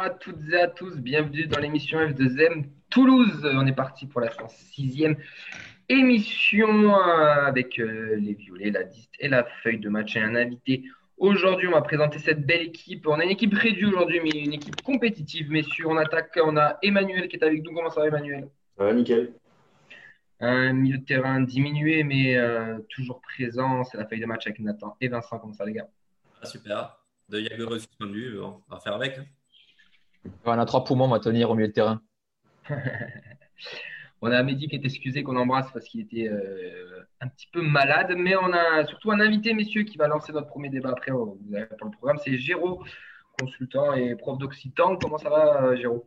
[0.00, 3.46] Bonsoir à toutes et à tous, bienvenue dans l'émission F2M Toulouse.
[3.52, 5.16] On est parti pour la 106e
[5.90, 10.34] émission euh, avec euh, les violets, la liste et la feuille de match et un
[10.36, 10.84] invité.
[11.18, 13.06] Aujourd'hui, on va présenter cette belle équipe.
[13.08, 15.86] On a une équipe réduite aujourd'hui, mais une équipe compétitive, messieurs.
[15.86, 17.74] On attaque, on a Emmanuel qui est avec nous.
[17.74, 18.48] Comment ça va, Emmanuel?
[18.78, 19.34] Ça va, nickel.
[20.40, 23.84] Un milieu de terrain diminué, mais euh, toujours présent.
[23.84, 25.38] C'est la feuille de match avec Nathan et Vincent.
[25.38, 25.88] Comment ça, les gars?
[26.40, 26.96] Ah, Super.
[27.28, 29.20] De Jager suspendu, on va faire avec.
[30.44, 32.00] On a trois poumons, on va tenir au milieu de terrain.
[34.22, 37.62] on a Mehdi qui est excusé, qu'on embrasse parce qu'il était euh, un petit peu
[37.62, 38.14] malade.
[38.16, 41.38] Mais on a surtout un invité, messieurs, qui va lancer notre premier débat après vous
[41.54, 42.18] avez pour le programme.
[42.18, 42.82] C'est Géraud,
[43.38, 44.96] consultant et prof d'occitan.
[44.96, 46.06] Comment ça va, euh, Géraud?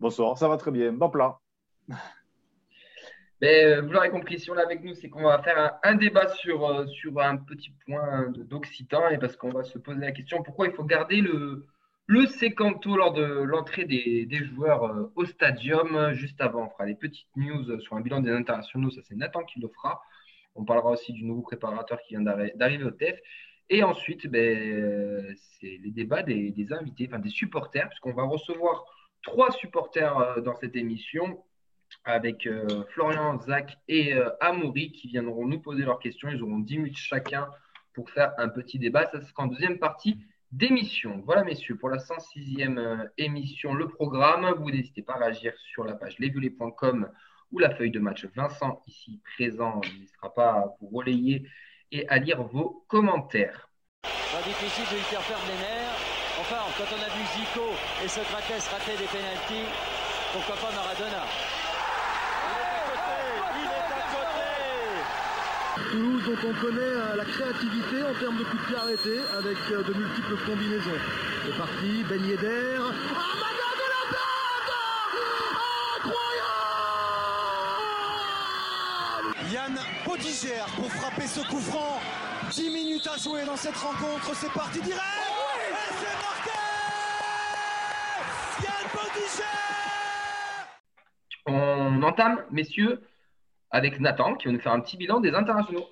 [0.00, 0.92] Bonsoir, ça va très bien.
[0.92, 1.38] Bon plat.
[3.40, 5.94] Mais, euh, vous l'aurez compris, si on est avec nous, c'est qu'on va faire un,
[5.96, 10.42] débat sur, sur un petit point d'occitan et parce qu'on va se poser la question
[10.42, 11.66] pourquoi il faut garder le,
[12.06, 16.12] le sécanto lors de l'entrée des, joueurs euh, au stadium.
[16.12, 18.90] Juste avant, on fera des petites news sur un bilan des internationaux.
[18.90, 20.02] Ça, c'est Nathan qui le fera.
[20.54, 22.22] On parlera aussi du nouveau préparateur qui vient
[22.54, 23.18] d'arriver au TEF.
[23.70, 28.84] Et ensuite, ben, c'est les débats des, invités, enfin des supporters, puisqu'on va recevoir
[29.22, 31.42] trois supporters euh, dans cette émission
[32.04, 36.28] avec euh, Florian, Zach et Amaury qui viendront nous poser leurs questions.
[36.28, 37.48] Ils auront 10 minutes chacun
[37.94, 39.06] pour faire un petit débat.
[39.10, 40.18] Ça sera en deuxième partie
[40.54, 41.20] d'émission.
[41.26, 44.54] Voilà, messieurs, pour la 106e euh, émission, le programme.
[44.58, 47.10] Vous n'hésitez pas à réagir sur la page lesviolets.com
[47.50, 48.26] ou la feuille de match.
[48.36, 51.46] Vincent, ici présent, n'hésitera pas à vous relayer
[51.90, 53.68] et à lire vos commentaires.
[54.02, 55.98] Pas difficile de lui faire perdre les nerfs.
[56.40, 57.66] Enfin, quand on a vu Zico
[58.04, 59.70] et Socrates rater des pénalties,
[60.32, 61.53] pourquoi pas Maradona?
[65.94, 69.56] Toulouse dont on connaît euh, la créativité en termes de coups de pied arrêtés avec
[69.70, 70.98] euh, de multiples combinaisons.
[71.46, 72.78] C'est parti, Ben Yedder.
[72.80, 72.90] Ah,
[73.78, 74.02] de la
[76.10, 76.32] Incroyable
[79.52, 82.00] Yann Podigère pour frapper ce coup franc.
[82.50, 86.58] 10 minutes à jouer dans cette rencontre, c'est parti direct Et c'est marqué
[88.64, 89.46] Yann Podigère
[91.46, 93.00] On entame, messieurs,
[93.74, 95.84] avec Nathan qui va nous faire un petit bilan des internationaux.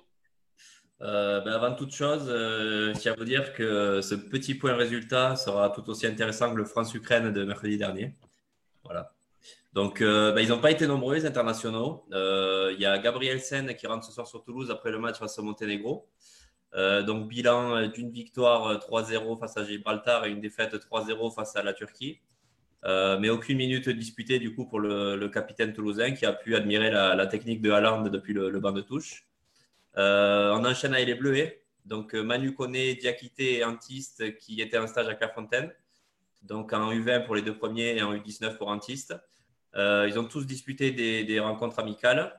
[1.01, 4.73] Euh, ben avant toute chose, euh, je tiens à vous dire que ce petit point
[4.73, 8.15] résultat sera tout aussi intéressant que le France-Ukraine de mercredi dernier.
[8.85, 9.11] Voilà.
[9.73, 12.05] Donc, euh, ben, ils n'ont pas été nombreux, les internationaux.
[12.11, 15.37] Il y a Gabriel Sen qui rentre ce soir sur Toulouse après le match face
[15.39, 16.07] au Monténégro.
[16.73, 21.73] donc, bilan d'une victoire 3-0 face à Gibraltar et une défaite 3-0 face à la
[21.73, 22.21] Turquie.
[22.85, 26.91] Euh, mais aucune minute disputée du coup pour le, capitaine toulousain qui a pu admirer
[26.91, 29.25] la, technique de Haaland depuis le, banc de touche.
[29.97, 31.61] Euh, on enchaîne avec les Bleuets.
[31.85, 35.71] Donc euh, Manu Koné, Diakité et Antiste qui étaient en stage à Clairefontaine.
[36.41, 39.15] Donc en U20 pour les deux premiers et en U19 pour Antiste.
[39.75, 42.33] ils ont tous disputé des, rencontres amicales.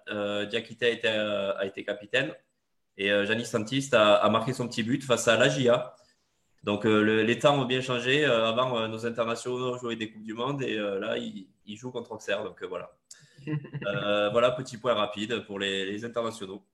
[0.51, 2.35] Diakité a été, a été, capitaine
[2.97, 5.95] et Janis Antiste a, a, marqué son petit but face à l'AGIA
[6.65, 8.25] donc euh, les temps ont bien changé.
[8.25, 12.13] Euh, avant, euh, nos internationaux jouaient des Coupes du Monde et là, ils, jouent contre
[12.13, 12.43] Auxerre.
[12.43, 12.91] Donc voilà.
[14.33, 16.65] voilà, petit point rapide pour les, internationaux.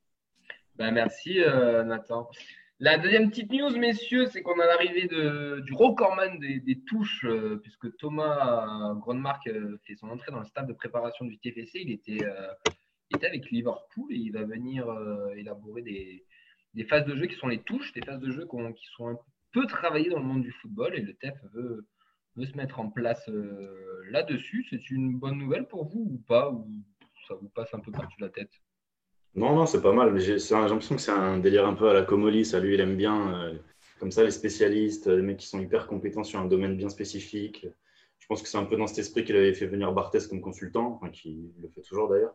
[0.77, 1.41] Ben, merci
[1.85, 2.31] Nathan.
[2.79, 7.27] La deuxième petite news, messieurs, c'est qu'on a l'arrivée du recordman des, des touches,
[7.63, 9.51] puisque Thomas Grandmark
[9.85, 11.81] fait son entrée dans le stade de préparation du TFC.
[11.83, 12.25] Il était,
[13.13, 14.87] était avec Liverpool et il va venir
[15.37, 16.25] élaborer des,
[16.75, 19.15] des, phases de jeu qui sont les touches, des phases de jeu qui sont un
[19.15, 21.87] peu peut travailler dans le monde du football et le TEF veut,
[22.37, 24.67] se mettre en place euh, là-dessus.
[24.71, 26.67] C'est une bonne nouvelle pour vous ou pas Ou
[27.29, 28.51] ça vous passe un peu par-dessus la tête?
[29.35, 30.19] Non, non, c'est pas mal.
[30.19, 32.45] J'ai l'impression que c'est un délire un peu à la Comoli.
[32.45, 33.35] Ça, lui, il aime bien.
[33.35, 33.55] Euh,
[33.99, 37.67] comme ça, les spécialistes, les mecs qui sont hyper compétents sur un domaine bien spécifique.
[38.19, 40.41] Je pense que c'est un peu dans cet esprit qu'il avait fait venir Barthez comme
[40.41, 42.35] consultant, qui le fait toujours d'ailleurs.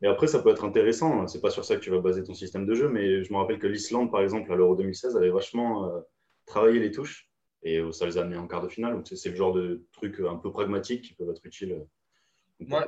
[0.00, 1.26] Mais après, ça peut être intéressant.
[1.26, 3.38] C'est pas sur ça que tu vas baser ton système de jeu, mais je me
[3.38, 6.00] rappelle que l'Islande, par exemple, à l'Euro 2016, avait vachement euh,
[6.46, 7.28] travailler les touches
[7.62, 8.94] et euh, ça les a amenés en quart de finale.
[8.94, 11.84] Donc, c'est le genre de trucs un peu pragmatiques qui peuvent être utiles.
[12.60, 12.86] Moi,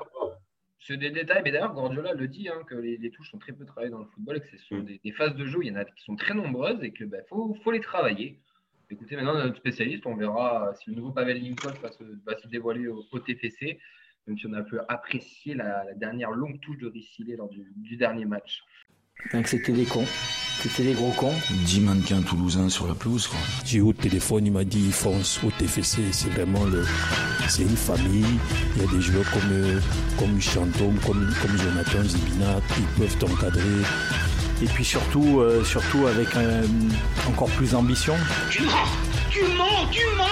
[0.86, 3.64] c'est des détails, mais d'ailleurs, Guardiola le dit hein, que les, touches sont très peu
[3.64, 4.98] travaillées dans le football et que ce sont mm.
[5.02, 7.18] des, phases de jeu, il y en a qui sont très nombreuses et qu'il bah,
[7.28, 8.40] faut, faut, les travailler.
[8.90, 13.18] Écoutez, maintenant, notre spécialiste, on verra si le nouveau Pavel Lincoln va se, dévoiler au,
[13.18, 13.78] TFC,
[14.26, 17.96] même si on a pu apprécier la, dernière longue touche de Rissilé lors du, du
[17.96, 18.62] dernier match.
[19.32, 20.04] Donc c'était des cons.
[20.64, 21.34] C'était des gros cons.
[21.50, 23.28] 10 mannequins toulousains sur la pelouse.
[23.66, 26.00] J'ai eu au téléphone, il m'a dit fonce au TFC.
[26.10, 26.86] C'est vraiment le.
[27.48, 28.24] C'est une famille.
[28.74, 29.82] Il y a des joueurs comme,
[30.18, 33.82] comme Chantôme, comme, comme Jonathan Zibina, ils peuvent t'encadrer.
[34.62, 36.28] Et puis surtout, euh, surtout avec
[37.28, 38.14] encore plus d'ambition.
[38.50, 38.70] Tu mens
[39.30, 40.24] tu mens, tu mens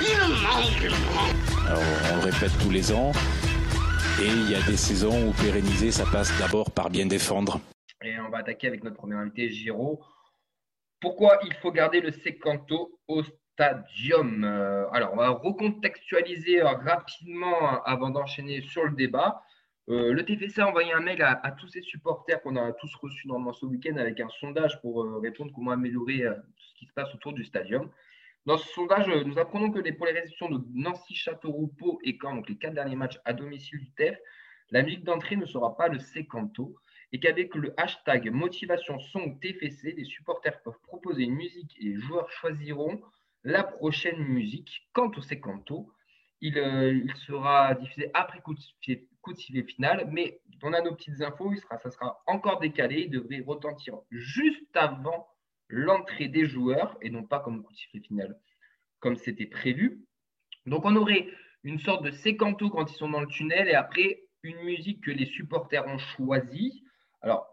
[0.00, 1.82] Il ment, il ment Alors,
[2.12, 3.10] on le répète tous les ans.
[4.22, 7.58] Et il y a des saisons où pérenniser, ça passe d'abord par bien défendre.
[8.02, 10.02] Et on va attaquer avec notre premier invité, Giro.
[11.00, 14.42] Pourquoi il faut garder le Secanto au stadium?
[14.44, 19.42] Euh, Alors, on va recontextualiser rapidement avant d'enchaîner sur le débat.
[19.90, 23.28] Euh, le TFC a envoyé un mail à, tous ses supporters qu'on a tous reçus
[23.28, 26.22] normalement ce week-end avec un sondage pour euh, répondre comment améliorer
[26.56, 27.90] ce qui se passe autour du stadium.
[28.46, 32.16] Dans ce sondage, nous apprenons que les, pour les réceptions de Nancy, Châteauroux, Pau et
[32.20, 34.18] Caen, donc les quatre derniers matchs à domicile du TEF,
[34.70, 36.74] la musique d'entrée ne sera pas le Secanto
[37.12, 41.96] et qu'avec le hashtag motivation son TFC, les supporters peuvent proposer une musique et les
[41.96, 43.00] joueurs choisiront
[43.44, 44.88] la prochaine musique.
[44.92, 45.92] Quant au Secanto,
[46.40, 48.60] il, euh, sera diffusé après coup de,
[49.20, 53.10] coup de sifflet final, mais on a nos petites infos, ça sera encore décalé, il
[53.10, 55.28] devrait retentir juste avant
[55.68, 58.38] l'entrée des joueurs et non pas comme coup de sifflet final,
[59.00, 60.04] comme c'était prévu.
[60.66, 61.28] Donc on aurait
[61.64, 65.10] une sorte de sécanto quand ils sont dans le tunnel et après une musique que
[65.10, 66.84] les supporters ont choisie.
[67.22, 67.46] Alors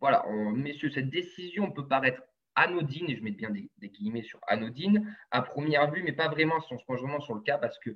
[0.00, 0.24] voilà,
[0.54, 2.22] messieurs, cette décision peut paraître
[2.54, 6.60] anodine, et je mets bien des, guillemets sur anodine, à première vue, mais pas vraiment
[6.60, 7.90] si on se penche vraiment sur le cas, parce que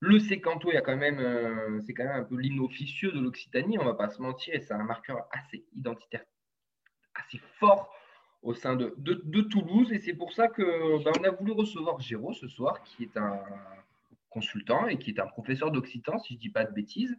[0.00, 3.78] le sécanto, il y quand même, euh, c'est quand même un peu l'hymne de l'Occitanie,
[3.78, 6.24] on va pas se mentir, et c'est un marqueur assez identitaire,
[7.14, 7.94] assez fort
[8.42, 8.94] au sein de,
[9.42, 13.16] Toulouse, et c'est pour ça que ben, a voulu recevoir Géraud ce soir, qui est
[13.16, 13.40] un
[14.30, 17.16] consultant et qui est un professeur d'occitan, si je dis pas de bêtises,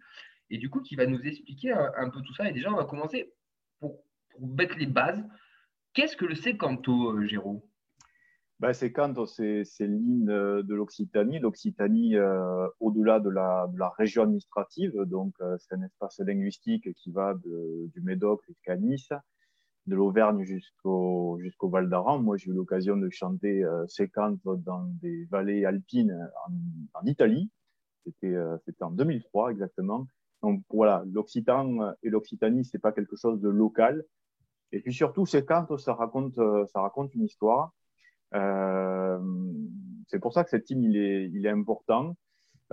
[0.49, 2.49] et du coup qui va nous expliquer un, peu tout ça.
[2.49, 3.33] Et déjà, on va commencer
[3.79, 5.23] pour, pour mettre les bases.
[5.93, 7.67] Qu'est-ce que le sécanto, euh, Géraud?
[8.63, 8.93] Ben, c'est
[9.65, 11.39] c'est euh, de l'Occitanie.
[11.39, 13.67] L'Occitanie, euh, au-delà de la,
[13.97, 19.09] région administrative, donc euh, c'est un espace linguistique qui va du Médoc jusqu'à Nice,
[19.87, 22.19] de l'Auvergne jusqu'au jusqu'au Val d'Aran.
[22.19, 23.85] Moi, j'ai eu l'occasion de chanter euh,
[24.65, 26.17] dans des vallées alpines
[26.47, 27.51] en, en Italie.
[28.05, 28.37] C'était
[28.81, 30.07] en 2003 exactement.
[30.43, 34.05] Donc voilà, l'Occitan et l'Occitanie, c'est pas quelque chose de local.
[34.73, 37.73] Et puis surtout, ces cantes, ça raconte, euh, ça raconte une histoire.
[38.33, 39.19] Euh,
[40.07, 42.17] c'est pour ça que cet hymne il est, il est important.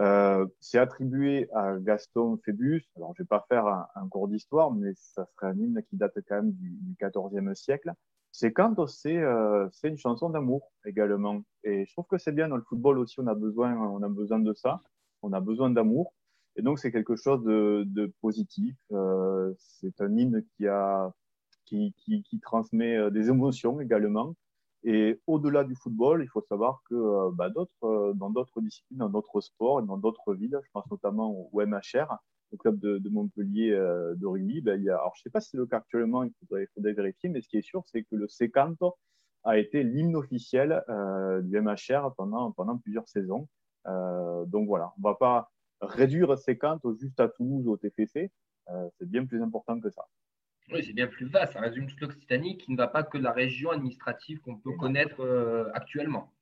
[0.01, 2.83] Euh, c'est attribué à Gaston Phébus.
[2.97, 6.19] Alors, je vais pas faire un, cours d'histoire, mais ça serait un hymne qui date
[6.27, 7.93] quand même du, du 14e siècle.
[8.33, 9.23] C'est quand c'est
[9.73, 11.43] c'est une chanson d'amour également.
[11.65, 13.21] Et je trouve que c'est bien dans le football aussi.
[13.21, 14.81] On a besoin, on a besoin de ça.
[15.23, 16.15] On a besoin d'amour.
[16.61, 18.77] Et donc, c'est quelque chose de, positif.
[18.93, 20.45] Euh, c'est un hymne
[21.65, 24.37] qui transmet euh, des émotions également.
[24.85, 29.41] Et au-delà du football, il faut savoir que euh, bah, dans d'autres disciplines, dans d'autres
[29.41, 32.19] sports, dans d'autres villes, je pense notamment au, MHR,
[32.53, 35.65] au club de, Montpellier de rugby, a, alors je ne sais pas si c'est le
[35.65, 38.97] cas actuellement, il faudrait, vérifier, mais ce qui est sûr, c'est que le Secanto
[39.45, 40.85] a été l'hymne officiel
[41.43, 43.49] du MHR pendant, plusieurs saisons.
[43.87, 48.31] Donc voilà, on ne va pas réduire Secanto juste à Toulouse au TFC,
[48.69, 50.07] euh, c'est bien plus important que ça.
[50.73, 51.55] Oui, c'est bien plus vaste.
[51.55, 55.21] Ça résume toute l'Occitanie qui ne va pas que la région administrative qu'on peut connaître
[55.21, 56.33] euh, actuellement.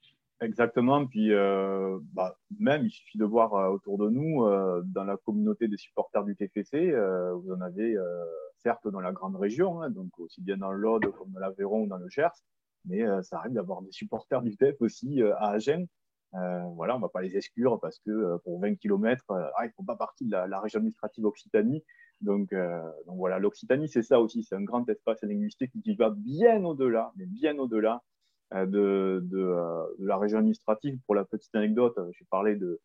[0.41, 1.07] Exactement.
[1.07, 4.47] Puis, euh, bah, même, il suffit de voir euh, autour de nous,
[4.85, 6.93] dans la communauté des supporters du TFC,
[7.35, 7.97] vous en avez
[8.59, 11.87] certes dans la grande région, hein, donc aussi bien dans l'Aude comme dans l'Aveyron ou
[11.87, 12.43] dans le Gers,
[12.85, 15.87] mais ça arrive d'avoir des supporters du TF aussi à Agen.
[16.35, 19.71] Euh, voilà, on va pas les exclure parce que euh, pour 20 km, ah, ils
[19.71, 21.83] font pas partie de la, région administrative Occitanie.
[22.21, 26.11] Donc, euh, donc voilà, l'Occitanie, c'est ça aussi, c'est un grand espace linguistique qui va
[26.11, 28.03] bien au-delà, mais bien au-delà
[28.55, 30.99] euh, de, de, euh, la région administrative.
[31.07, 32.81] Pour la petite anecdote, j'ai parlé de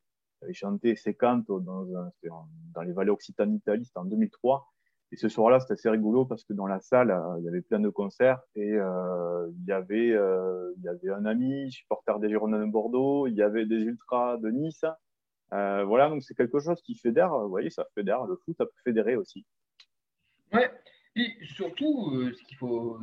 [0.52, 1.86] chanté Secanto dans,
[2.26, 4.68] dans les vallées Occitanie d'Italie, c'était en 2003.
[5.14, 7.62] Et ce soir-là, c'était assez rigolo parce que dans la salle, euh, il y avait
[7.62, 12.18] plein de concerts et euh, il, y avait, euh, il y avait un ami, supporter
[12.18, 14.84] des Girondins de Bordeaux, il y avait des Ultras de Nice.
[15.52, 17.30] Voilà, donc c'est quelque chose qui fédère.
[17.38, 18.24] Vous voyez, ça fédère.
[18.24, 19.46] Le foot, ça peut fédérer aussi.
[20.52, 20.72] Ouais.
[21.16, 22.98] Et surtout, ce qu'il faut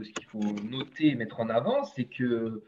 [0.68, 2.64] noter et mettre en avant, c'est que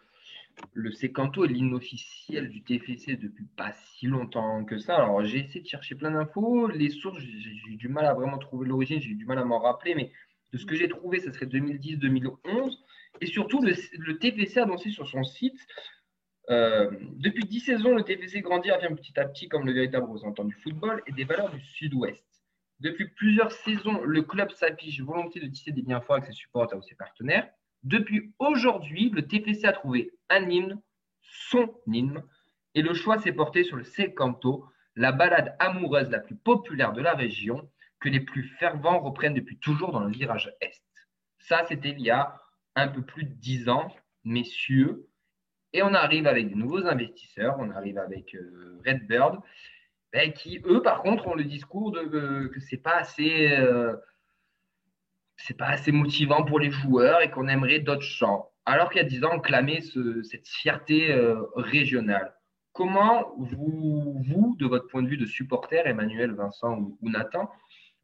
[0.75, 4.97] le Secanto est l'hymne officiel du TFC depuis pas si longtemps que ça.
[4.97, 6.69] Alors, j'ai essayé de chercher plein d'infos.
[6.69, 9.45] Les sources, j'ai eu du mal à vraiment trouver l'origine, j'ai eu du mal à
[9.45, 10.13] m'en rappeler, mais
[10.53, 12.79] de ce que j'ai trouvé, ça serait 2010-2011.
[13.21, 15.59] Et surtout, le, le, TFC a annoncé sur son site
[16.51, 20.45] euh, depuis 10 saisons, le TFC grandit revient petit à petit comme le véritable représentant
[20.45, 22.25] du football et des valeurs du sud-ouest.
[22.81, 26.77] Depuis plusieurs saisons, le club s'affiche volonté de tisser des liens forts avec ses supporters
[26.77, 27.49] ou ses partenaires.
[27.83, 30.81] Depuis aujourd'hui, le TFC a trouvé un hymne,
[31.21, 32.23] son hymne,
[32.75, 37.01] et le choix s'est porté sur le Secanto, la balade amoureuse la plus populaire de
[37.01, 37.69] la région,
[38.01, 40.83] que les plus fervents reprennent depuis toujours dans le virage Est.
[41.39, 42.41] Ça, c'était il y a
[42.77, 45.09] un peu plus de dix ans, messieurs.
[45.73, 49.41] Et on arrive avec de nouveaux investisseurs, on arrive avec euh, Redbird,
[50.13, 53.51] ben, qui, eux, par contre, ont le discours de, euh, que c'est pas assez.
[53.53, 53.97] euh,
[55.37, 58.51] c'est pas assez motivant pour les joueurs et qu'on aimerait d'autres champs.
[58.65, 62.35] Alors qu'il y a 10 ans, on clamait ce- cette fierté euh, régionale.
[62.73, 67.51] Comment vous, de votre point de vue de supporter, Emmanuel, Vincent ou, Nathan,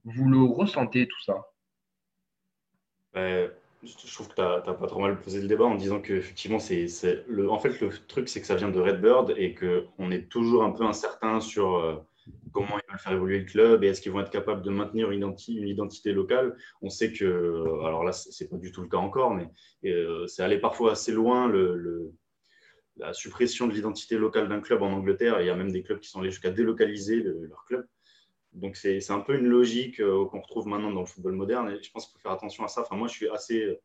[0.05, 1.47] vous le ressentez tout ça?
[3.15, 3.51] Ben,
[3.83, 6.89] je trouve que tu n'as pas trop mal posé le débat en disant qu'effectivement, c'est,
[6.89, 10.29] c'est le, en fait, le truc, c'est que ça vient de Redbird et qu'on est
[10.29, 11.97] toujours un peu incertain sur euh,
[12.53, 15.11] comment ils veulent faire évoluer le club et est-ce qu'ils vont être capables de maintenir
[15.11, 16.57] une, identi- une identité locale.
[16.83, 17.25] On sait que,
[17.85, 19.49] alors là, c'est c'est pas du tout le cas encore, mais
[19.85, 21.51] euh, c'est allé parfois assez loin
[22.97, 25.41] la suppression de l'identité locale d'un club en Angleterre.
[25.41, 27.87] Il y a même des clubs qui sont allés jusqu'à délocaliser le- leur club.
[28.53, 31.83] Donc c'est un peu une logique euh, qu'on retrouve maintenant dans le football moderne et
[31.83, 32.81] je pense qu'il faut faire attention à ça.
[32.81, 33.79] Enfin, moi, je suis assez,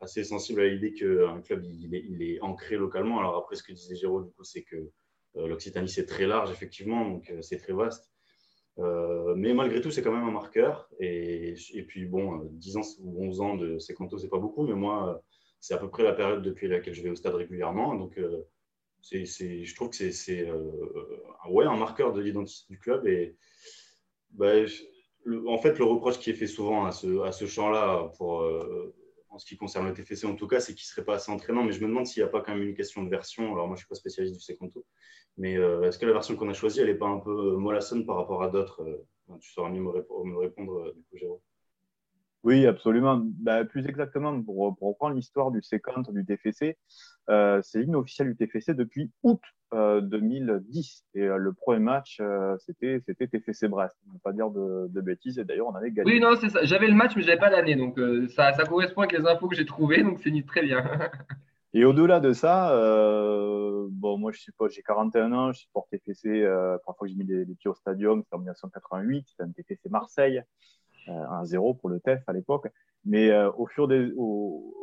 [0.00, 3.18] assez sensible à l'idée qu'un club il est, ancré localement.
[3.20, 4.90] Alors après, ce que disait Géraud, du coup, c'est que
[5.34, 8.10] l'Occitanie, c'est très large, effectivement, donc euh, c'est très vaste.
[8.78, 10.88] Euh, mais malgré tout, c'est quand même un marqueur.
[10.98, 11.54] Et,
[11.86, 15.10] puis, bon, euh, 10 ans ou 11 ans de Secanto, c'est pas beaucoup, mais moi,
[15.10, 15.18] euh,
[15.60, 17.94] c'est à peu près la période depuis laquelle je vais au stade régulièrement.
[17.94, 18.42] Donc, euh,
[19.12, 20.70] je trouve que c'est, euh,
[21.48, 23.06] ouais, un marqueur de l'identité du club.
[23.06, 23.36] Et
[24.30, 24.54] bah,
[25.46, 28.94] en fait, le reproche qui est fait souvent à ce, à ce champ-là, pour, euh,
[29.34, 31.30] en ce qui concerne le TFC en tout cas, c'est qu'il ne serait pas assez
[31.32, 31.64] entraînant.
[31.64, 33.52] Mais je me demande s'il n'y a pas quand même une question de version.
[33.52, 34.86] Alors, moi, je ne suis pas spécialiste du Secanto.
[35.36, 38.06] Mais euh, est-ce que la version qu'on a choisie, elle n'est pas un peu mollassonne
[38.06, 41.16] par rapport à d'autres euh, Tu sauras mieux me, rép- me répondre, euh, du coup,
[41.18, 41.40] Jérôme.
[42.44, 43.22] Oui, absolument.
[43.24, 46.76] Ben, plus exactement, pour, pour reprendre l'histoire du séquence du TFC,
[47.30, 49.40] euh, c'est l'hymne officiel du TFC depuis août
[49.72, 51.04] euh, 2010.
[51.14, 53.96] Et euh, le premier match, euh, c'était TFC Brest.
[54.06, 55.38] On ne va pas dire de, de bêtises.
[55.38, 56.12] Et d'ailleurs, on avait gagné.
[56.12, 56.64] Oui, non, c'est ça.
[56.64, 57.76] J'avais le match, mais je n'avais pas l'année.
[57.76, 60.02] Donc, euh, ça, ça correspond avec les infos que j'ai trouvées.
[60.02, 60.84] Donc, c'est très bien.
[61.76, 66.28] Et au-delà de ça, euh, bon, moi, je supporte, j'ai 41 ans, je supporte TFC.
[66.28, 69.26] Euh, la première fois que j'ai mis les, les pieds au stadium, c'était en 1988.
[69.26, 70.42] C'était un TFC Marseille, euh,
[71.06, 72.68] 1-0 pour le TEF à l'époque.
[73.04, 74.74] Mais euh, au, fur des, au,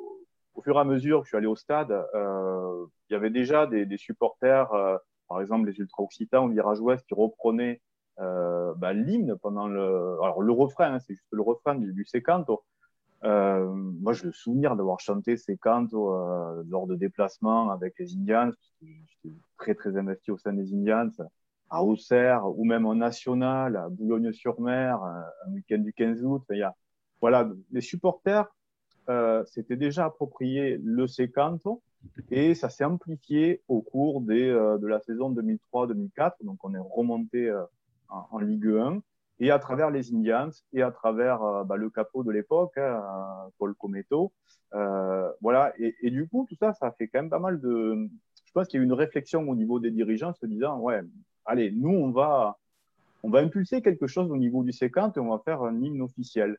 [0.54, 3.30] au fur et à mesure que je suis allé au stade, euh, il y avait
[3.30, 4.98] déjà des, des supporters, euh,
[5.28, 7.82] par exemple les ultra-occitans ou virage ouest, qui reprenaient
[8.20, 10.18] euh, bah, l'hymne pendant le.
[10.22, 12.64] Alors, le refrain, hein, c'est juste le refrain du, du Secanto.
[13.24, 18.16] Euh, moi, j'ai le souvenir d'avoir chanté ces cantos euh, lors de déplacements avec les
[18.16, 18.52] Indians.
[18.82, 21.10] J'étais très, très investi au sein des Indians,
[21.72, 26.44] à Auxerre ou même en national, à Boulogne-sur-Mer, un week-end du 15 août.
[26.52, 26.76] Il y a,
[27.22, 28.46] voilà, les supporters
[29.10, 31.82] euh, s'étaient déjà approprié le Secanto
[32.30, 36.34] et ça s'est amplifié au cours des, euh, de la saison 2003-2004.
[36.44, 37.64] Donc, on est remonté euh,
[38.10, 39.02] en, Ligue 1
[39.40, 43.50] et à travers les Indians et à travers euh, bah, le capot de l'époque, hein,
[43.58, 44.34] Paul Cometo.
[44.74, 47.60] Euh, voilà, et, et, du coup, tout ça, ça a fait quand même pas mal
[47.60, 48.10] de.
[48.46, 51.02] Je pense qu'il y a eu une réflexion au niveau des dirigeants se disant ouais,
[51.46, 52.58] allez, nous, on va,
[53.24, 56.02] on va impulser quelque chose au niveau du séquent et on va faire un hymne
[56.02, 56.58] officiel.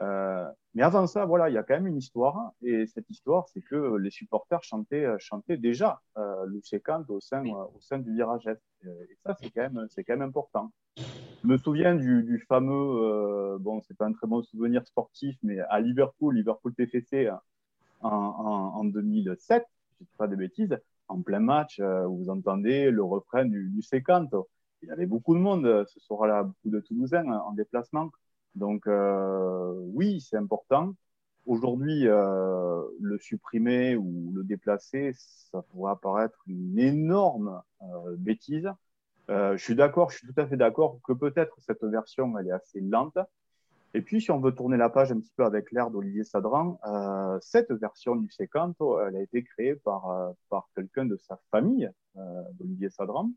[0.00, 3.46] Euh, mais avant ça, voilà, il y a quand même une histoire, et cette histoire,
[3.48, 8.14] c'est que les supporters chantaient, chantaient déjà euh, le séquent au sein, au sein du
[8.14, 8.60] virage Est.
[8.84, 10.72] Et ça, c'est quand même, c'est quand même important.
[10.96, 15.36] Je me souviens du, du fameux, euh, bon, c'est pas un très bon souvenir sportif,
[15.42, 17.30] mais à Liverpool, Liverpool TFC
[18.00, 19.64] en, en, en 2007,
[20.00, 20.78] je dis pas de bêtises,
[21.12, 23.82] en plein match, euh, vous entendez le refrain du, du.
[24.82, 28.10] Il y avait beaucoup de monde ce soir-là, beaucoup de Toulousains en déplacement.
[28.54, 30.94] Donc euh, oui, c'est important.
[31.46, 38.70] Aujourd'hui, euh, le supprimer ou le déplacer, ça pourrait apparaître une énorme euh, bêtise.
[39.30, 42.48] Euh, je suis d'accord, je suis tout à fait d'accord que peut-être cette version, elle
[42.48, 43.18] est assez lente.
[43.94, 46.80] Et puis, si on veut tourner la page un petit peu avec l'air d'Olivier Sadran,
[46.86, 51.38] euh, cette version du Secanto, elle a été créée par, euh, par quelqu'un de sa
[51.50, 53.30] famille, euh, d'Olivier Sadran.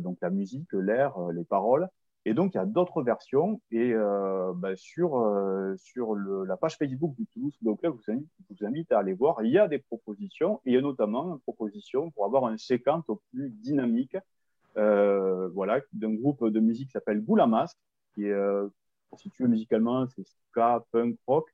[0.00, 1.88] donc, la musique, l'air, les paroles.
[2.26, 3.60] Et donc, il y a d'autres versions.
[3.70, 8.12] Et euh, bah, sur, euh, sur le, la page Facebook du Toulouse Football Club, je
[8.12, 9.42] vous, invite, je vous invite à aller voir.
[9.42, 10.60] Il y a des propositions.
[10.64, 14.16] Il y a notamment une proposition pour avoir un séquence plus dynamique.
[14.76, 17.74] Euh, voilà, d'un groupe de musique qui s'appelle Goulamas,
[18.14, 18.34] qui est
[19.10, 21.48] euh, constitué musicalement, c'est ska, punk, rock.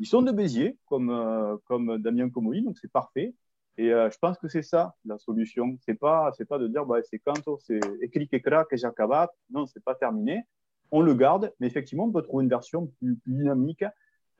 [0.00, 3.34] Ils sont de Béziers, comme, euh, comme Damien Comoli, donc c'est parfait.
[3.78, 5.76] Et euh, je pense que c'est ça la solution.
[5.80, 9.30] C'est pas, c'est pas de dire, bah, c'est quand c'est écrit et crack et j'acabat.
[9.50, 10.42] Non, c'est pas terminé.
[10.90, 13.84] On le garde, mais effectivement, on peut trouver une version plus, plus dynamique.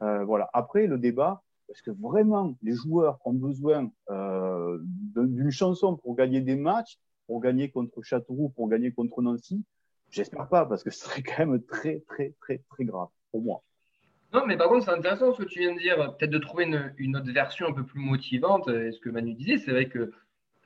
[0.03, 0.51] Euh, voilà.
[0.53, 6.43] Après, le débat, est-ce que vraiment les joueurs ont besoin euh, d'une chanson pour gagner
[6.43, 9.65] des matchs, pour gagner contre Châteauroux, pour gagner contre Nancy?
[10.13, 13.63] J'espère pas, parce que ce serait quand même très, très, très, très grave pour moi.
[14.33, 15.97] Non, mais par contre, c'est intéressant ce que tu viens de dire.
[16.17, 18.65] Peut-être de trouver une, une, autre version un peu plus motivante.
[18.67, 20.13] Ce que Manu disait, c'est vrai que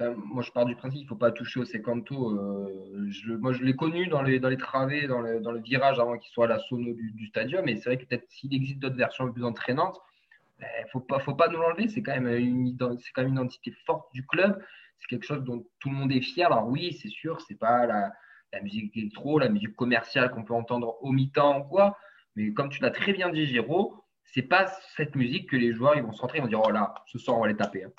[0.01, 2.31] moi, je pars du principe qu'il ne faut pas toucher au secanto.
[2.31, 5.61] Euh, je, moi, je l'ai connu dans les, dans les travées, dans le, dans le
[5.61, 7.67] virage avant qu'il soit à la sono du, stadium.
[7.69, 9.99] Et c'est vrai que peut-être s'il existe d'autres versions plus entraînantes,
[10.59, 11.89] il ben, ne faut pas, faut pas nous l'enlever.
[11.89, 14.63] C'est quand, même une, quand même une identité forte du club.
[14.99, 16.47] C'est quelque chose dont tout le monde est fier.
[16.47, 18.13] Alors oui, c'est sûr, c'est pas la,
[18.53, 21.97] la musique électro, la musique commerciale qu'on peut entendre au mi-temps ou quoi.
[22.35, 25.97] Mais comme tu l'as très bien dit, Giro, c'est pas cette musique que les joueurs
[25.97, 27.85] ils vont se rentrer, ils vont dire oh là, ce soir on va les taper.
[27.85, 27.93] Hein.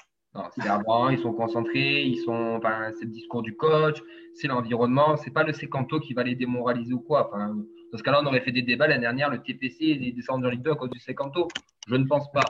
[0.55, 3.97] C'est avant, ils sont concentrés, ils sont, enfin, c'est le discours du coach,
[4.35, 7.27] c'est l'environnement, c'est pas le sécanto qui va les démoraliser ou quoi.
[7.27, 7.55] Enfin,
[7.91, 10.49] dans ce cas-là, on aurait fait des débats l'année dernière, le TPC est descendu en
[10.49, 11.47] Ligue 2 à cause du sécanto.
[11.87, 12.43] Je ne pense pas.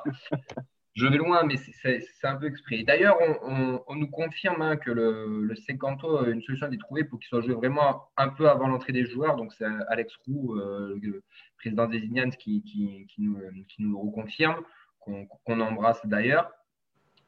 [0.97, 2.81] Je vais loin, mais c'est un peu exprès.
[2.81, 7.19] D'ailleurs, on, nous confirme hein, que le, le Secanto, une solution a été trouvée pour
[7.19, 9.35] qu'il soit joué vraiment un peu avant l'entrée des joueurs.
[9.35, 11.23] Donc, c'est Alex Roux, euh, le
[11.57, 14.63] président des Indians, qui, qui, nous, qui, nous, le reconfirme,
[14.99, 16.51] qu'on embrasse d'ailleurs.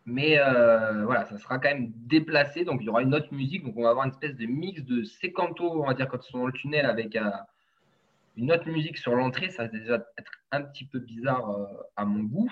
[0.08, 2.64] Mais euh, voilà, ça sera quand même déplacé.
[2.64, 3.64] Donc, il y aura une autre musique.
[3.64, 6.32] Donc, on va avoir une espèce de mix de Secanto, on va dire, quand ils
[6.32, 7.30] sont dans le tunnel, avec euh,
[8.36, 9.52] une autre musique sur l'entrée.
[9.52, 11.56] Ça va déjà être un petit peu bizarre
[11.96, 12.50] à mon goût.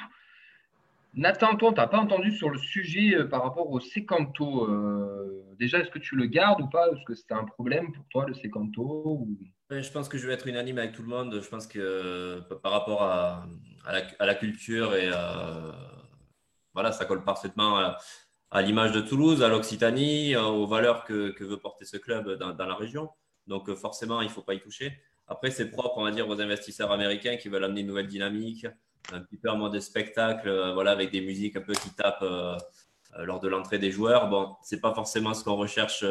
[1.13, 4.65] Nathan, toi, tu n'as pas entendu sur le sujet euh, par rapport au sécanto.
[4.65, 6.87] Euh, déjà, est-ce que tu le gardes ou pas?
[6.89, 9.27] Est-ce que c'est un problème pour toi, le sécanto
[9.69, 11.39] Je pense que je vais être unanime avec tout le monde.
[11.41, 13.47] Je pense que euh, par rapport à,
[14.19, 15.09] la, culture et
[16.73, 17.95] voilà, ça colle parfaitement
[18.51, 22.65] à, l'image de Toulouse, à l'Occitanie, aux valeurs que, veut porter ce club dans, dans
[22.65, 23.09] la région.
[23.47, 24.99] Donc forcément, il ne faut pas y toucher.
[25.27, 28.65] Après, c'est propre, on va dire, aux investisseurs américains qui veulent amener une nouvelle dynamique,
[29.13, 32.21] un petit peu en mode spectacle, euh, voilà, avec des musiques un peu qui tapent
[32.21, 32.57] euh,
[33.15, 34.29] euh, lors de l'entrée des joueurs.
[34.29, 36.05] Bon, c'est pas forcément ce qu'on recherche,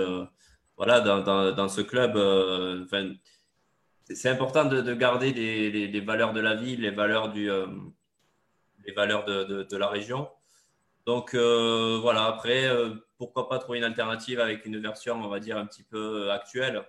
[0.77, 2.17] voilà, dans, ce club.
[2.85, 3.13] Enfin,
[4.05, 7.51] c'est important de, de garder les, valeurs de la ville, les valeurs du,
[8.85, 10.29] les valeurs de, la région.
[11.07, 12.71] Donc voilà, après,
[13.19, 16.85] pourquoi pas trouver une alternative avec une version, on va dire, un petit peu actuelle,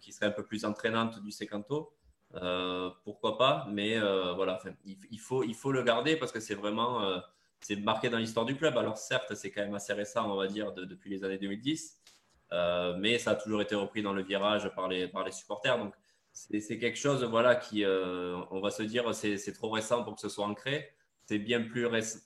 [0.00, 1.95] qui serait un peu plus entraînante du Secanto.
[2.42, 7.18] Euh, pourquoi pas Mais euh, voilà, il, faut, le garder parce que c'est vraiment euh,
[7.60, 8.76] c'est marqué dans l'histoire du club.
[8.76, 11.98] Alors certes, c'est quand même assez récent, on va dire, depuis les années 2010,
[12.98, 15.78] mais ça a toujours été repris dans le virage par les, supporters.
[15.78, 15.94] Donc
[16.32, 20.28] c'est quelque chose, voilà, qui, on va se dire, c'est trop récent pour que ce
[20.28, 20.92] soit ancré.
[21.24, 22.20] C'est bien plus récent.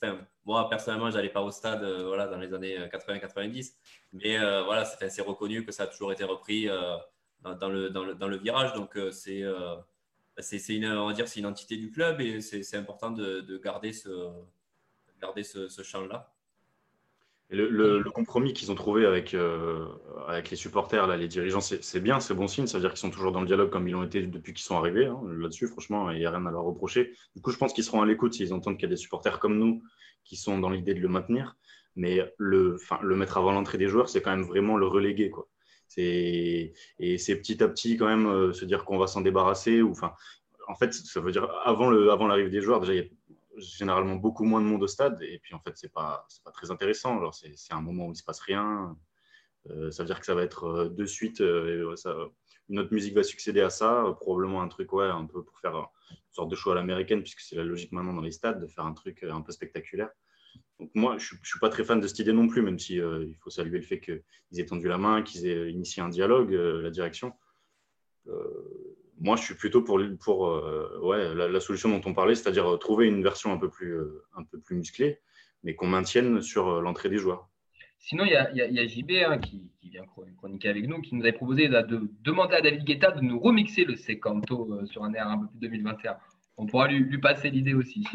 [0.44, 3.72] moi, personnellement, j'allais pas au stade, voilà, dans les années 80-90,
[4.12, 6.68] mais voilà, c'est reconnu que ça a toujours été repris.
[7.42, 8.74] Dans, le, dans, le, virage.
[8.74, 9.42] Donc, c'est
[10.42, 13.59] c'est une, on va dire, c'est une entité du club et c'est important de, de,
[13.59, 14.31] garder ce,
[15.20, 16.33] garder ce, ce champ-là.
[17.53, 19.85] Le, le, compromis qu'ils ont trouvé avec, euh,
[20.29, 22.68] avec les supporters, là, les dirigeants, c'est bien, c'est bon signe.
[22.68, 24.62] Ça veut dire qu'ils sont toujours dans le dialogue comme ils l'ont été depuis qu'ils
[24.62, 25.07] sont arrivés.
[25.07, 27.12] Hein, Là-dessus, franchement, il n'y a rien à leur reprocher.
[27.35, 29.40] Du coup, je pense qu'ils seront à l'écoute s'ils entendent qu'il y a des supporters
[29.40, 29.83] comme nous
[30.24, 31.57] qui sont dans l'idée de le maintenir.
[31.96, 35.29] Mais le, le mettre avant l'entrée des joueurs, c'est quand même vraiment le reléguer.
[35.29, 35.48] Quoi.
[35.98, 36.72] Et
[37.18, 39.83] c'est petit à petit quand même euh, se dire qu'on va s'en débarrasser.
[39.83, 39.94] Ou,
[40.68, 43.09] en fait, ça veut dire avant l'arrivée des joueurs, déjà, il y a
[43.57, 45.20] généralement beaucoup moins de monde au stade.
[45.22, 47.31] Et puis, en fait, ce n'est pas, très intéressant.
[47.33, 48.96] C'est un moment où il ne se passe rien.
[49.68, 53.22] Euh, ça veut dire que ça va être euh, de suite, une autre musique va
[53.22, 56.70] succéder à ça, probablement un truc, ouais, un peu pour faire une sorte de show
[56.70, 59.42] à l'américaine, puisque c'est la logique maintenant dans les stades, de faire un truc un
[59.42, 60.11] peu spectaculaire.
[60.80, 63.00] Donc moi, je ne suis pas très fan de cette idée non plus, même si
[63.00, 66.08] euh, il faut saluer le fait qu'ils aient tendu la main, qu'ils aient initié un
[66.08, 67.34] dialogue, euh, la direction.
[68.28, 68.32] Euh,
[69.18, 73.58] moi, je suis plutôt pour, la, solution dont on parlait, c'est-à-dire trouver une version un
[73.58, 73.94] peu plus,
[74.34, 75.20] un peu plus musclée,
[75.62, 77.50] mais qu'on maintienne sur l'entrée des joueurs.
[77.98, 80.06] Sinon, il y a, JB hein, qui, vient
[80.38, 83.84] chroniquer avec nous, qui nous avait proposé de, demander à David Guetta de nous remixer
[83.84, 86.16] le Secanto sur un air un peu plus 2021.
[86.56, 88.06] On pourra lui passer l'idée aussi.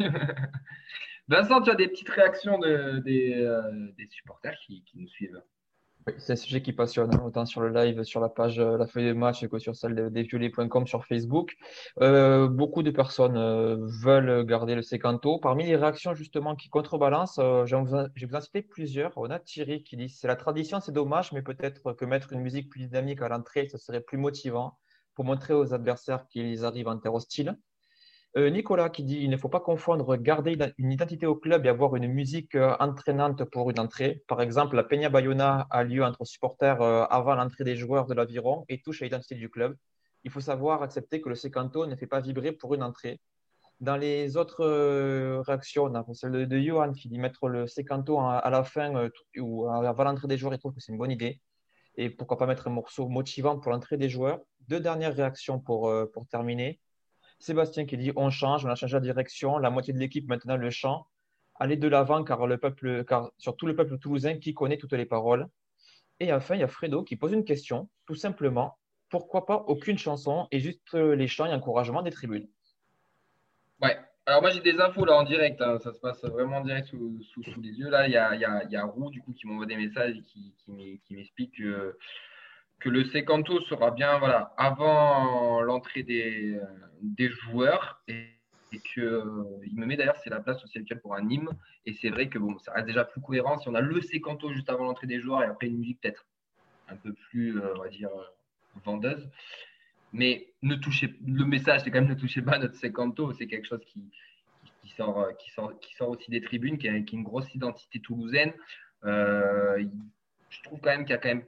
[1.28, 3.60] Vincent, tu as des petites réactions des, euh,
[3.98, 5.42] des, supporters qui, nous suivent?
[6.18, 8.86] C'est un sujet qui passionne, hein, autant sur le live, sur la page euh, La
[8.86, 11.56] Feuille de Match que sur celle desviolets.com sur Facebook.
[12.00, 13.36] Euh, beaucoup de personnes
[14.04, 15.40] veulent garder le sécanto.
[15.40, 19.12] Parmi les réactions justement qui contrebalancent, je vais vous en citer plusieurs.
[19.16, 22.40] On a Thierry qui dit c'est la tradition, c'est dommage, mais peut-être que mettre une
[22.40, 24.78] musique plus dynamique à l'entrée, ce serait plus motivant
[25.16, 27.58] pour montrer aux adversaires qu'ils arrivent en terre hostile.
[28.36, 31.70] Euh, Nicolas qui dit il ne faut pas confondre garder une identité au club et
[31.70, 34.22] avoir une musique euh, entraînante pour une entrée.
[34.28, 38.12] Par exemple, la Peña Bayona a lieu entre supporters euh, avant l'entrée des joueurs de
[38.12, 39.74] l'aviron et touche à l'identité du club.
[40.24, 43.20] Il faut savoir accepter que le secanto ne fait pas vibrer pour une entrée.
[43.80, 44.64] Dans les autres
[45.46, 50.28] réactions, celle de, Johan qui dit mettre le secanto à, la fin ou avant l'entrée
[50.28, 51.40] des joueurs, il trouve que c'est une bonne idée.
[51.96, 54.40] Et pourquoi pas mettre un morceau motivant pour l'entrée des joueurs.
[54.68, 56.80] Deux dernières réactions pour, pour terminer.
[57.38, 60.56] Sébastien qui dit on change, on a changé la direction, la moitié de l'équipe maintenant
[60.56, 61.06] le chant.
[61.58, 65.06] aller de l'avant car le peuple, car surtout le peuple toulousain qui connaît toutes les
[65.06, 65.48] paroles.
[66.20, 68.78] Et enfin, il y a Fredo qui pose une question, tout simplement,
[69.10, 72.48] pourquoi pas aucune chanson et juste les chants et encouragements des tribunes?
[73.80, 73.98] Ouais.
[74.28, 75.78] Alors moi j'ai des infos là en direct, hein.
[75.78, 77.88] ça se passe vraiment en direct sous, sous, les yeux.
[77.90, 80.16] Là, il y a, y a, y a Roux du coup qui m'envoie des messages
[80.16, 80.52] et qui,
[81.04, 81.96] qui m'explique que,
[82.78, 86.58] que le sécanto sera bien voilà, avant l'entrée des,
[87.02, 88.26] des joueurs et,
[88.72, 91.48] et que euh, il me met d'ailleurs c'est la place aussi actuelle pour un hymne
[91.86, 94.52] et c'est vrai que bon ça reste déjà plus cohérent si on a le sécanto
[94.52, 96.26] juste avant l'entrée des joueurs et après une musique peut-être
[96.88, 98.24] un peu plus euh, on va dire euh,
[98.84, 99.28] vendeuse.
[100.12, 103.32] Mais ne touchez, le message, c'est quand même ne touchez pas notre sécanto.
[103.32, 104.02] C'est quelque chose qui,
[104.82, 108.00] qui, sort, euh, qui, sort, qui sort aussi des tribunes, qui a, une grosse identité
[108.00, 108.52] toulousaine.
[109.04, 109.84] Euh,
[110.48, 111.44] je trouve quand même qu'il y a quand même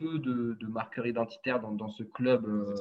[0.00, 2.74] peu de, de marqueurs identitaires dans, dans ce club euh,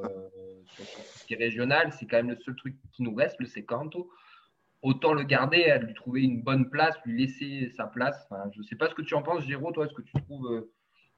[1.27, 1.91] qui est régional.
[1.93, 4.10] C'est quand même le seul truc qui nous reste, le sécanto.
[4.82, 8.25] Autant le garder, lui trouver une bonne place, lui laisser sa place.
[8.29, 9.71] Enfin, je ne sais pas ce que tu en penses, Géraud.
[9.73, 10.67] Toi, est-ce que tu trouves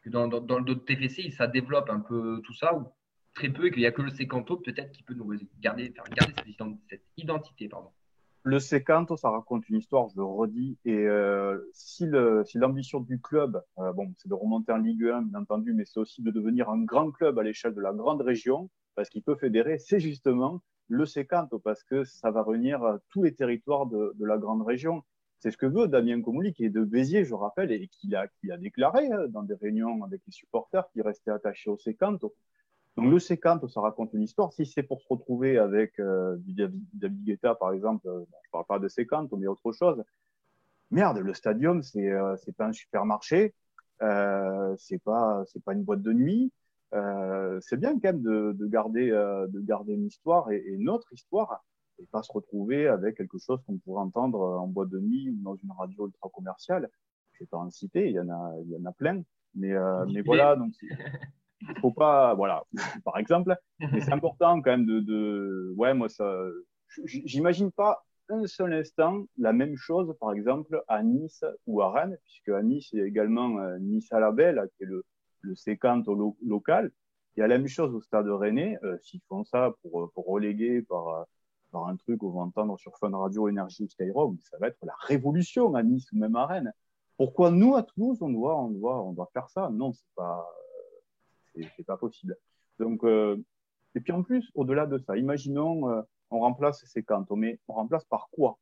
[0.02, 2.88] que dans, dans, dans le TFC, ça développe un peu tout ça ou
[3.34, 6.04] très peu et qu'il n'y a que le sécanto peut-être qui peut nous garder, faire
[6.06, 6.34] garder
[6.90, 7.70] cette, identité.
[7.70, 7.92] Pardon.
[8.44, 12.08] Le sécanto, ça raconte une histoire, je le redis, et euh, si
[12.56, 16.00] l'ambition du club, euh, bon, c'est de remonter en Ligue 1, bien entendu, mais c'est
[16.00, 19.36] aussi de devenir un grand club à l'échelle de la grande région, parce qu'il peut
[19.36, 24.40] fédérer, c'est justement le sécanto, parce que ça va réunir tous les territoires de, la
[24.40, 25.04] grande région.
[25.38, 28.28] C'est ce que veut Damien Comouli, qui est de Béziers, je rappelle, et qui a,
[28.28, 32.34] qui déclaré hein, dans des réunions avec les supporters qu'il restait attaché au sécanto.
[32.98, 34.52] Donc le séquente, ça raconte une histoire.
[34.52, 36.54] Si c'est pour se retrouver avec euh, du
[36.94, 40.04] David Guetta, par exemple, euh, je parle pas de séquente, mais autre chose.
[40.92, 43.54] Merde, le stadium, c'est euh, c'est pas un supermarché,
[44.02, 46.52] euh, c'est pas c'est pas une boîte de nuit.
[46.94, 51.14] Euh, c'est bien quand même de, de garder de garder une histoire et, et, notre
[51.14, 51.64] histoire
[51.98, 55.42] et pas se retrouver avec quelque chose qu'on pourrait entendre en boîte de nuit ou
[55.42, 56.90] dans une radio ultra commerciale.
[57.32, 59.24] Je vais pas en citer, il y en a il y en a plein,
[59.56, 59.74] mais
[60.08, 60.74] mais voilà donc
[61.70, 62.64] il faut pas, voilà,
[63.04, 63.56] par exemple.
[63.80, 66.30] Mais c'est important quand même de, de, ouais, moi ça,
[67.06, 72.18] j'imagine pas un seul instant la même chose, par exemple, à Nice ou à Rennes,
[72.24, 75.04] puisque à Nice, il y a également euh, Nice à la Belle, qui est le,
[75.42, 76.08] le séquente
[76.42, 76.92] local.
[77.36, 80.28] Il y a la même chose au stade Rennais, euh, s'ils font ça pour, pour
[80.28, 81.26] reléguer par,
[81.72, 84.78] par un truc qu'on va entendre sur Fun Radio, Énergie ou Skyrock, ça va être
[84.84, 86.74] la révolution à Nice ou même à Rennes.
[87.18, 89.70] Pourquoi nous, à Toulouse, on doit, on doit, on doit faire ça?
[89.72, 90.46] Non, c'est pas,
[91.56, 92.38] c'est pas possible.
[92.80, 93.38] Donc, euh,
[93.96, 97.74] et puis en plus, au-delà de ça, imaginons, euh, on remplace ces cantons, mais on
[97.74, 98.58] remplace par quoi?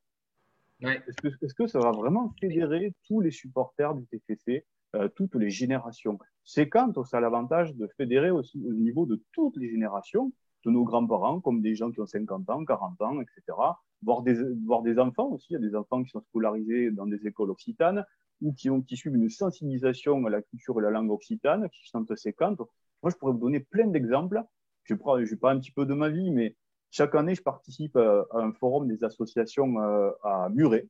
[0.82, 1.02] Ouais.
[1.06, 4.64] Est-ce que, est que, ça va vraiment fédérer tous les supporters du TFC,
[4.96, 6.18] euh, toutes les générations?
[6.44, 10.32] Ces cantons, ça a l'avantage de fédérer aussi au niveau de toutes les générations,
[10.64, 13.56] de nos grands-parents, comme des gens qui ont 50 ans, 40 ans, etc.
[14.02, 17.06] Voir des, voir des enfants aussi, il y a des enfants qui sont scolarisés dans
[17.06, 18.04] des écoles occitanes,
[18.40, 21.84] ou qui, ont, qui suivent une sensibilisation à la culture et la langue occitane, qui
[21.84, 22.60] chantent ces cantes.
[23.02, 24.42] Moi, je pourrais vous donner plein d'exemples.
[24.84, 26.56] Je prends, je pas un petit peu de ma vie, mais
[26.90, 30.88] chaque année, je participe à, un forum des associations euh, à Muret.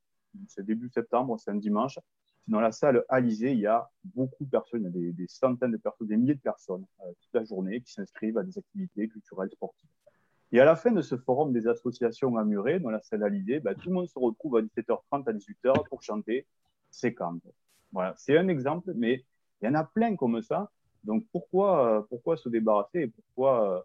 [0.48, 1.98] C'est début septembre, c'est un dimanche.
[2.46, 5.72] Dans la salle Alizé, il y a beaucoup de personnes, il y a des, centaines
[5.72, 9.08] de personnes, des milliers de personnes euh, toute la journée qui s'inscrivent à des activités
[9.08, 9.88] culturelles, sportives.
[10.52, 13.60] Et à la fin de ce forum des associations à Muret, dans la salle Alizé,
[13.60, 16.46] bah, tout le monde se retrouve à 17h30, à 18h pour chanter
[16.90, 17.42] séquente.
[17.92, 19.24] Voilà, c'est un exemple, mais
[19.60, 20.70] il y en a plein comme ça.
[21.04, 23.80] Donc pourquoi, euh, pourquoi se débarrasser et pourquoi euh,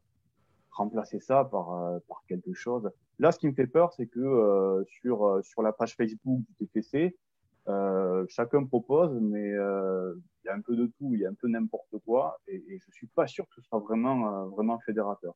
[0.71, 2.89] remplacer ça par, euh, par quelque chose?
[3.19, 7.15] Là, ce qui me fait peur, c'est que sur, sur la page Facebook du TPC,
[8.27, 11.47] chacun propose, mais il y a un peu de tout, il y a un peu
[11.47, 15.33] n'importe quoi, et, et je suis pas sûr que ce soit vraiment, vraiment fédérateur.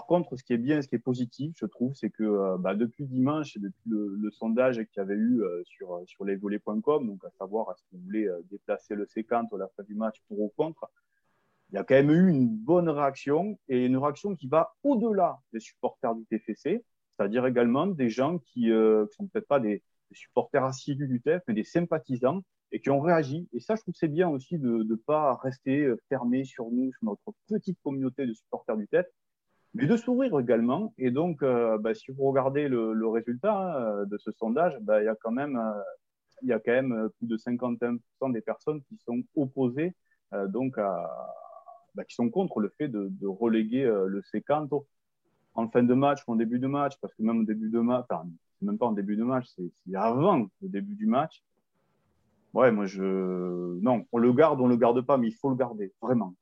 [0.00, 2.56] Par contre, ce qui est bien, ce qui est positif, je trouve, c'est que euh,
[2.56, 6.24] bah, depuis dimanche et depuis le, sondage qu'il y avait eu euh, sur, euh, sur
[6.24, 9.94] lesvolets.com, donc à savoir est-ce que vous voulez déplacer le séquente à la fin du
[9.94, 10.90] match pour ou contre,
[11.68, 15.38] il y a quand même eu une bonne réaction et une réaction qui va au-delà
[15.52, 20.16] des supporters du TFC, c'est-à-dire également des gens qui ne sont peut-être pas des, des,
[20.16, 22.40] supporters assidus du TF, mais des sympathisants
[22.72, 23.50] et qui ont réagi.
[23.52, 26.90] Et ça, je trouve que c'est bien aussi de ne pas rester fermé sur nous,
[26.94, 29.04] sur notre petite communauté de supporters du TF,
[29.74, 30.92] mais de s'ouvrir également.
[30.98, 35.06] Et donc, euh, bah, si vous regardez le, résultat hein, de ce sondage, bah, il
[35.06, 39.94] y a quand même, euh, plus de 51% des personnes qui sont opposées,
[40.32, 40.76] euh, donc
[41.94, 44.86] bah, qui sont contre le fait de, reléguer euh, le sécanto
[45.54, 47.80] en fin de match ou en début de match, parce que même au début de
[47.80, 48.28] match, enfin,
[48.62, 51.42] même pas en début de match, c'est avant le début du match.
[52.54, 55.56] Ouais, moi je, non, on le garde, on le garde pas, mais il faut le
[55.56, 56.34] garder, vraiment.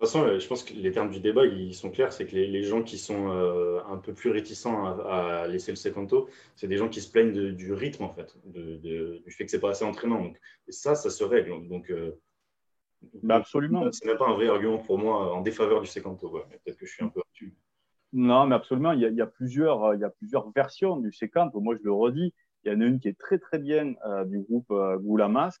[0.00, 2.12] Toute façon, euh, je pense que les termes du débat, ils sont clairs.
[2.12, 5.70] C'est que les, les, gens qui sont euh, un peu plus réticents à, à laisser
[5.70, 9.22] le secanto, c'est des gens qui se plaignent de, du rythme, en fait, de, de,
[9.24, 10.20] du fait que c'est pas assez entraînant.
[10.20, 11.68] Donc, ça, ça se règle.
[11.68, 12.20] Donc, euh,
[13.22, 13.90] bah absolument.
[13.92, 16.28] C'est même pas un vrai argument pour moi en défaveur du secanto.
[16.28, 17.54] Peut-être que je suis un peu dessus.
[18.12, 18.92] Non, mais absolument.
[18.92, 21.60] Il y, a, il y, a plusieurs, il y a plusieurs versions du secanto.
[21.60, 22.34] Moi, je le redis.
[22.64, 25.28] Il y en a une qui est très, très bien euh, du groupe euh, Goula
[25.28, 25.60] Mask,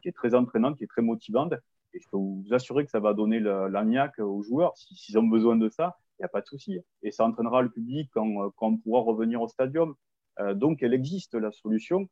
[0.00, 1.52] qui est très entraînante, qui est très motivante.
[1.96, 4.76] Et je peux vous assurer que ça va donner l'agnac aux joueurs.
[4.76, 6.78] S'ils ont besoin de ça, il n'y a pas de souci.
[7.02, 9.94] Et ça entraînera le public quand, quand on pourra revenir au stadium.
[10.40, 12.08] Euh, donc, elle existe, la solution.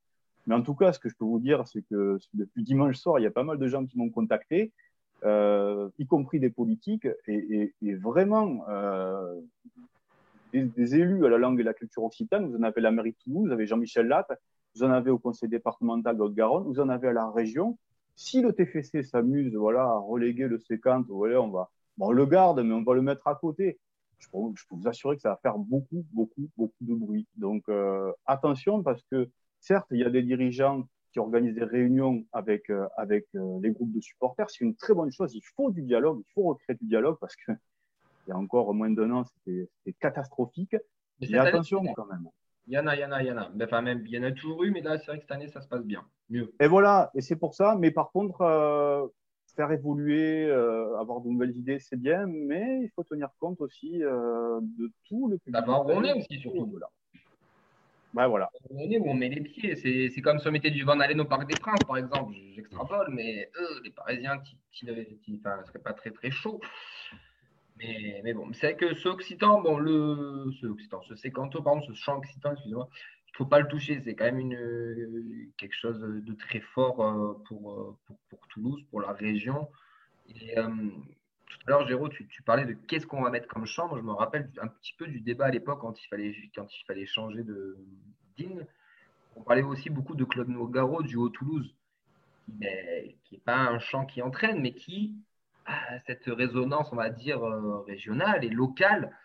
[0.47, 3.18] Mais en tout cas, ce que je peux vous dire, c'est que depuis dimanche soir,
[3.18, 4.73] il y a pas mal de gens qui m'ont contacté,
[5.25, 9.40] euh, y compris des politiques, et, vraiment euh,
[10.53, 12.51] des, élus à la langue et la culture occitane.
[12.51, 14.33] Vous en avez la mairie de Toulouse, vous avez Jean-Michel Latte,
[14.75, 17.79] vous en avez au conseil départemental de Haute-Garonne, vous en avez à la région.
[18.16, 22.27] Si le TFC s'amuse voilà, à reléguer le séquente, voilà, on, va, bon, on le
[22.27, 23.79] garde, mais on va le mettre à côté.
[24.18, 27.27] Je peux, je peux vous assurer que ça va faire beaucoup, beaucoup, beaucoup de bruit.
[27.37, 29.29] Donc euh, attention parce que
[29.61, 33.70] certes, il y a des dirigeants qui organisent des réunions avec, euh, avec euh, les
[33.70, 34.50] groupes de supporters.
[34.50, 35.35] C'est une très bonne chose.
[35.35, 37.57] Il faut du dialogue, il faut recréer du dialogue parce qu'il
[38.29, 39.68] y a encore moins d'un an, c'était
[40.00, 40.77] catastrophique.
[41.20, 42.29] Mais, mais attention année, quand même.
[42.66, 43.50] Il y en a, il y en a, il y en a.
[43.62, 45.48] Enfin, même, il y en a toujours eu, mais là, c'est vrai que cette année,
[45.48, 46.05] ça se passe bien.
[46.31, 46.53] Mieux.
[46.61, 47.77] Et voilà, et c'est pour ça.
[47.79, 49.07] Mais par contre, euh,
[49.55, 54.03] faire évoluer, euh, avoir de nouvelles idées, c'est bien, mais il faut tenir compte aussi
[54.03, 55.53] euh, de tout le public.
[55.53, 56.66] D'abord, on est aussi, surtout.
[56.66, 56.88] Voilà.
[58.14, 58.48] Ben voilà.
[58.70, 59.77] On est où on met les pieds.
[59.77, 62.33] C'est comme si on mettait du Van Halen au Parc des Princes, par exemple.
[62.55, 64.40] J'extrapole, mais eux, les Parisiens,
[64.72, 66.61] qui ne seraient pas très, très chauds.
[67.77, 71.93] Mais, mais, bon, c'est vrai que ce occitan, bon, le, ce occitan, ce pardon, ce
[71.95, 74.01] chant occitan, excusez-moi, il ne faut pas le toucher.
[74.01, 79.01] C'est quand même une, quelque chose de très fort euh, pour, pour, pour Toulouse, pour
[79.01, 79.69] la région.
[80.29, 80.69] Et, euh,
[81.49, 83.89] tout à l'heure, Géraud, tu, tu, parlais de qu'est-ce qu'on va mettre comme chant.
[83.89, 86.67] Moi, je me rappelle un petit peu du débat à l'époque quand il fallait, quand
[86.73, 87.77] il fallait changer de
[88.37, 88.67] d'hymne.
[89.37, 91.75] On parlait aussi beaucoup de Claude Nogaro du Haut-Toulouse,
[92.49, 95.15] qui n'est pas un chant qui entraîne, mais qui
[96.07, 99.16] cette résonance, on va dire, euh, régionale et locale.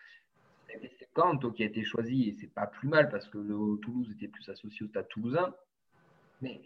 [0.98, 3.38] C'est Canto qui a été choisi et c'est pas plus mal parce que
[3.78, 5.52] Toulouse était plus associé au stade toulousain.
[6.40, 6.60] Mais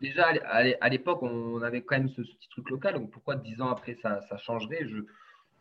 [0.00, 2.94] déjà, à l'époque, on avait quand même ce, petit truc local.
[2.94, 4.84] Donc pourquoi dix ans après ça, changerait?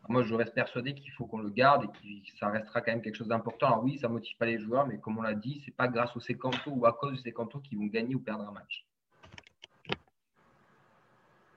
[0.10, 3.04] Moi, je reste persuadé qu'il faut qu'on le garde et que ça restera quand même
[3.04, 3.68] quelque chose d'important.
[3.68, 6.16] Alors oui, ça motive pas les joueurs, mais comme on l'a dit, c'est pas grâce
[6.18, 8.84] au Secanto ou à cause du Secanto qu'ils vont gagner ou perdre un match.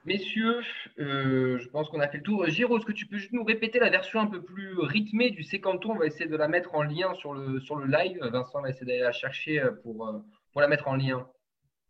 [0.05, 0.61] Messieurs,
[0.99, 2.47] euh, je pense qu'on a fait le tour.
[2.47, 5.43] Giro, est-ce que tu peux juste nous répéter la version un peu plus rythmée du
[5.43, 8.19] sécanto On va essayer de la mettre en lien sur le, sur le live.
[8.21, 11.27] Vincent va essayer d'aller la chercher pour, pour la mettre en lien.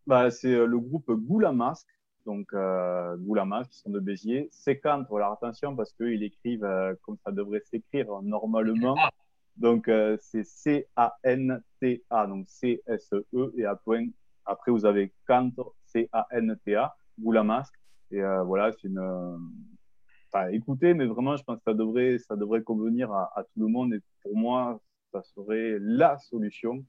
[0.06, 1.88] Bah, c'est le groupe Goulamasque,
[2.26, 4.48] donc euh, Goulamasque, qui sont de Béziers.
[4.52, 8.96] Sécanto, alors attention parce qu'ils écrivent euh, comme ça devrait s'écrire normalement.
[8.98, 9.10] Ah.
[9.56, 13.64] Donc euh, c'est C-A-N-T-A, donc C-S-E et.
[14.46, 17.74] Après vous avez Canto, C-A-N-T-A, Goulamasque.
[18.14, 19.00] Et euh, voilà, c'est une.
[20.32, 23.60] Enfin, écoutez, mais vraiment, je pense que ça devrait, ça devrait convenir à, à, tout
[23.60, 23.92] le monde.
[23.94, 24.80] Et pour moi,
[25.12, 26.84] ça serait la solution.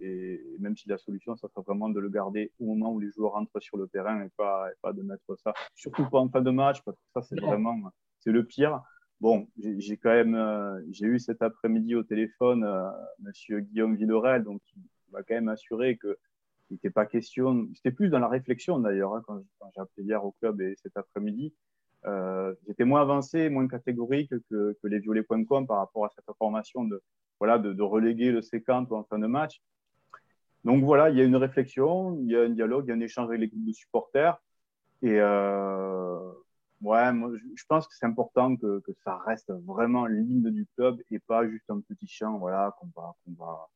[0.00, 3.10] Et même si la solution, ça serait vraiment de le garder au moment où les
[3.12, 6.28] joueurs rentrent sur le terrain et pas, et pas de mettre ça, surtout pas en
[6.28, 7.78] fin de match, parce que ça, c'est vraiment,
[8.18, 8.82] c'est le pire.
[9.20, 14.44] Bon, j'ai quand même, euh, j'ai eu cet après-midi au téléphone euh, Monsieur Guillaume Villerel,
[14.44, 16.18] donc il m'a quand même assuré que
[16.70, 19.40] il n'était pas question, c'était plus dans la réflexion d'ailleurs, hein, quand,
[19.74, 21.54] j'ai appelé hier au club et cet après-midi.
[22.06, 26.84] Euh, J'étais moins avancé, moins catégorique que, que les violets.com par rapport à cette information
[26.84, 27.02] de,
[27.38, 29.60] voilà, de, de reléguer le séquent en fin de match.
[30.64, 32.96] Donc voilà, il y a une réflexion, il y a un dialogue, il y a
[32.96, 34.36] un échange avec les groupes de supporters.
[35.02, 36.18] Et euh,
[36.80, 41.00] ouais, moi, je pense que c'est important que, que, ça reste vraiment l'hymne du club
[41.10, 43.68] et pas juste un petit chant voilà, qu'on va, qu va,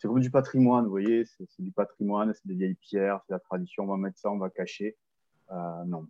[0.00, 3.38] c'est comme du patrimoine, vous voyez, c'est du patrimoine, c'est des vieilles pierres, c'est la
[3.38, 4.96] tradition, on va mettre ça, on va cacher.
[5.50, 6.06] Euh, non.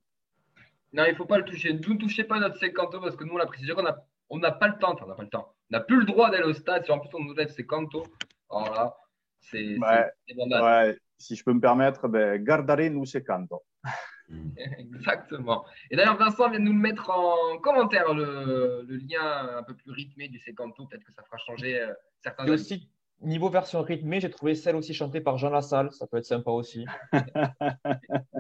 [0.93, 1.73] Non, il ne faut pas le toucher.
[1.73, 4.53] Ne touchez pas notre sécanto parce que nous, on a précisé qu'on n'a on n'a
[4.53, 5.53] pas le temps, enfin, on n'a pas le temps.
[5.71, 6.85] On n'a plus le droit d'aller au stade.
[6.85, 8.05] Si en plus on nous lève sécanto,
[8.49, 8.97] alors là,
[9.41, 13.61] c'est ouais, ouais, Si je peux me permettre, ben, gardarez-nous sécanto.
[14.79, 15.65] Exactement.
[15.91, 19.75] Et d'ailleurs, Vincent vient de nous le mettre en commentaire, le, le lien un peu
[19.75, 20.87] plus rythmé du sécanto.
[20.87, 22.47] Peut-être que ça fera changer euh, certains.
[22.47, 22.89] Et aussi,
[23.23, 25.93] Niveau version rythmée, j'ai trouvé celle aussi chantée par Jean Lassalle.
[25.93, 26.87] Ça peut être sympa aussi.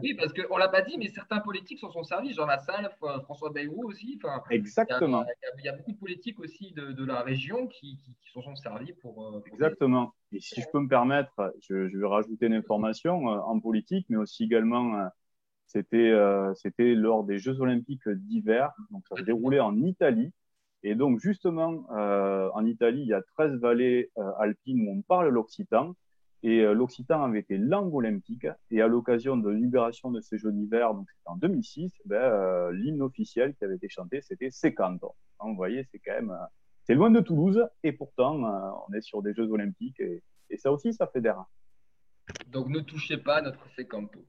[0.02, 2.32] oui, parce qu'on ne l'a pas dit, mais certains politiques s'en sont servis.
[2.32, 2.90] Jean Lassalle,
[3.24, 4.18] François Bayrou aussi.
[4.22, 5.22] Enfin, Exactement.
[5.24, 7.98] Il y, a, il y, a beaucoup de politiques aussi de, de la région qui,
[7.98, 9.14] qui, qui s'en sont servis pour.
[9.14, 10.14] pour Exactement.
[10.32, 14.06] Et si je peux me permettre, je, je vais rajouter une information euh, en politique,
[14.08, 14.96] mais aussi également.
[14.98, 15.08] Euh,
[15.66, 18.72] C'était euh, c'était lors des Jeux Olympiques d'hiver.
[18.90, 20.32] Donc, ça se déroulait en Italie.
[20.82, 25.02] Et donc, justement, euh, en Italie, il y a 13 vallées euh, alpines où on
[25.02, 25.94] parle l'occitan.
[26.42, 28.46] Et euh, l'occitan avait été langue olympique.
[28.70, 33.02] Et à l'occasion de libération de ces Jeux d'hiver, donc c'était en 2006, ben, l'hymne
[33.02, 35.14] officiel qui avait été chanté, c'était Secanto.
[35.38, 36.34] Hein, vous voyez, c'est quand même.
[36.84, 37.62] c'est loin de Toulouse.
[37.82, 38.42] Et pourtant,
[38.88, 40.00] on est sur des Jeux olympiques.
[40.00, 40.22] Et,
[40.56, 41.44] ça aussi, ça fédère.
[42.48, 44.24] Donc ne touchez pas notre Secanto.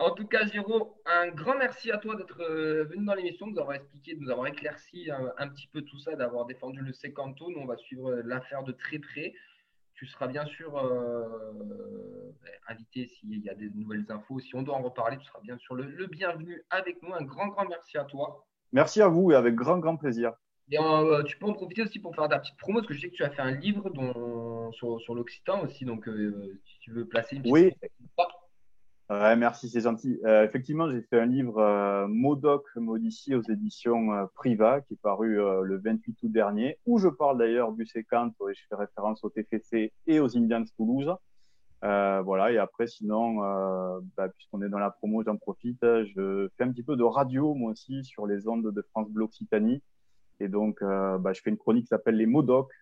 [0.00, 3.52] En tout cas, Giro, un grand merci à toi d'être euh, venu dans l'émission, de
[3.52, 6.80] nous avoir expliqué, de nous avoir éclairci un, un petit peu tout ça, d'avoir défendu
[6.80, 7.50] le Secanto.
[7.50, 9.34] Nous, on va suivre euh, l'affaire de très près.
[9.94, 12.30] Tu seras bien sûr euh,
[12.68, 14.38] invité s'il y a des nouvelles infos.
[14.38, 17.12] Si on doit en reparler, tu seras bien sûr le, le bienvenu avec nous.
[17.14, 18.46] Un grand, grand merci à toi.
[18.72, 20.32] Merci à vous et avec grand, grand plaisir.
[20.70, 23.00] Et euh, tu peux en profiter aussi pour faire ta petite promo, parce que je
[23.00, 25.84] sais que tu as fait un livre dont- sur, sur l'Occitan aussi.
[25.84, 27.72] Donc, euh, si tu veux placer une petite Oui.
[29.10, 30.20] Ouais, merci, c'est gentil.
[30.24, 35.00] Euh, effectivement, j'ai fait un livre euh, Modoc modifié aux éditions euh, Priva qui est
[35.00, 38.74] paru euh, le 28 août dernier, où je parle d'ailleurs du séquentre et je fais
[38.74, 41.14] référence au TFC et aux Indians Toulouse.
[41.84, 45.80] Euh, voilà, et après, sinon, euh, bah, puisqu'on est dans la promo, j'en profite.
[45.82, 49.24] Je fais un petit peu de radio, moi aussi, sur les ondes de France Bleu
[49.24, 49.82] Occitanie.
[50.40, 52.72] Et donc, bah, je fais une chronique qui s'appelle Les Modocs,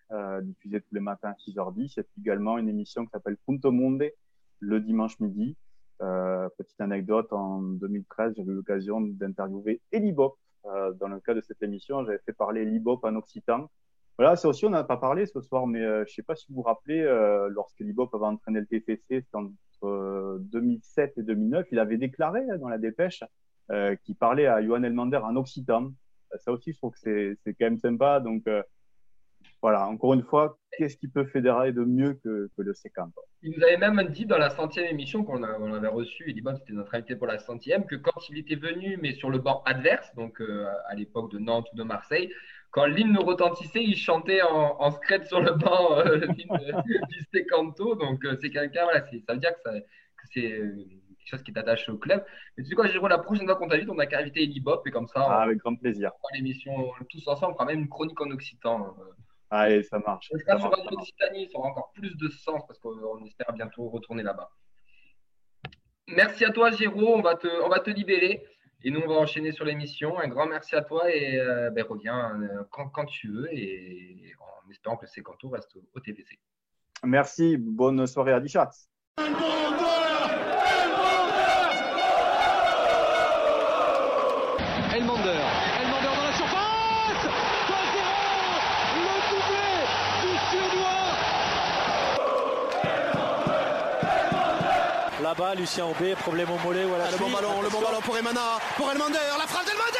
[0.41, 1.93] diffusée tous les matins à 6h10.
[1.97, 4.03] Il également une émission qui s'appelle Punto Monde,
[4.59, 5.55] le dimanche midi.
[6.01, 10.37] Euh, petite anecdote, en 2013, j'avais eu l'occasion d'interviewer Eli Bop.
[10.65, 13.69] Euh, dans le cas de cette émission, j'avais fait parler Eli Bop en occitan.
[14.17, 16.35] Voilà, c'est aussi, on n'a pas parlé ce soir, mais euh, je ne sais pas
[16.35, 21.17] si vous vous rappelez, euh, lorsque Eli Bop avait entraîné le TFC, entre euh, 2007
[21.17, 23.23] et 2009, il avait déclaré euh, dans la dépêche
[23.71, 25.91] euh, qu'il parlait à Johan Elmander en occitan.
[26.39, 28.19] Ça aussi, je trouve que c'est quand même sympa.
[28.19, 28.43] Donc,
[29.61, 32.99] voilà, encore une fois, qu'est-ce qui peut fédérer de mieux que, que le séquent
[33.41, 36.41] Il nous avait même dit dans la centième émission qu'on on avait reçu, il dit
[36.41, 39.39] bon, c'était notre invité pour la centième, que quand il était venu, mais sur le
[39.39, 42.31] banc adverse, donc euh, à l'époque de Nantes ou de Marseille,
[42.71, 47.95] quand l'hymne retentissait, il chantait en, en scred sur le banc euh, du Secanto.
[47.95, 51.51] Donc euh, c'est quelqu'un, voilà, ça veut dire que, ça- que c'est quelque chose qui
[51.51, 52.23] est attaché au club.
[52.57, 54.59] Mais tu sais quoi, Jérôme, la prochaine fois qu'on t'invite, on a qu'à inviter Eli
[54.59, 56.11] Bop et comme ça, Ah, on avec grand plaisir.
[56.21, 58.95] fera l'émission tous ensemble, on fera même une chronique en occitan.
[58.99, 59.03] euh,
[59.49, 60.29] Allez, ça marche.
[60.33, 60.95] on Ça sur marche, ça marche.
[60.97, 64.49] Occitanie, ça aura encore plus de sens parce qu'on on espère bientôt retourner là-bas.
[66.07, 67.15] Merci à toi, Géraud.
[67.15, 68.45] On va te, on va te libérer
[68.83, 70.19] et nous, on va enchaîner sur l'émission.
[70.19, 74.33] Un grand merci à toi et euh, ben, reviens euh, quand, quand tu veux et
[74.39, 76.37] en espérant que le Secanto reste au, au TVC.
[77.03, 78.69] Merci, bonne soirée à Dichat.
[84.95, 85.41] Elmander,
[85.81, 87.25] Elmander dans la surface
[87.67, 87.75] 2-0
[88.95, 89.69] Le doublé
[90.21, 91.07] du Suédois
[95.37, 97.79] Là-bas, Lucien Aubé, problème au mollet ou à la Ah, le bon ballon, le bon
[97.79, 99.99] ballon pour Emana, pour Elmander, la frappe d'Elmander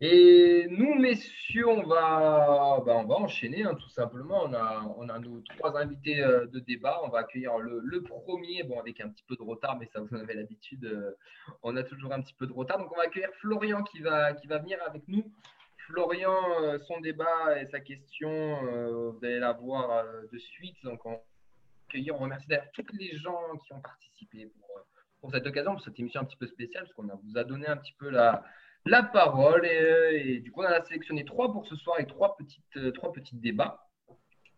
[0.00, 4.44] Et nous, messieurs, on va, ben, on va enchaîner hein, tout simplement.
[4.44, 7.00] On a, on a nos trois invités euh, de débat.
[7.02, 9.98] On va accueillir le, le premier, bon, avec un petit peu de retard, mais ça
[10.00, 10.84] vous en avez l'habitude.
[10.84, 11.16] euh,
[11.64, 12.78] on a toujours un petit peu de retard.
[12.78, 15.24] Donc, on va accueillir Florian qui va, qui va venir avec nous.
[15.88, 18.60] Florian, euh, son débat et sa question,
[19.10, 20.76] vous allez la voir de suite.
[20.84, 21.16] Donc, on va
[21.88, 24.68] accueillir, on remercie d'ailleurs tous les gens qui ont participé pour,
[25.20, 27.66] pour cette occasion, pour cette émission un petit peu spéciale, parce qu'on vous a donné
[27.66, 28.44] un petit peu la,
[28.84, 29.64] la parole.
[29.66, 32.36] Et, euh, et du coup, on en a sélectionné trois pour ce soir et trois,
[32.36, 33.86] petites, euh, trois petits débats.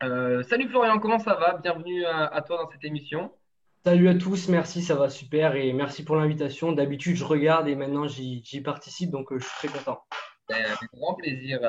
[0.03, 1.59] Euh, salut Florian, comment ça va?
[1.59, 3.33] Bienvenue à, à toi dans cette émission.
[3.85, 6.73] Salut à tous, merci, ça va super et merci pour l'invitation.
[6.73, 10.03] D'habitude, je regarde et maintenant j'y participe, donc euh, je suis très content.
[10.49, 11.61] Ben, Avec grand plaisir.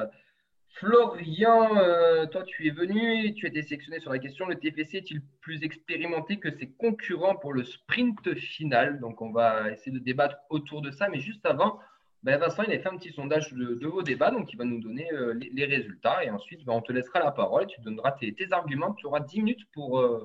[0.74, 4.98] Florian, euh, toi, tu es venu tu as été sélectionné sur la question le TFC
[4.98, 9.00] est-il plus expérimenté que ses concurrents pour le sprint final?
[9.00, 11.10] Donc, on va essayer de débattre autour de ça.
[11.10, 11.80] Mais juste avant,
[12.24, 14.80] ben, Vincent, il a fait un petit sondage de, vos débats, donc il va nous
[14.80, 16.24] donner euh, les, résultats.
[16.24, 18.94] Et ensuite, ben, on te laissera la parole, tu donneras tes, arguments.
[18.94, 20.20] Tu auras 10 minutes euh,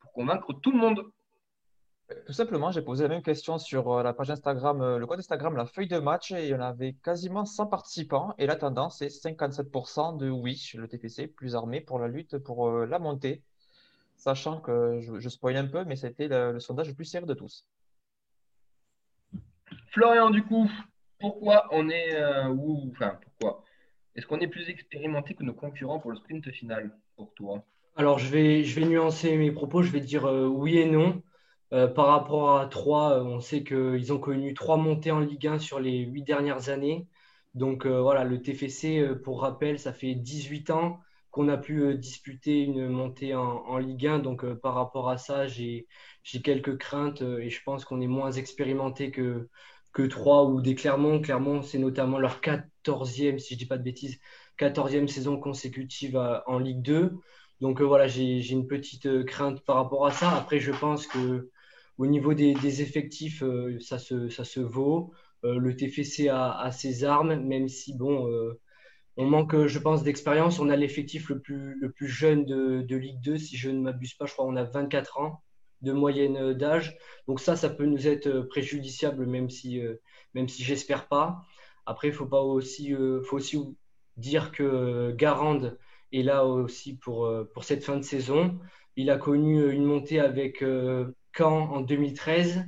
[0.00, 1.04] pour convaincre tout le monde.
[2.26, 5.18] Tout simplement, j'ai posé la même question sur euh, la page Instagram, euh, le compte
[5.18, 8.34] Instagram, la feuille de match, et il y en avait quasiment 100 participants.
[8.38, 12.68] Et la tendance est 57% de oui, le TFC plus armé pour la lutte pour
[12.68, 13.42] euh, la montée.
[14.16, 17.26] Sachant que je, je spoil un peu, mais c'était le, le sondage le plus sérieux
[17.26, 17.66] de tous.
[19.92, 20.70] Florian, du coup,
[21.20, 23.64] pourquoi on est euh, ou enfin pourquoi
[24.14, 27.64] est-ce qu'on est plus expérimenté que nos concurrents pour le sprint final pour toi?
[27.96, 31.22] Alors, je vais, je vais nuancer mes propos, je vais dire euh, oui et non.
[31.72, 35.46] Euh, par rapport à Troyes, euh, on sait qu'ils ont connu trois montées en Ligue
[35.46, 37.08] 1 sur les huit dernières années.
[37.54, 41.00] Donc euh, voilà, le TFC, pour rappel, ça fait 18 ans
[41.30, 44.18] qu'on a pu disputer une montée en, Ligue 1.
[44.18, 45.86] Donc par rapport à ça, j'ai
[46.44, 49.48] quelques craintes et je pense qu'on est moins expérimenté que,
[49.92, 51.20] que 3 ou des Clermont.
[51.22, 54.20] Clermont, c'est notamment leur 14e, si je ne dis pas de bêtises,
[54.58, 56.16] 14e saison consécutive
[56.46, 57.12] en Ligue 2.
[57.60, 60.32] Donc voilà, j'ai une petite crainte par rapport à ça.
[60.36, 61.50] Après, je pense que
[61.98, 63.42] au niveau des, effectifs,
[63.80, 65.12] ça, se, ça se vaut.
[65.42, 68.28] le TFC a, ses armes, même si bon,
[69.16, 70.58] on manque, je pense, d'expérience.
[70.58, 74.14] On a l'effectif le plus, le plus jeune de, Ligue 2, si je ne m'abuse
[74.14, 74.26] pas.
[74.26, 75.42] Je crois qu'on a 24 ans
[75.82, 76.96] de moyenne d'âge.
[77.28, 79.96] Donc ça, ça peut nous être préjudiciable, même si, euh,
[80.48, 81.44] si j'espère pas.
[81.86, 83.58] Après, il faut pas aussi, euh, faut aussi
[84.16, 85.78] dire que Garande
[86.12, 88.58] est là aussi pour, euh, pour cette fin de saison.
[88.96, 90.62] Il a connu une montée avec
[91.36, 92.64] Caen en 2013.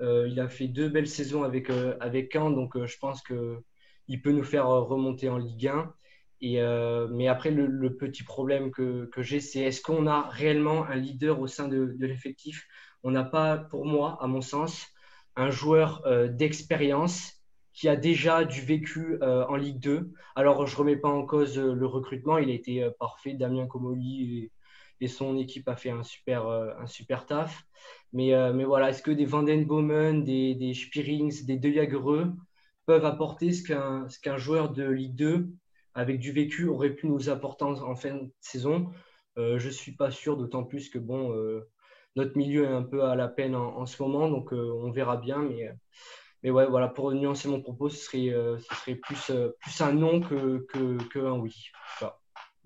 [0.00, 3.62] il a fait deux belles saisons avec, avec Caen, donc je pense que
[4.08, 5.94] il peut nous faire euh, remonter en Ligue 1.
[6.40, 10.84] Et, euh, mais après, le, petit problème que, que j'ai, c'est est-ce qu'on a réellement
[10.84, 12.66] un leader au sein de, de l'effectif?
[13.02, 14.86] On n'a pas, pour moi, à mon sens,
[15.36, 17.32] un joueur euh, d'expérience
[17.72, 20.12] qui a déjà du vécu en Ligue 2.
[20.36, 23.34] Alors, je ne remets pas en cause le recrutement, il a été parfait.
[23.34, 24.52] Damien Comoli
[25.00, 27.64] et, son équipe a fait un super, un super taf.
[28.12, 32.32] Mais, mais voilà, est-ce que des Vandenbomen, des, des Spirings, des De Jagereux,
[32.86, 35.48] peuvent apporter ce qu'un qu'un joueur de Ligue 2
[35.94, 38.90] avec du vécu aurait pu nous apporter en, fin de saison?
[39.38, 41.68] Euh, je ne suis pas sûr, d'autant plus que bon, euh,
[42.16, 45.16] notre milieu est un peu à la peine en, ce moment, donc euh, on verra
[45.16, 45.38] bien.
[45.38, 45.70] Mais,
[46.42, 50.20] mais ouais, voilà, pour nuancer mon propos, ce serait, ce serait plus, plus un non
[50.20, 51.70] que, que, un oui.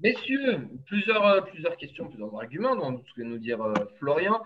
[0.00, 3.58] Messieurs, plusieurs, plusieurs questions, plusieurs arguments dont ce que nous dire
[3.98, 4.42] Florian.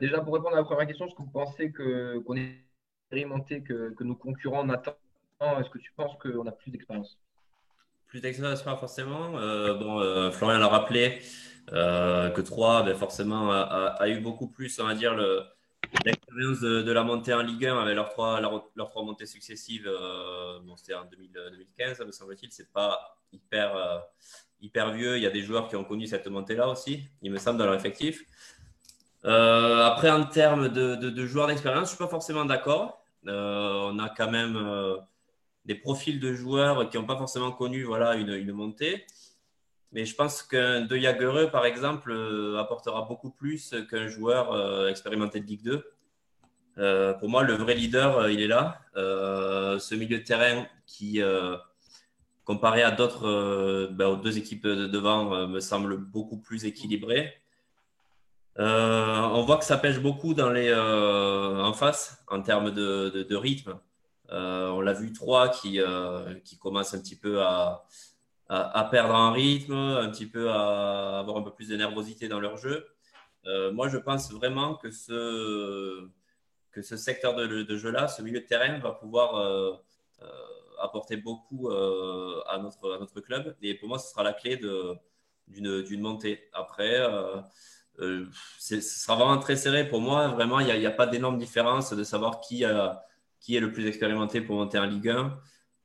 [0.00, 2.64] déjà, pour répondre à la première question, est-ce que vous pensez qu'on est
[3.04, 4.96] expérimenté que, nos concurrents n'attendent?
[5.40, 7.18] Est-ce que tu penses qu'on a plus d'expérience?
[8.06, 9.38] Plus d'expérience, pas forcément.
[9.38, 11.20] Euh, bon, euh, Florian l'a rappelé
[11.72, 15.16] euh, que 3, ben, forcément, a, eu beaucoup plus, on va dire,
[16.34, 19.90] de, la montée en Ligue 1 avec leurs trois, leurs trois montées successives.
[20.64, 22.52] bon, c'était en 2015, me semble-t-il.
[22.52, 24.02] C'est pas hyper,
[24.60, 25.16] hyper vieux.
[25.16, 27.66] Il y a des joueurs qui ont connu cette montée-là aussi, il me semble, dans
[27.66, 28.24] leur effectif.
[29.22, 33.02] après, en termes de, de joueurs d'expérience, je ne suis pas forcément d'accord.
[33.26, 34.56] on a quand même
[35.64, 39.06] des profils de joueurs qui n'ont pas forcément connu voilà, une, une, montée.
[39.92, 44.88] Mais je pense qu'un De Jagereux, par exemple, euh, apportera beaucoup plus qu'un joueur euh,
[44.88, 45.84] expérimenté de Ligue 2.
[46.78, 48.80] Euh, pour moi, le vrai leader, il est là.
[48.94, 51.20] ce milieu de terrain qui,
[52.44, 57.34] comparé à d'autres, ben, aux deux équipes de devant, me semble beaucoup plus équilibré.
[58.56, 63.78] on voit que ça pêche beaucoup dans les, en face en termes de, rythme.
[64.30, 67.84] Euh, on l'a vu trois qui, euh, qui commencent un petit peu à,
[68.48, 72.40] à, perdre en rythme, un petit peu à avoir un peu plus de nervosité dans
[72.40, 72.86] leur jeu.
[73.46, 76.08] Euh, moi, je pense vraiment que ce,
[76.74, 79.80] que ce secteur de, jeu-là, ce milieu de terrain, va pouvoir
[80.82, 83.54] apporter beaucoup à, notre, à notre club.
[83.62, 84.60] Et pour moi, ce sera la clé
[85.48, 86.48] d'une montée.
[86.52, 87.00] Après,
[87.98, 90.28] ce sera vraiment très serré pour moi.
[90.28, 93.04] Vraiment, il n'y a, a, pas d'énorme différence de savoir qui a
[93.52, 95.38] est le plus expérimenté pour monter en Ligue 1.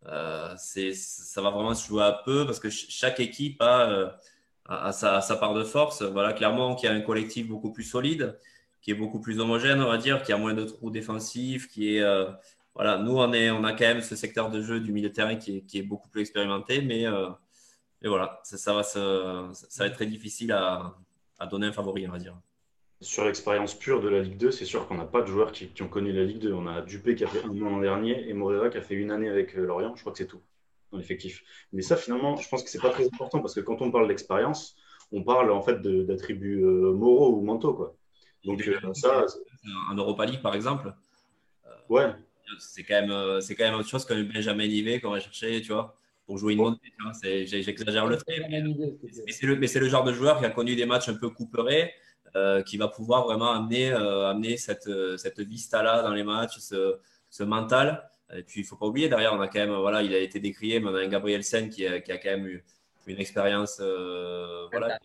[0.05, 5.35] Euh, ça va vraiment se jouer à peu parce que chaque équipe a, euh, sa,
[5.35, 6.01] part de force.
[6.03, 8.39] Voilà, clairement, qui a un collectif beaucoup plus solide,
[8.81, 11.95] qui est beaucoup plus homogène, on va dire, qui a moins de trous défensifs, qui
[11.95, 12.01] est.
[12.01, 12.29] Euh,
[12.75, 15.13] voilà, nous, on, est, on a quand même ce secteur de jeu du milieu de
[15.13, 17.05] terrain qui est, qui est beaucoup plus expérimenté, mais,
[18.01, 18.99] mais voilà, ça, va ça
[19.79, 20.95] va être très difficile à,
[21.39, 22.37] à donner un favori, on va dire.
[23.01, 25.71] Sur l'expérience pure de la Ligue 2, c'est sûr qu'on n'a pas de joueurs qui,
[25.81, 26.53] ont connu la Ligue 2.
[26.53, 28.95] On a Dupé qui a fait un an l'an dernier et Morera qui a fait
[28.95, 29.95] une année avec euh, Lorient.
[29.95, 30.41] Je crois que c'est tout
[30.91, 31.43] dans l'effectif.
[31.71, 34.09] Mais ça, finalement, je pense que c'est pas très important parce que quand on parle
[34.09, 34.75] d'expérience,
[35.13, 37.73] on parle en fait d'attributs euh, moraux ou mentaux.
[37.73, 37.95] Quoi.
[38.45, 39.25] Donc, euh, ça.
[39.89, 40.93] En Europa League, par exemple.
[41.89, 42.13] ouais.
[42.57, 45.71] C'est quand, même, c'est quand même autre chose que Benjamin Nivet qu'on va chercher, tu
[45.71, 45.95] vois
[46.29, 47.47] pour jouer une montée.
[47.47, 48.47] J'exagère le trait.
[48.47, 51.91] Mais c'est le, le, genre de joueur qui a connu des matchs un peu couperés,
[52.35, 56.59] euh, qui va pouvoir vraiment amener, euh, amener cette, euh, cette vista-là dans les matchs,
[56.59, 56.99] ce,
[57.31, 58.07] ce, mental.
[58.31, 60.19] Et puis, il ne faut pas oublier, derrière, on a quand même, voilà, il a
[60.19, 62.63] été décrié, mais on a un Gabriel Sen qui, qui, a quand même eu
[63.07, 63.81] une expérience
[64.71, 64.99] voilà,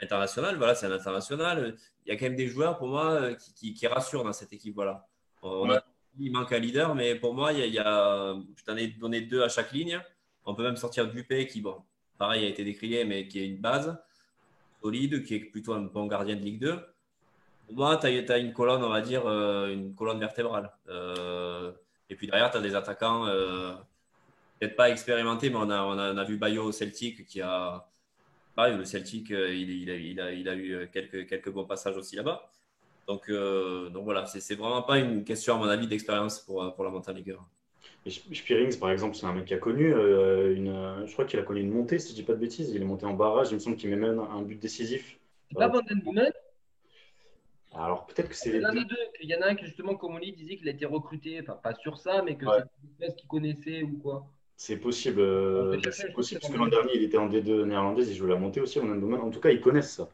[0.00, 0.56] internationale.
[0.56, 1.76] Voilà, c'est un international.
[2.04, 4.74] Il y a quand même des joueurs, pour moi, qui, qui, rassurent dans cette équipe.
[4.74, 5.06] Voilà.
[5.42, 5.82] On a,
[6.18, 9.42] il manque un leader, mais pour moi, il y a, je t'en ai donné deux
[9.42, 10.00] à chaque ligne.
[10.44, 11.82] On peut même sortir Dupé, qui, bon,
[12.18, 13.96] pareil, a été décrié, mais qui est une base
[14.82, 16.78] solide, qui est plutôt un bon gardien de Ligue 2.
[17.66, 20.70] Pour moi, tu as, une colonne, on va dire, euh, une colonne vertébrale.
[20.88, 21.72] Euh,
[22.08, 23.74] et puis derrière, tu as des attaquants, euh,
[24.60, 27.84] peut-être pas expérimentés, mais on a, on a, vu Bayo au Celtic qui a,
[28.56, 31.96] pareil, le Celtic, il, il, a, il, a, il, a, eu quelques, quelques bons passages
[31.96, 32.50] aussi là-bas.
[33.06, 36.90] Donc, donc voilà, c'est vraiment pas une question, à mon avis, d'expérience pour, pour la.
[38.08, 41.04] Spearings, par exemple, c'est un mec qui a connu une.
[41.06, 42.70] Je crois qu'il a connu une montée, si je dis pas de bêtises.
[42.70, 43.52] Il est monté en barrage.
[43.52, 45.18] Il me semble qu'il met même un but décisif.
[45.48, 46.32] C'est pas Vandenboomen
[47.78, 48.50] alors peut-être que c'est.
[48.50, 48.96] Il y en a deux.
[49.20, 51.40] Il y en a un qui justement, comme on dit, disait qu'il a été recruté,
[51.40, 54.26] enfin pas sur ça, mais que c'est une espèce qu'il connaissait ou quoi.
[54.56, 55.20] C'est possible.
[55.20, 58.36] Euh, c'est possible parce que l'an dernier, il était en D2 néerlandaise, il jouait la
[58.36, 58.80] montée aussi.
[58.80, 60.08] En tout cas, ils connaissent ça.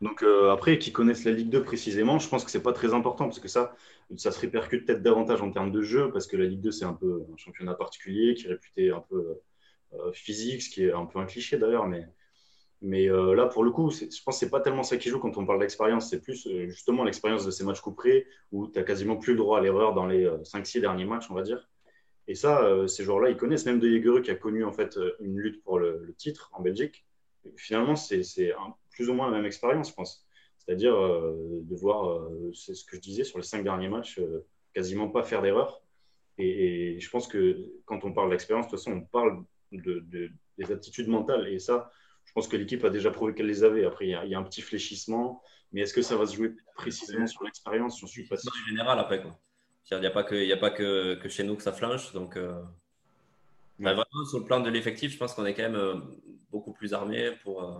[0.00, 2.92] Donc euh, après, qu'ils connaissent la Ligue 2 précisément, je pense que c'est pas très
[2.92, 3.74] important parce que ça,
[4.16, 6.84] ça se répercute peut-être davantage en termes de jeu parce que la Ligue 2 c'est
[6.84, 9.38] un peu un championnat particulier qui est réputé un peu
[9.94, 12.06] euh, physique, ce qui est un peu un cliché d'ailleurs, mais
[12.82, 15.10] mais euh, là, pour le coup, je pense que ce n'est pas tellement ça qui
[15.10, 16.08] joue quand on parle d'expérience.
[16.08, 19.38] C'est plus euh, justement l'expérience de ces matchs couperés où tu n'as quasiment plus le
[19.38, 21.68] droit à l'erreur dans les 5-6 euh, derniers matchs, on va dire.
[22.30, 23.66] Et ça, ces joueurs-là, ils connaissent.
[23.66, 27.04] Même De Jagereux qui a connu en fait une lutte pour le, titre en Belgique.
[27.56, 28.22] finalement, c'est
[28.92, 30.24] plus ou moins la même expérience, je pense.
[30.58, 34.20] C'est-à-dire de voir, c'est ce que je disais, sur les 5 derniers matchs,
[34.72, 35.82] quasiment pas faire d'erreur.
[36.38, 40.72] Et, je pense que quand on parle d'expérience, de toute façon, on parle de, des
[40.72, 41.48] aptitudes mentales.
[41.48, 41.90] Et ça,
[42.26, 43.84] je pense que l'équipe a déjà prouvé qu'elle les avait.
[43.84, 47.26] Après, il y, a, un petit fléchissement, mais est-ce que ça va se jouer précisément
[47.26, 47.98] sur l'expérience?
[48.00, 48.52] Je suis pas sûr.
[48.68, 49.24] Général, après.
[49.92, 52.12] Il n'y a pas, que, a pas que, que, chez nous que ça flanche.
[52.12, 52.62] Donc, euh,
[53.78, 55.94] vraiment, sur le plan de l'effectif, je pense qu'on est quand même euh,
[56.50, 57.64] beaucoup plus armé pour.
[57.64, 57.78] Euh,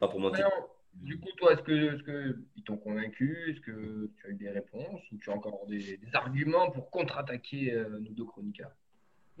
[0.00, 0.42] pas pour monter.
[0.94, 3.50] du coup, toi, est-ce qu'ils que t'ont convaincu?
[3.50, 6.90] Est-ce que tu as eu des réponses Ou tu as encore des, des arguments pour
[6.90, 8.70] contre-attaquer nos deux chroniqueurs?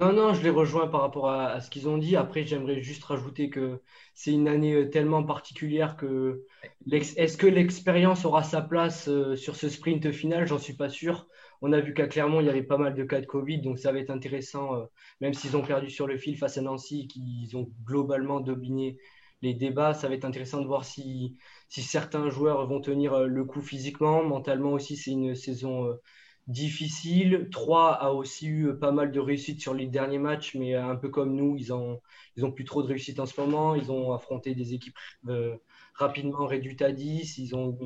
[0.00, 2.14] Non, non, je les rejoins par rapport à, ce qu'ils ont dit.
[2.14, 3.80] Après, j'aimerais juste rajouter que
[4.14, 6.44] c'est une année tellement particulière que
[6.92, 10.46] est-ce que l'expérience aura sa place euh, sur ce sprint final?
[10.46, 11.26] J'en suis pas sûr.
[11.62, 13.78] On a vu qu'à Clermont, il y avait pas mal de cas de Covid, donc
[13.78, 14.84] ça va être intéressant, euh,
[15.20, 18.98] même s'ils ont perdu sur le fil face à Nancy, qu'ils ont globalement dominé
[19.42, 19.94] les débats.
[19.94, 21.36] Ça va être intéressant de voir si,
[21.68, 24.22] certains joueurs vont tenir le coup physiquement.
[24.24, 25.96] Mentalement aussi, c'est une saison
[26.48, 27.48] difficile.
[27.52, 31.08] Troyes a aussi eu pas mal de réussite sur les derniers matchs, mais un peu
[31.10, 32.00] comme nous, ils ont,
[32.36, 33.74] ils plus trop de réussite en ce moment.
[33.74, 34.96] Ils ont affronté des équipes
[35.28, 35.56] euh,
[35.94, 37.38] rapidement réduites à 10.
[37.38, 37.78] Ils ont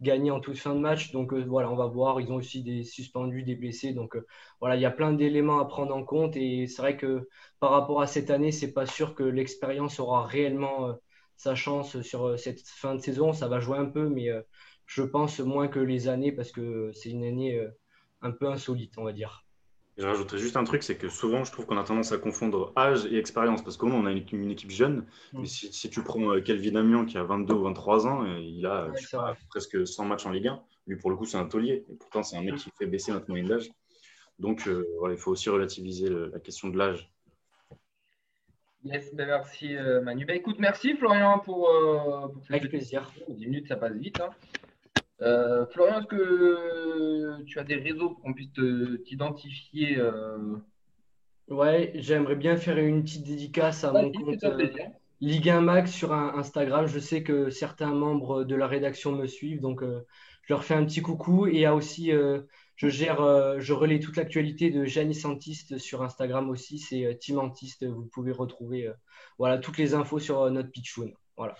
[0.00, 1.12] gagné en toute fin de match.
[1.12, 2.20] Donc euh, voilà, on va voir.
[2.20, 3.92] Ils ont aussi des suspendus, des blessés.
[3.92, 4.26] Donc euh,
[4.60, 6.36] voilà, il y a plein d'éléments à prendre en compte.
[6.36, 7.28] Et c'est vrai que
[7.60, 10.94] par rapport à cette année, c'est pas sûr que l'expérience aura réellement
[11.36, 13.32] sa chance sur cette fin de saison.
[13.32, 14.28] Ça va jouer un peu, mais
[14.86, 17.60] je pense moins que les années parce que c'est une année
[18.22, 19.47] un peu insolite, on va dire.
[19.98, 22.72] Je rajouterais juste un truc, c'est que souvent, je trouve qu'on a tendance à confondre
[22.76, 25.04] âge et expérience, parce qu'au moins, on a une, équipe jeune.
[25.32, 25.40] Mm.
[25.40, 28.64] Mais si, tu prends euh, Kelvin Amian, qui a 22 ou 23 ans, euh, il
[28.64, 28.92] a
[29.50, 30.62] presque 100 matchs en Ligue 1.
[30.86, 31.84] Lui, pour le coup, c'est un taulier.
[31.90, 33.70] Et pourtant, c'est un mec qui fait baisser notre moyenne d'âge.
[34.38, 37.10] Donc, euh, voilà, il faut aussi relativiser la question de l'âge.
[38.84, 39.74] Yes, ben merci
[40.04, 40.24] Manu.
[40.24, 41.68] Ben, écoute, merci Florian pour,
[42.32, 43.10] pour Avec plaisir.
[43.28, 44.20] 10 minutes, ça passe vite.
[44.20, 44.30] Hein.
[45.20, 48.52] Euh, Florian, est-ce que tu as des réseaux pour qu'on puisse
[49.04, 50.56] t'identifier euh...
[51.48, 54.68] Ouais, j'aimerais bien faire une petite dédicace à mon compte euh,
[55.20, 56.86] Ligue 1 Max sur Instagram.
[56.86, 60.84] Je sais que certains membres de la rédaction me suivent, donc je leur fais un
[60.84, 61.46] petit coucou.
[61.46, 62.12] Et il y a aussi,
[62.76, 66.78] je gère, je relais toute l'actualité de Janis Antiste sur Instagram aussi.
[66.78, 67.84] C'est Tim Antiste.
[67.84, 68.92] Vous pouvez retrouver
[69.38, 71.12] voilà, toutes les infos sur notre pitchoun.
[71.36, 71.56] Voilà.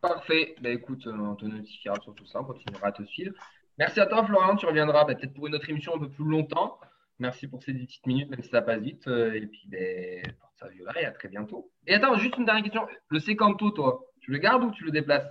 [0.00, 0.54] Parfait.
[0.62, 3.34] Bah, écoute, euh, on te notifiera sur tout ça, on continuera à te suivre.
[3.78, 4.56] Merci à toi, Florian.
[4.56, 6.78] Tu reviendras bah, peut-être pour une autre émission un peu plus longtemps.
[7.18, 9.06] Merci pour ces petites minutes, même si ça passe vite.
[9.08, 10.22] Euh, et puis, ben,
[10.58, 10.68] ça
[11.00, 11.70] et à très bientôt.
[11.86, 12.86] Et attends, juste une dernière question.
[13.08, 15.26] Le Secanto, toi, tu le gardes ou tu le déplaces?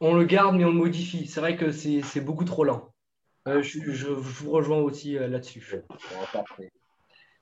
[0.00, 1.26] On le garde, mais on le modifie.
[1.26, 2.92] C'est vrai que c'est beaucoup trop lent.
[3.48, 5.76] Euh, je, vous rejoins aussi là-dessus.
[6.32, 6.70] parfait.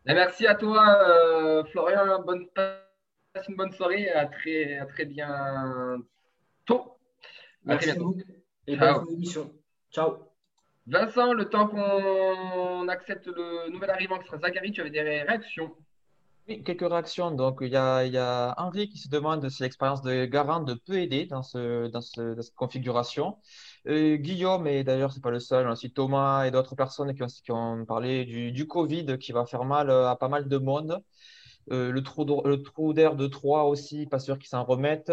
[0.04, 2.22] Merci à toi, Florian.
[2.22, 4.10] Bonne, passe une bonne soirée.
[4.10, 6.04] À très, à très bientôt.
[7.64, 8.20] Merci beaucoup.
[8.66, 9.00] Et Ciao.
[9.00, 9.52] bonne émission.
[9.90, 10.16] Ciao.
[10.86, 15.70] Vincent, le temps qu'on accepte le nouvel arrivant qui sera Zachary, tu avais des réactions?
[16.48, 17.30] Oui, quelques réactions.
[17.30, 20.64] Donc, il y a, il y a Henri qui se demande si l'expérience de Garant
[20.64, 23.36] peut aider dans, ce, dans, ce, dans cette configuration.
[23.86, 27.22] Euh, Guillaume, et d'ailleurs, ce n'est pas le seul, aussi Thomas et d'autres personnes qui
[27.22, 30.56] ont, qui ont parlé du, du, Covid qui va faire mal à pas mal de
[30.56, 31.02] monde.
[31.70, 35.12] Euh, le trou d'air de 3 aussi, pas sûr qu'ils s'en remettent.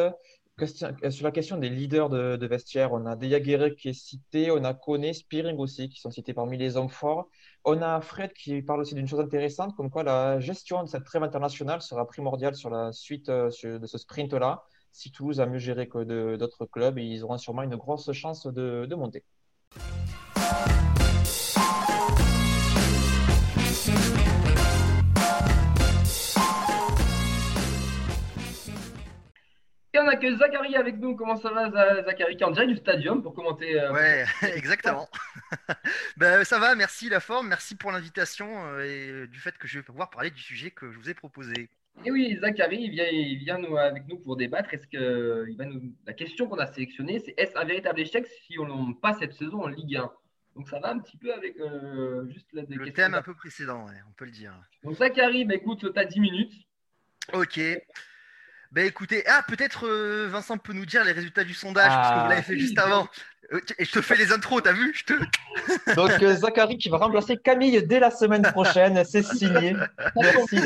[0.62, 4.64] Euh, sur la question des leaders de, vestiaire, on a Deyaguerre qui est cité, on
[4.64, 7.28] a Kone, Spearing aussi, qui sont cités parmi les hommes forts.
[7.66, 11.03] On a Fred qui parle aussi d'une chose intéressante, comme quoi la gestion de cette
[11.03, 14.64] trêve internationale sera primordiale sur la suite euh, de ce sprint-là.
[14.93, 18.95] Si Toulouse a mieux géré que d'autres clubs, ils auront sûrement une grosse chance de
[18.95, 19.26] monter.
[30.06, 31.16] On accueille Zachary avec nous.
[31.16, 34.26] Comment ça va, Za- Zachary, qui est en direct du stadium pour commenter euh, Ouais,
[34.56, 35.10] exactement.
[36.18, 39.68] Ben, ça va, merci la forme, merci pour l'invitation euh, et euh, du fait que
[39.68, 41.70] je vais pouvoir parler du sujet que je vous ai proposé.
[42.03, 44.74] Et oui, Zachary, il vient, il vient nous, avec nous pour débattre.
[44.74, 45.93] Est-ce que il va nous...
[46.06, 49.34] La question qu'on a sélectionnée, c'est est-ce un véritable échec si on n'en pas cette
[49.34, 50.12] saison en Ligue 1
[50.56, 53.86] Donc ça va un petit peu avec euh, juste la Le thème un peu précédent,
[53.86, 54.53] ouais, on peut le dire.
[54.84, 56.53] Donc Zachary, bah, écoute, tu as 10 minutes.
[57.34, 57.60] Ok.
[58.76, 62.14] Ben écoutez, ah peut-être euh, Vincent peut nous dire les résultats du sondage parce que
[62.16, 62.60] vous Ah, l'avez fait oui.
[62.60, 63.08] juste avant.
[63.54, 64.94] Euh, Et je te fais les intros, t'as vu?
[64.94, 65.14] Je te...
[65.96, 69.76] Donc, euh, Zachary qui va remplacer Camille dès la semaine prochaine, c'est signé.
[70.18, 70.58] Merci.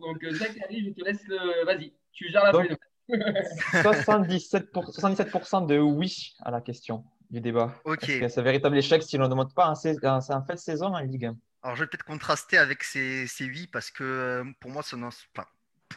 [0.00, 1.64] Donc Zachary, je te laisse le.
[1.64, 2.76] Vas-y, tu gères la Donc, feuille
[3.10, 3.84] de match.
[3.84, 7.72] 77%, pour- 77% de oui à la question du débat.
[7.84, 8.04] Ok.
[8.06, 10.58] C'est un véritable échec si l'on ne demande pas un, sais- un, un fait de
[10.58, 14.42] saison en Ligue 1 Alors, je vais peut-être contraster avec ces, ces 8 parce que
[14.60, 15.46] pour moi, ce n'en- enfin,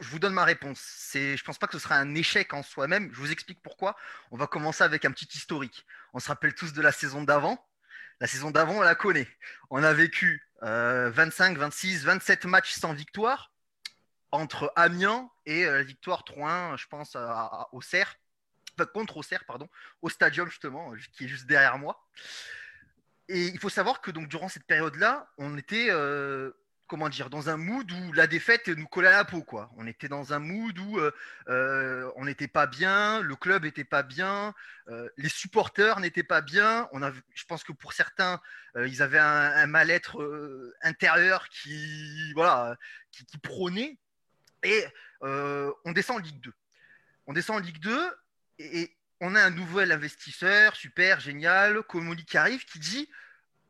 [0.01, 0.79] je vous donne ma réponse.
[0.79, 3.09] C'est, je pense pas que ce sera un échec en soi-même.
[3.13, 3.95] Je vous explique pourquoi.
[4.31, 5.85] On va commencer avec un petit historique.
[6.13, 7.63] On se rappelle tous de la saison d'avant.
[8.19, 9.27] La saison d'avant, on la connaît.
[9.69, 13.51] On a vécu euh, 25, 26, 27 matchs sans victoire
[14.31, 17.67] entre Amiens et euh, la victoire 3-1, je pense, à.
[17.71, 19.69] Enfin, contre Auxerre, pardon,
[20.01, 22.03] au stadium justement, qui est juste derrière moi.
[23.29, 26.51] Et il faut savoir que donc durant cette période-là, on était euh,
[26.93, 29.71] comment dire dans un mood où la défaite nous collait à la peau quoi.
[29.77, 31.11] On était dans un mood où euh,
[31.49, 34.53] euh, on n'était pas bien, le club n'était pas bien,
[34.89, 36.87] euh, les supporters n'étaient pas bien.
[36.91, 38.39] On a, je pense que pour certains,
[38.75, 40.21] ils avaient un, mal-être
[40.83, 42.77] intérieur qui voilà
[43.09, 43.97] qui, qui prônait.
[44.61, 44.85] Et
[45.21, 46.53] on descend en Ligue 2.
[47.25, 48.11] On descend en Ligue 2
[48.59, 53.09] et, et on a un nouvel investisseur, super, génial, Comoli qui arrive, qui dit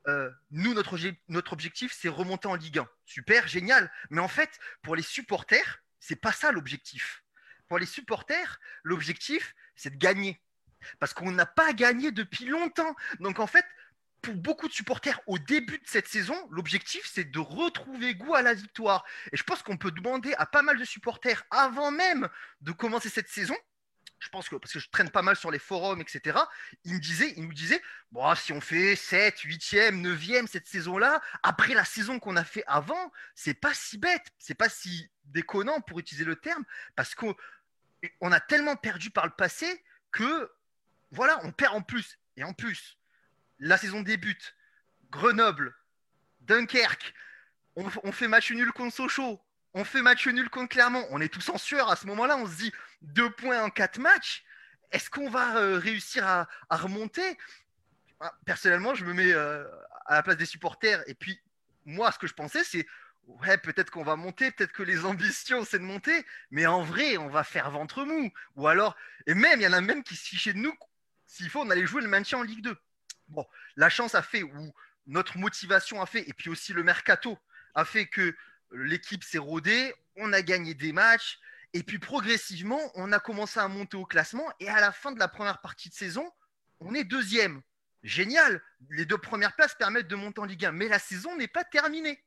[0.08, 2.88] euh, nous, notre, obje- notre objectif, c'est remonter en Ligue 1.
[3.06, 3.91] Super, génial.
[4.10, 7.24] Mais en fait, pour les supporters, c'est pas ça l'objectif.
[7.68, 10.41] Pour les supporters, l'objectif, c'est de gagner.
[10.99, 12.95] Parce qu'on n'a pas gagné depuis longtemps.
[13.20, 13.66] Donc en fait,
[14.22, 18.41] pour beaucoup de supporters au début de cette saison, l'objectif, c'est de retrouver goût à
[18.41, 19.06] la victoire.
[19.32, 22.30] Et je pense qu'on peut demander à pas mal de supporters avant même
[22.62, 23.56] de commencer cette saison
[24.24, 26.39] je pense que parce que je traîne pas mal sur les forums, etc.
[26.86, 31.21] Il me disait, il nous disait, bon, si on fait 7, 8e, 9e cette saison-là,
[31.43, 35.82] après la saison qu'on a fait avant, c'est pas si bête, c'est pas si déconnant
[35.82, 36.63] pour utiliser le terme,
[36.95, 37.36] parce qu'on
[38.21, 40.51] on a tellement perdu par le passé que
[41.11, 42.17] voilà, on perd en plus.
[42.38, 42.97] Et en plus,
[43.59, 44.55] la saison débute,
[45.09, 45.76] Grenoble,
[46.41, 47.13] Dunkerque,
[47.76, 49.41] on, on fait match nul contre Sochaux,
[49.74, 52.47] on fait match nul contre Clermont, on est tous en sueur à ce moment-là, on
[52.47, 52.71] se dit
[53.01, 54.43] deux points en quatre matchs,
[54.93, 57.38] est-ce qu'on va euh, réussir à, remonter?
[58.19, 59.65] Ah, Personnellement, je me mets euh,
[60.05, 61.03] à la place des supporters.
[61.07, 61.39] Et puis
[61.86, 62.86] moi, ce que je pensais, c'est
[63.26, 67.17] ouais, peut-être qu'on va monter, peut-être que les ambitions, c'est de monter, mais en vrai,
[67.17, 68.32] on va faire ventre mou.
[68.55, 68.95] Ou alors,
[69.26, 70.76] et même, il y en a même qui se fichaient de nous,
[71.26, 72.78] s'il faut, on allait jouer le maintien en Ligue 2.
[73.30, 74.74] Bon, la chance a fait, ou
[75.07, 77.39] notre motivation a fait, et puis aussi le mercato
[77.74, 78.36] a fait que
[78.74, 81.39] l'équipe s'est rodée, on a gagné des matchs,
[81.74, 85.19] et puis progressivement, on a commencé à monter au classement, et à la fin de
[85.19, 86.30] la première partie de saison,
[86.80, 87.61] on est deuxième.
[88.03, 91.47] Génial, les deux premières places permettent de monter en Ligue 1, mais la saison n'est
[91.47, 92.24] pas terminée.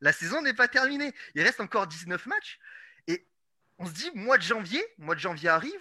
[0.00, 1.12] La saison n'est pas terminée.
[1.34, 2.58] Il reste encore 19 matchs,
[3.06, 3.26] et
[3.78, 5.80] on se dit, mois de janvier, mois de janvier arrive,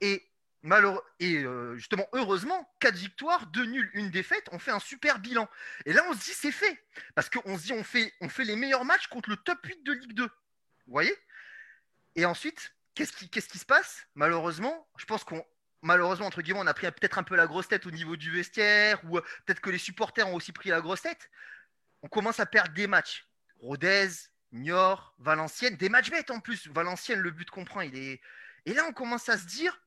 [0.00, 0.29] et
[0.62, 5.18] malheureux, et euh, justement, heureusement, 4 victoires, 2 nuls, une défaite, on fait un super
[5.18, 5.48] bilan.
[5.86, 6.82] Et là, on se dit, c'est fait.
[7.14, 9.82] Parce qu'on se dit, on fait, on fait les meilleurs matchs contre le top 8
[9.84, 10.24] de Ligue 2.
[10.24, 10.30] Vous
[10.86, 11.16] voyez?
[12.16, 14.06] Et ensuite, qu'est-ce qui, qu'est-ce qui se passe?
[14.14, 15.44] Malheureusement, je pense qu'on,
[15.82, 18.30] malheureusement, entre guillemets, on a pris peut-être un peu la grosse tête au niveau du
[18.30, 21.30] vestiaire, ou euh, peut-être que les supporters ont aussi pris la grosse tête.
[22.02, 23.26] On commence à perdre des matchs.
[23.60, 24.08] Rodez,
[24.52, 26.66] Niort, Valenciennes, des matchs bêtes en plus.
[26.68, 28.20] Valenciennes, le but qu'on prend, il est.
[28.66, 29.80] Et là, on commence à se dire,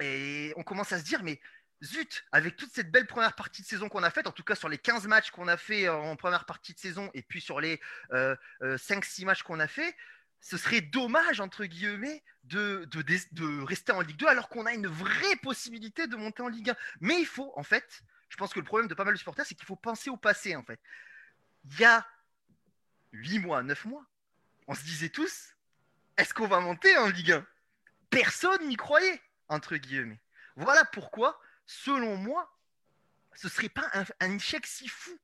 [0.00, 1.40] et on commence à se dire, mais
[1.82, 4.54] zut, avec toute cette belle première partie de saison qu'on a faite, en tout cas
[4.54, 7.60] sur les 15 matchs qu'on a fait en première partie de saison, et puis sur
[7.60, 7.80] les
[8.12, 9.96] euh, euh, 5-6 matchs qu'on a fait,
[10.40, 14.66] ce serait dommage, entre guillemets, de, de, de, de rester en Ligue 2 alors qu'on
[14.66, 16.76] a une vraie possibilité de monter en Ligue 1.
[17.00, 19.46] Mais il faut, en fait, je pense que le problème de pas mal de supporters,
[19.46, 20.80] c'est qu'il faut penser au passé, en fait.
[21.64, 22.06] Il y a
[23.12, 24.06] 8 mois, 9 mois,
[24.66, 25.56] on se disait tous,
[26.16, 27.46] est-ce qu'on va monter en Ligue 1
[28.10, 30.20] Personne n'y croyait, entre guillemets.
[30.56, 32.52] Voilà pourquoi, selon moi,
[33.34, 35.16] ce serait pas un, un échec si fou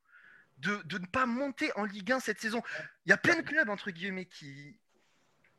[0.58, 2.62] de, de, ne pas monter en Ligue 1 cette saison.
[3.06, 4.78] Il y a plein de clubs, entre guillemets, qui.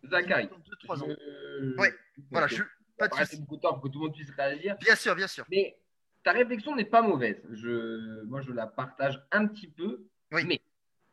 [0.09, 0.49] Zachary.
[0.85, 1.07] 2-3 ans.
[1.09, 1.75] Je...
[1.77, 1.93] Ouais,
[2.31, 2.63] voilà, je.
[2.97, 3.41] Pas de soucis.
[3.41, 4.77] beaucoup de temps pour que tout le monde puisse réagir.
[4.77, 5.45] Bien sûr, bien sûr.
[5.51, 5.77] Mais
[6.23, 7.41] ta réflexion n'est pas mauvaise.
[7.51, 8.23] Je...
[8.23, 10.07] Moi, je la partage un petit peu.
[10.31, 10.45] Oui.
[10.45, 10.61] Mais,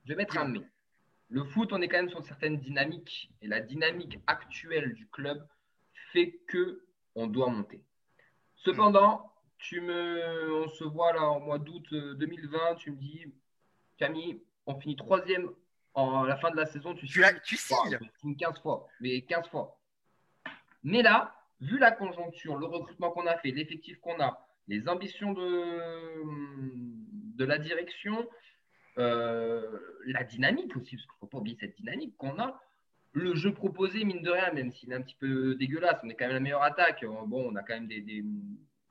[0.04, 0.60] je vais mettre un mais.
[1.28, 3.32] Le foot, on est quand même sur certaines dynamiques.
[3.40, 5.44] Et la dynamique actuelle du club
[6.12, 6.84] fait que
[7.14, 7.82] on doit monter.
[8.56, 13.24] Cependant, tu me, on se voit là en mois d'août euh, 2020, tu me dis,
[13.98, 15.50] Camille, on finit troisième
[15.94, 17.98] en la fin de la saison, tu, Tu, as- tu signes.
[17.98, 19.78] Tu signes 15 fois, mais 15 fois.
[20.82, 25.32] Mais là, vu la conjoncture, le recrutement qu'on a fait, l'effectif qu'on a, les ambitions
[25.32, 26.22] de,
[27.36, 28.26] de la direction,
[28.98, 32.60] euh, la dynamique aussi, parce qu'il ne faut pas oublier cette dynamique qu'on a.
[33.12, 36.14] Le jeu proposé, mine de rien, même s'il est un petit peu dégueulasse, on est
[36.14, 37.02] quand même la meilleure attaque.
[37.02, 38.24] Euh, Bon, on a quand même des, des-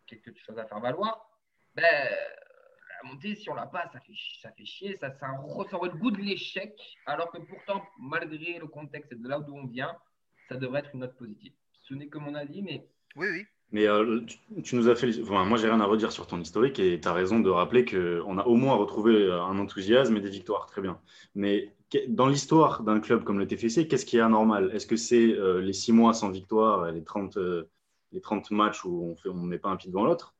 [0.06, 1.28] quelques choses à faire valoir.
[1.76, 4.96] Ben, la montée, si on l'a pas, ça fait, ça fait chier.
[4.98, 6.74] Ça, ça, re- ça aurait le goût de l'échec,
[7.06, 9.96] alors que pourtant, malgré le contexte et de là d'où on vient,
[10.50, 11.54] ça devrait être une note positive.
[11.82, 13.46] Ce n'est que mon avis, mais Oui, oui.
[13.74, 15.10] Mais euh, tu, tu nous as fait.
[15.22, 17.86] Enfin, moi, j'ai rien à redire sur ton historique et tu as raison de rappeler
[17.86, 20.66] qu'on a au moins retrouvé euh, un enthousiasme et des victoires.
[20.66, 21.00] Très bien.
[21.36, 21.74] Mais
[22.08, 24.72] dans l'histoire d'un club comme le TFC, qu'est-ce qui est anormal?
[24.74, 27.70] Est-ce que c'est euh, les six mois sans victoire, les 30, euh,
[28.12, 30.34] les 30 matchs où on on met pas un pied devant l'autre?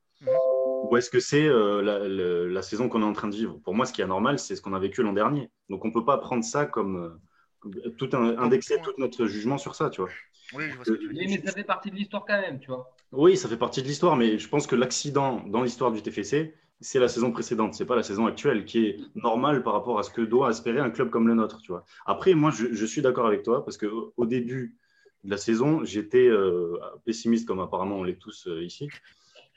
[0.90, 3.60] Ou est-ce que c'est euh, la, saison qu'on est en train de vivre?
[3.64, 5.50] Pour moi, ce qui est anormal, c'est ce qu'on a vécu l'an dernier.
[5.70, 7.20] Donc, on ne peut pas prendre ça comme.
[7.66, 10.10] euh, tout un, indexer tout notre jugement sur ça, tu vois.
[10.54, 11.30] Oui, je vois ce que tu veux dire.
[11.30, 12.92] mais ça fait partie de l'histoire quand même, tu vois.
[13.12, 16.56] Oui, ça fait partie de l'histoire, mais je pense que l'accident dans l'histoire du TFC,
[16.82, 20.04] c'est la saison précédente, c'est pas la saison actuelle, qui est normale par rapport à
[20.04, 21.86] ce que doit espérer un club comme le nôtre, tu vois.
[22.06, 24.78] Après, moi, je, suis d'accord avec toi, parce que au début
[25.24, 28.90] de la saison, j'étais euh, pessimiste, comme apparemment on l'est tous euh, ici,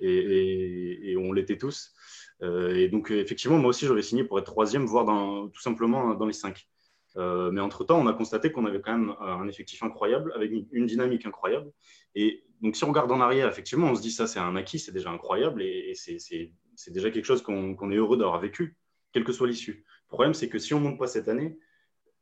[0.00, 1.94] et, on l'était tous.
[2.42, 5.06] Euh, et donc, effectivement, moi aussi, j'aurais signé pour être troisième, voire
[5.50, 6.68] tout simplement dans les cinq.
[7.16, 10.86] Mais entre-temps, on a constaté qu'on avait quand même un effectif incroyable, avec une, une
[10.86, 11.70] dynamique incroyable.
[12.16, 14.78] Et donc, si on regarde en arrière, effectivement, on se dit ça, c'est un acquis,
[14.78, 18.76] c'est déjà incroyable et, et c'est- c'est déjà quelque chose qu'on est heureux d'avoir vécu,
[19.12, 19.84] quelle que soit l'issue.
[20.06, 21.58] Le problème, c'est que si on ne monte pas cette année,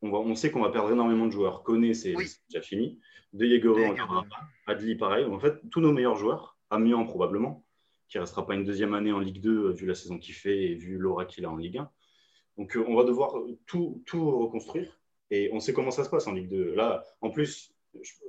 [0.02, 1.62] on, va, on sait qu'on va perdre énormément de joueurs.
[1.62, 2.14] Koné, c'est
[2.48, 3.00] déjà fini.
[3.32, 4.26] De Jaegere, on pas.
[4.66, 5.24] Adli, pareil.
[5.24, 7.64] En fait, tous nos meilleurs joueurs, Amiens probablement,
[8.08, 10.34] qui ne restera pas une deuxième année en Ligue 2, euh, vu la saison qu'il
[10.34, 11.90] fait et vu l'aura qu'il a en Ligue 1.
[12.58, 13.34] Donc, euh, on va devoir
[13.66, 15.00] tout, tout reconstruire.
[15.30, 16.74] Et on sait comment ça se passe en Ligue 2.
[16.74, 17.74] Là, en plus,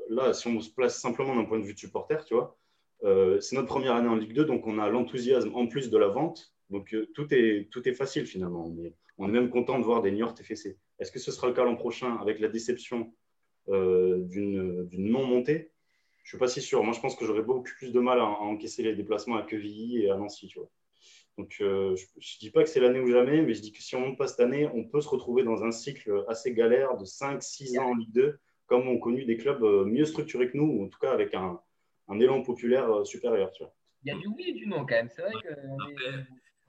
[0.10, 2.58] là, si on se place simplement d'un point de vue de supporter, tu vois,
[3.04, 6.08] c'est notre première année en Ligue 2, donc on a l'enthousiasme en plus de la
[6.08, 6.54] vente.
[6.74, 8.70] Donc euh, tout, est, tout est facile finalement.
[8.70, 10.78] Mais on est même content de voir des Niort TFC.
[11.00, 13.14] Est-ce que ce sera le cas l'an prochain avec la déception
[13.70, 15.72] euh, d'une non-montée?
[16.24, 16.84] Je suis pas si sûr.
[16.84, 20.04] Moi, je pense que j'aurais beaucoup plus de mal à, encaisser les déplacements à Quevilly
[20.04, 20.52] et à Nancy.
[21.38, 23.82] Donc euh, je ne dis pas que c'est l'année ou jamais, mais je dis que
[23.82, 26.98] si on monte pas cette année, on peut se retrouver dans un cycle assez galère
[26.98, 30.58] de 5-6 ans en Ligue 2, comme ont connu des clubs euh, mieux structurés que
[30.58, 31.60] nous, ou en tout cas avec un,
[32.14, 33.52] un élan populaire euh, supérieur.
[33.52, 33.74] Tu vois.
[34.04, 35.10] Il y a du oui et du non quand même.
[35.16, 35.50] C'est vrai que.
[35.68, 36.18] on est-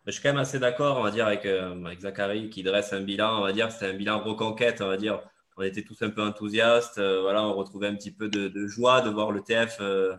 [0.07, 2.63] Mais je suis quand même assez d'accord, on va dire, avec, euh, avec Zachary qui
[2.63, 5.21] dresse un bilan, on va dire, c'était un bilan reconquête, on va dire.
[5.57, 8.67] On était tous un peu enthousiastes, euh, voilà, on retrouvait un petit peu de, de
[8.67, 10.15] joie de voir le TF euh,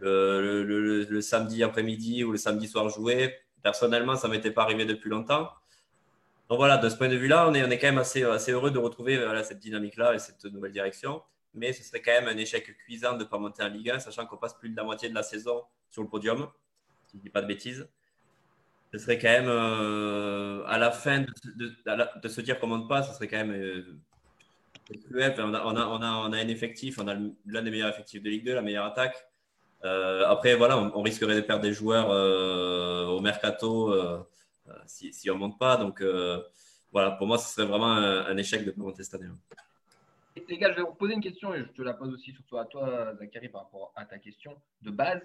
[0.00, 3.34] le, le- le- le samedi après-midi ou le samedi soir jouer.
[3.62, 5.48] Personnellement, ça ne m'était pas arrivé depuis longtemps.
[6.48, 8.52] Donc voilà, de ce point de vue-là, on est, on est quand même assez, assez
[8.52, 11.22] heureux de retrouver voilà, cette dynamique-là et cette nouvelle direction.
[11.56, 13.98] Mais ce serait quand même un échec cuisant de ne pas monter en Ligue 1,
[13.98, 16.48] sachant qu'on passe plus de la moitié de la saison sur le podium,
[17.06, 17.88] si je ne dis pas de bêtises
[18.92, 23.14] ce serait quand même euh, à la fin de, se dire qu'on monte pas, ce
[23.14, 23.84] serait quand même euh,
[25.08, 25.34] cruel.
[25.38, 27.14] On, a, un effectif, on a
[27.46, 29.16] l'un des meilleurs effectifs de Ligue 2, la meilleure attaque.
[29.84, 32.08] Euh, après, voilà, on, risquerait de perdre des joueurs
[33.10, 33.94] au mercato
[34.86, 35.76] si, on monte pas.
[35.76, 36.02] Donc
[36.92, 39.28] voilà, pour moi, ce serait vraiment un, un échec de ne pas monter cette année.
[40.48, 42.58] Les gars, je vais vous poser une question et je te la pose aussi surtout
[42.58, 45.20] à toi, Zachary, par rapport à ta question de base.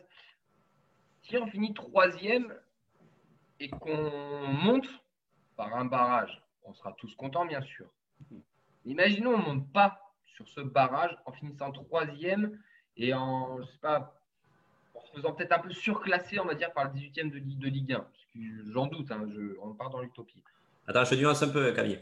[1.23, 2.53] Si on finit troisième
[3.59, 4.09] et qu'on
[4.47, 4.87] monte
[5.55, 7.87] par un barrage, on sera tous contents, bien sûr.
[8.85, 12.57] Imaginons on ne monte pas sur ce barrage en finissant troisième
[12.97, 14.15] et en, je sais pas,
[14.95, 17.59] en se faisant peut-être un peu surclassé, on va dire, par le 18e de, Ligue-
[17.59, 17.99] de Ligue 1.
[17.99, 18.39] Parce que
[18.71, 19.27] J'en doute, hein,
[19.61, 20.41] on part dans l'utopie.
[20.87, 21.99] Attends, je te nuance un peu, Camille.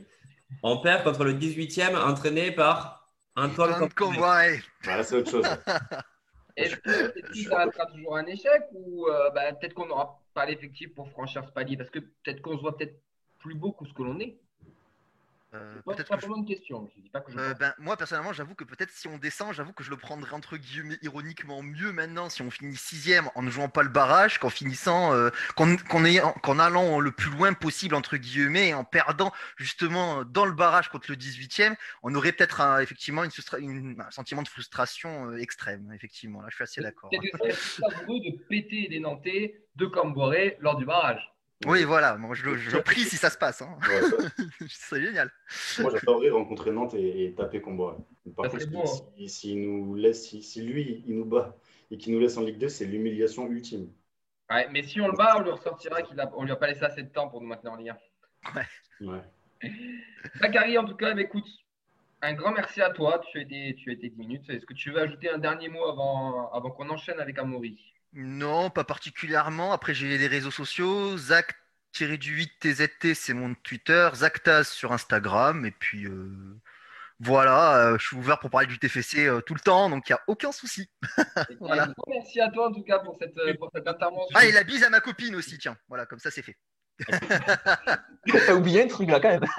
[0.63, 2.98] On perd contre le 18e, entraîné par
[3.39, 4.61] Antoine Comboiré.
[4.83, 5.45] Voilà, c'est autre chose.
[6.55, 10.93] Est-ce que, ça restera toujours un échec ou euh, bah, peut-être qu'on n'aura pas l'effectif
[10.93, 11.77] pour franchir ce palier?
[11.77, 12.99] Parce que peut-être qu'on se voit peut-être
[13.39, 14.37] plus beau que ce que l'on est.
[15.55, 16.89] Euh, C'est pas peut-être que je- simplement une question.
[16.95, 19.51] Je dis pas que je Euh, ben, moi personnellement j'avoue que peut-être si on descend
[19.51, 23.41] j'avoue que je le prendrais entre guillemets ironiquement mieux maintenant si on finit sixième en
[23.41, 28.17] ne jouant pas le barrage qu'en finissant euh, qu'en allant le plus loin possible entre
[28.17, 32.79] guillemets et en perdant justement dans le barrage contre le 18e on aurait peut-être un-
[32.79, 37.23] effectivement une un sentiment de frustration euh, extrême effectivement là je suis assez d'accord Peut-être
[37.23, 37.49] que ce serait
[37.89, 41.21] plus savoureux de péter des Nantais de Camboré lors du barrage.
[41.65, 43.77] Oui voilà moi je, je prie si ça se passe hein.
[43.87, 44.01] Ouais,
[44.69, 45.29] c'est génial
[45.79, 47.97] Moi, j'adorerais rencontrer Nantes et, et taper Comboiré.
[48.35, 49.27] Par Ça contre, si- hein.
[49.27, 51.57] si- nous laisse, si, si lui, il nous bat
[51.91, 53.91] et qui nous laisse en Ligue 2, c'est l'humiliation ultime.
[54.49, 56.67] Ouais, mais si on le bat, on lui ressortira qu'il a, on lui a pas
[56.67, 58.55] laissé assez de temps pour nous maintenir en Ligue 1.
[59.05, 59.21] Ouais.
[60.41, 61.47] Zachary, en tout cas, bah, écoute,
[62.21, 63.21] un grand merci à toi.
[63.31, 64.49] Tu as été, tu as été 10 minutes.
[64.49, 67.79] Est-ce que tu veux ajouter un dernier mot avant, avant qu'on enchaîne avec Amaury?
[68.13, 69.71] Non, pas particulièrement.
[69.71, 71.17] Après, j'ai les réseaux sociaux.
[71.17, 71.55] Zach
[71.93, 74.09] du 8 TZT, c'est mon Twitter.
[74.13, 75.65] Zactaz sur Instagram.
[75.65, 76.31] Et puis euh,
[77.19, 80.13] voilà, euh, je suis ouvert pour parler du TFC euh, tout le temps, donc il
[80.13, 80.89] n'y a aucun souci.
[81.59, 81.93] voilà.
[82.07, 84.33] Merci à toi en tout cas pour cette, pour cette intervention.
[84.33, 85.77] Ah, et la bise à ma copine aussi, tiens.
[85.87, 86.57] Voilà, comme ça c'est fait.
[88.45, 89.45] T'as oublié un truc là quand même.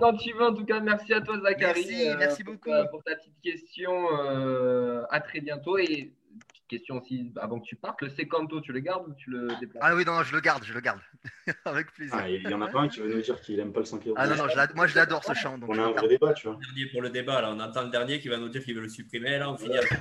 [0.00, 1.84] Quand tu veux, en tout cas, merci à toi Zachary.
[1.86, 2.70] Merci, euh, merci pour beaucoup.
[2.70, 3.92] ta- pour ta petite question.
[4.18, 5.78] euh, à très bientôt.
[5.78, 6.12] Et
[6.50, 9.48] petite question aussi, avant que tu partes, le Secanto, tu le gardes ou tu le
[9.60, 9.82] déplaces?
[9.82, 11.00] Ah oui, non, non, je le garde, je le garde.
[11.64, 12.14] Avec plaisir.
[12.18, 13.86] Ah, il y en a pas un qui veut nous dire qu'il aime pas le
[13.86, 14.16] 5 euros.
[14.18, 15.58] Ah non, non, je moi je l'adore ce chant.
[15.58, 16.58] Donc On a le un vrai débat, tu vois.
[16.60, 18.82] Dernier pour le débat, là, on entend le dernier qui va nous dire qu'il veut
[18.82, 19.38] le supprimer.
[19.38, 19.92] Là, on finit avec.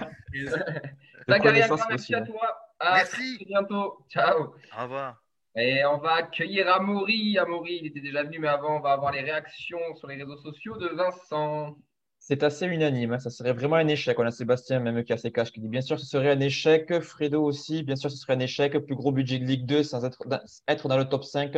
[1.30, 2.61] Zachary, merci à toi.
[2.82, 3.36] À Merci.
[3.36, 4.00] très bientôt.
[4.10, 4.56] Ciao.
[4.78, 5.22] Au revoir.
[5.56, 7.38] Et on va accueillir Amaury.
[7.38, 10.38] Amaury, il était déjà venu, mais avant, on va avoir les réactions sur les réseaux
[10.38, 11.76] sociaux de Vincent.
[12.18, 13.20] C'est assez unanime, hein.
[13.20, 14.18] Ça serait vraiment un échec.
[14.20, 16.40] On a Sébastien même qui a ses caches qui dit bien sûr ce serait un
[16.40, 17.02] échec.
[17.02, 18.78] Fredo aussi, bien sûr ce serait un échec.
[18.78, 21.58] Plus gros budget de Ligue 2 sans être dans, être dans le top 5.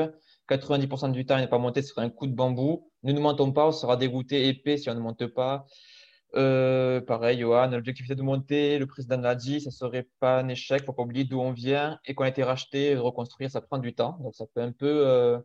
[0.49, 2.89] 90% du temps, il n'est pas monté, ce serait un coup de bambou.
[3.03, 5.65] Ne nous mentons pas, on sera dégoûté épais si on ne monte pas.
[6.35, 8.79] Euh, pareil, Johan, l'objectif était de monter.
[8.79, 10.79] Le président l'a dit, ça ne serait pas un échec.
[10.79, 12.95] Il ne faut pas oublier d'où on vient et qu'on a été racheté.
[12.95, 14.17] Reconstruire, ça prend du temps.
[14.21, 15.39] Donc ça peut un peu euh,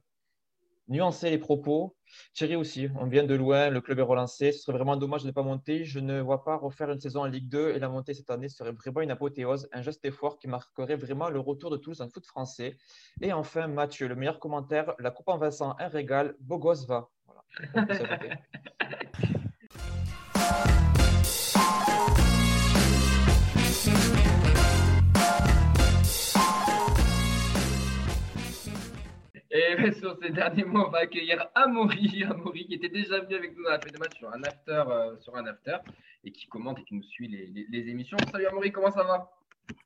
[0.89, 1.95] nuancer les propos.
[2.33, 4.53] Thierry aussi, on vient de loin, le club est relancé.
[4.53, 5.85] Ce serait vraiment dommage de ne pas monter.
[5.85, 8.49] Je ne vois pas refaire une saison en Ligue 2 et la montée cette année
[8.49, 12.09] serait vraiment une apothéose, un geste effort qui marquerait vraiment le retour de Toulouse en
[12.09, 12.79] foot français.
[13.21, 17.11] Et enfin, Mathieu, le meilleur commentaire la coupe en Vincent, un régal, beau gosse va.
[17.27, 17.87] Voilà.
[29.51, 32.25] Et bien, sur ces derniers mots, on va accueillir Amaury.
[32.31, 34.85] Amaury qui était déjà venu avec nous dans la fête de match sur un after,
[34.89, 35.77] euh, sur un after
[36.25, 38.17] et qui commente et qui nous suit les, les- les émissions.
[38.31, 39.31] Salut Amaury, comment ça va?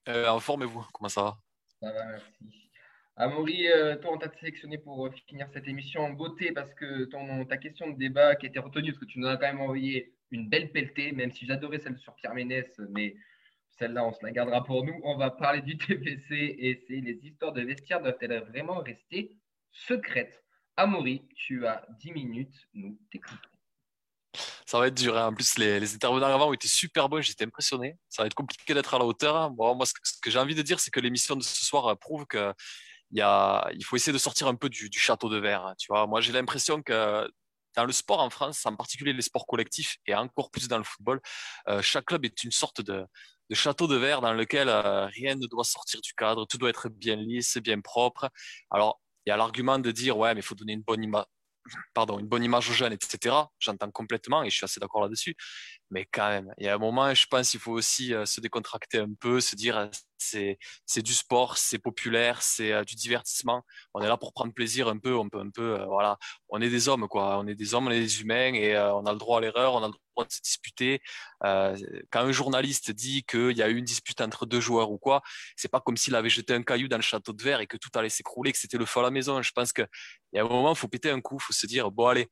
[0.09, 0.85] Euh, en forme et vous?
[0.93, 1.37] Comment ça va?
[1.81, 2.71] Ça va, merci.
[3.17, 7.05] Amaury, euh, toi, on t'a sélectionné pour euh, finir cette émission en beauté parce que
[7.05, 9.47] ton, ta question de débat qui a été retenue, parce que tu nous as quand
[9.47, 13.15] même envoyé une belle pelletée, même si j'adorais celle sur Pierre Ménès, mais
[13.79, 15.01] celle-là, on se la gardera pour nous.
[15.05, 19.37] On va parler du TPC et c'est les histoires de vestiaire doivent-elles vraiment rester
[19.71, 20.43] secrètes?
[20.77, 23.37] Amaury, tu as 10 minutes, nous t'écoutons.
[24.65, 25.17] Ça va être dur.
[25.19, 25.27] hein.
[25.29, 27.21] En plus, les, les intervenants avant ont été super bons.
[27.21, 27.99] J'étais impressionné.
[28.09, 29.37] Ça va être compliqué d'être à la hauteur.
[29.37, 29.51] hein.
[29.51, 31.65] Bon, moi, ce que, ce que j'ai envie de dire, c'est que l'émission de ce
[31.67, 32.55] soir euh, prouve que
[33.11, 35.67] il, y a, il faut essayer de sortir un peu du, du château de verre.
[35.67, 37.31] hein, Tu vois, moi, j'ai l'impression que
[37.77, 40.85] dans le sport en France, en particulier les sports collectifs et encore plus dans le
[40.85, 41.21] football,
[41.69, 43.07] euh, chaque club est une sorte de,
[43.53, 46.89] château de verre dans lequel euh, rien ne doit sortir du cadre, tout doit être
[46.89, 48.31] bien lisse, bien propre.
[48.71, 51.27] Alors, il y a l'argument de dire, ouais, mais il faut donner une bonne image
[51.95, 53.35] pardon, une bonne image aux jeunes, etc.
[53.59, 55.37] J'entends complètement et je suis assez d'accord là-dessus.
[55.91, 58.41] Mais quand même, il y a un moment, je pense qu'il faut aussi euh, se
[58.41, 59.91] décontracter un peu, se dire
[60.87, 63.63] c'est du sport, c'est populaire, c'est euh, du divertissement.
[63.95, 66.19] On est là pour prendre plaisir un peu, on peut un peu, euh, voilà,
[66.49, 68.95] on est des hommes quoi, on est des hommes, on est des humains et euh,
[68.95, 71.01] on a le droit à l'erreur, on a le droit de se disputer.
[71.43, 75.23] Quand un journaliste dit qu'il y a eu une dispute entre deux joueurs ou quoi,
[75.57, 77.77] c'est pas comme s'il avait jeté un caillou dans le château de verre et que
[77.77, 79.43] tout allait s'écrouler, que c'était le feu à la maison.
[79.43, 79.89] Je pense qu'il
[80.35, 82.29] y a un moment, il faut péter un coup, il faut se dire bon allez.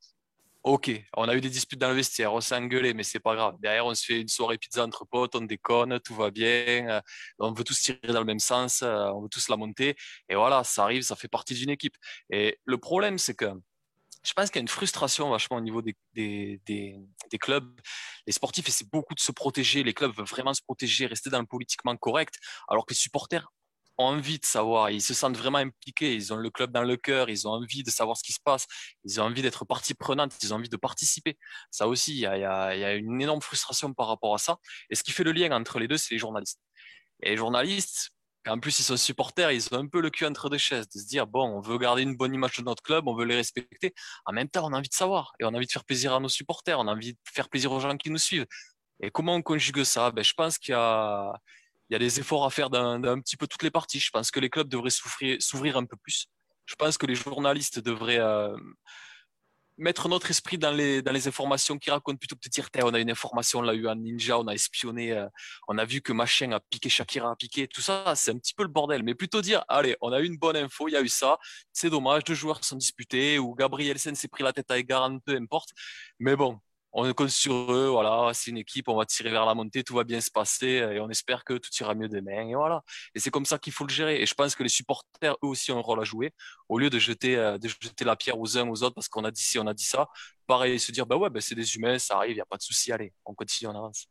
[0.62, 3.34] Ok, on a eu des disputes dans le vestiaire, on s'est engueulé, mais c'est pas
[3.34, 3.56] grave.
[3.61, 7.00] Derrière, on se fait une soirée pizza entre potes, on déconne, tout va bien, euh,
[7.38, 9.96] on veut tous tirer dans le même sens, euh, on veut tous la monter.
[10.28, 11.96] Et voilà, ça arrive, ça fait partie d'une équipe.
[12.30, 13.46] Et le problème, c'est que
[14.22, 16.98] je pense qu'il y a une frustration vachement au niveau des, des, des,
[17.30, 17.80] des clubs.
[18.26, 21.40] Les sportifs essaient beaucoup de se protéger, les clubs veulent vraiment se protéger, rester dans
[21.40, 22.34] le politiquement correct,
[22.68, 23.48] alors que les supporters
[24.01, 26.96] ont envie de savoir, ils se sentent vraiment impliqués, ils ont le club dans le
[26.96, 28.66] cœur, ils ont envie de savoir ce qui se passe,
[29.05, 31.38] ils ont envie d'être partie prenante, ils ont envie de participer.
[31.70, 34.57] Ça aussi, il y a, une énorme frustration par rapport à ça.
[34.90, 36.61] Et ce qui fait le lien entre les deux, c'est les journalistes.
[37.22, 38.11] Et les journalistes,
[38.48, 40.98] en plus, ils sont supporters, ils ont un peu le cul entre deux chaises, de
[40.98, 43.36] se dire, bon, on veut garder une bonne image de notre club, on veut les
[43.36, 43.94] respecter.
[44.24, 46.14] En même temps, on a envie de savoir et on a envie de faire plaisir
[46.14, 48.46] à nos supporters, on a envie de faire plaisir aux gens qui nous suivent.
[49.03, 50.11] Et comment on conjugue ça?
[50.11, 51.32] Ben, Je pense qu'il y a,
[51.91, 53.99] il y a des efforts à faire d'un petit peu toutes les parties.
[53.99, 56.26] Je pense que les clubs devraient s'ouvrir un peu plus.
[56.66, 58.57] Je pense que les journalistes devraient euh,
[59.76, 63.11] mettre notre esprit dans les, informations qu'ils racontent plutôt que de dire on a une
[63.11, 65.26] information, on l'a eu en ninja, on a espionné, euh,
[65.66, 68.55] on a vu que machin a piqué, Shakira a piqué, tout ça, c'est un petit
[68.55, 69.03] peu le bordel.
[69.03, 71.38] Mais plutôt dire Allez, on a eu une bonne info, il y a eu ça,
[71.72, 75.18] c'est dommage, deux joueurs sont disputés, ou Gabriel Sen s'est pris la tête à Egaran,
[75.18, 75.70] peu importe.
[76.20, 76.61] Mais bon,
[76.93, 79.95] on compte sur eux, voilà, c'est une équipe, on va tirer vers la montée, tout
[79.95, 82.49] va bien se passer et on espère que tout ira mieux demain.
[82.49, 82.82] Et voilà.
[83.14, 84.20] Et c'est comme ça qu'il faut le gérer.
[84.20, 86.32] Et je pense que les supporters, eux aussi, ont un rôle à jouer.
[86.68, 89.24] Au lieu de jeter, euh, de jeter la pierre aux uns aux autres parce qu'on
[89.24, 90.09] a dit ci, on a dit ça,
[90.47, 92.57] pareil, se dire, bah ouais, bah c'est des humains, ça arrive, il n'y a pas
[92.57, 94.07] de souci, allez, on continue, on avance.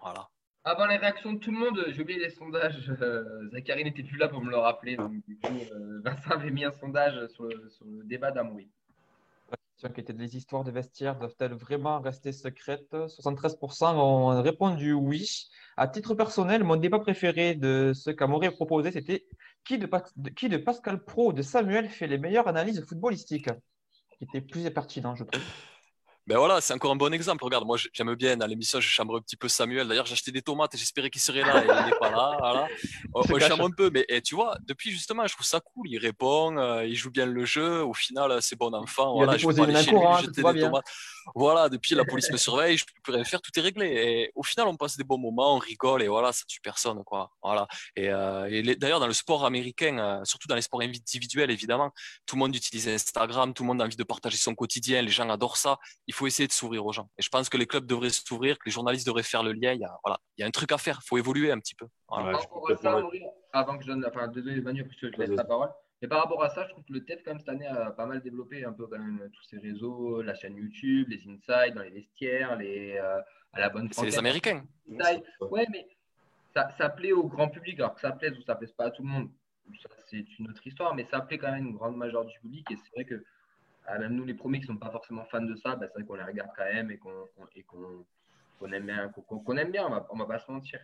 [0.00, 0.28] Voilà.
[0.64, 2.88] Avant les réactions de tout le monde, j'ai oublié les sondages.
[3.00, 4.96] Euh, n'était plus là pour me le rappeler.
[4.96, 8.70] Donc, du coup, euh, Vincent avait mis un sondage sur le, sur le débat d'Amoury.
[9.90, 12.94] Qui était les histoires de vestiaires doivent-elles vraiment rester secrètes?
[13.08, 15.48] 73% ont répondu oui.
[15.76, 19.26] À titre personnel, mon débat préféré de ce qu'Amaury a proposé, c'était
[19.64, 19.88] qui de-
[20.36, 23.50] qui de Pascal Pro ou de Samuel fait les meilleures analyses footballistiques?
[24.18, 25.42] Qui était plus pertinent, je trouve.
[26.28, 27.42] Ben voilà, c'est encore un bon exemple.
[27.44, 29.88] Regarde, moi j'aime bien dans l'émission, je chambre un petit peu Samuel.
[29.88, 32.36] D'ailleurs, j'ai acheté des tomates et j'espérais qu'il serait là et il n'est pas là.
[32.38, 32.68] Voilà.
[33.12, 35.88] On, on chambre un peu, mais et tu vois, depuis justement, je trouve ça cool.
[35.90, 37.82] Il répond, euh, il joue bien le jeu.
[37.82, 39.16] Au final, c'est bon enfant.
[39.16, 40.66] Il a Voilà, je peux déposé pas une aller chez lui, jeter des bien.
[40.68, 40.84] tomates.
[41.34, 43.86] Voilà, depuis la police me surveille, je peux plus rien faire, tout est réglé.
[43.86, 47.02] Et au final, on passe des bons moments, on rigole et voilà, ça tue personne,
[47.04, 47.30] quoi.
[47.42, 47.66] Voilà.
[47.96, 51.90] Et, euh, et d'ailleurs, dans le sport américain, euh, surtout dans les sports individuels, évidemment,
[52.26, 55.08] tout le monde utilise Instagram, tout le monde a envie de partager son quotidien, les
[55.08, 55.78] gens adorent ça.
[56.06, 57.08] Il faut essayer de s'ouvrir aux gens.
[57.18, 59.72] Et je pense que les clubs devraient s'ouvrir, que les journalistes devraient faire le lien.
[59.72, 61.58] Il y a, voilà, il y a un truc à faire, il faut évoluer un
[61.58, 61.86] petit peu.
[62.08, 62.38] Voilà.
[63.54, 64.04] Avant que je donne,
[64.34, 65.70] désolé Manu, après je te laisse la parole.
[66.02, 67.92] Mais par rapport à ça, je trouve que le TEF, quand même, cette année, a
[67.92, 71.74] pas mal développé un peu quand même tous ces réseaux, la chaîne YouTube, les insights
[71.74, 73.20] dans les vestiaires, les, euh,
[73.52, 74.18] à la bonne C'est les.
[74.18, 74.64] Américains.
[75.40, 75.86] Ouais, mais
[76.52, 78.90] ça, ça plaît au grand public, alors que ça plaise ou ça plaise pas à
[78.90, 79.30] tout le monde.
[79.80, 82.70] Ça, c'est une autre histoire, mais ça plaît quand même une grande majorité du public.
[82.72, 83.24] Et c'est vrai que
[83.86, 86.04] ah, même nous, les premiers qui sont pas forcément fans de ça, bah, c'est vrai
[86.04, 88.04] qu'on les regarde quand même et qu'on et qu'on
[88.58, 90.80] qu'on aime bien, qu'on qu'on aime bien, on va, on va pas se mentir.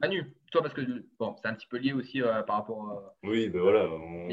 [0.00, 0.82] Manu, toi, parce que
[1.18, 3.88] bon, c'est un petit peu lié aussi euh, par rapport à Oui, ben voilà.
[3.90, 4.28] on-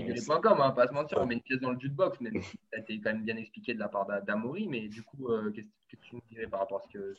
[0.54, 2.32] on va pas se mentir, on met une pièce dans le jukebox, mais
[2.72, 5.30] ça a été quand même bien expliqué de la part d'A- d'Amaury, mais du coup,
[5.30, 7.16] euh, qu'est-ce que tu nous dirais par rapport à ce que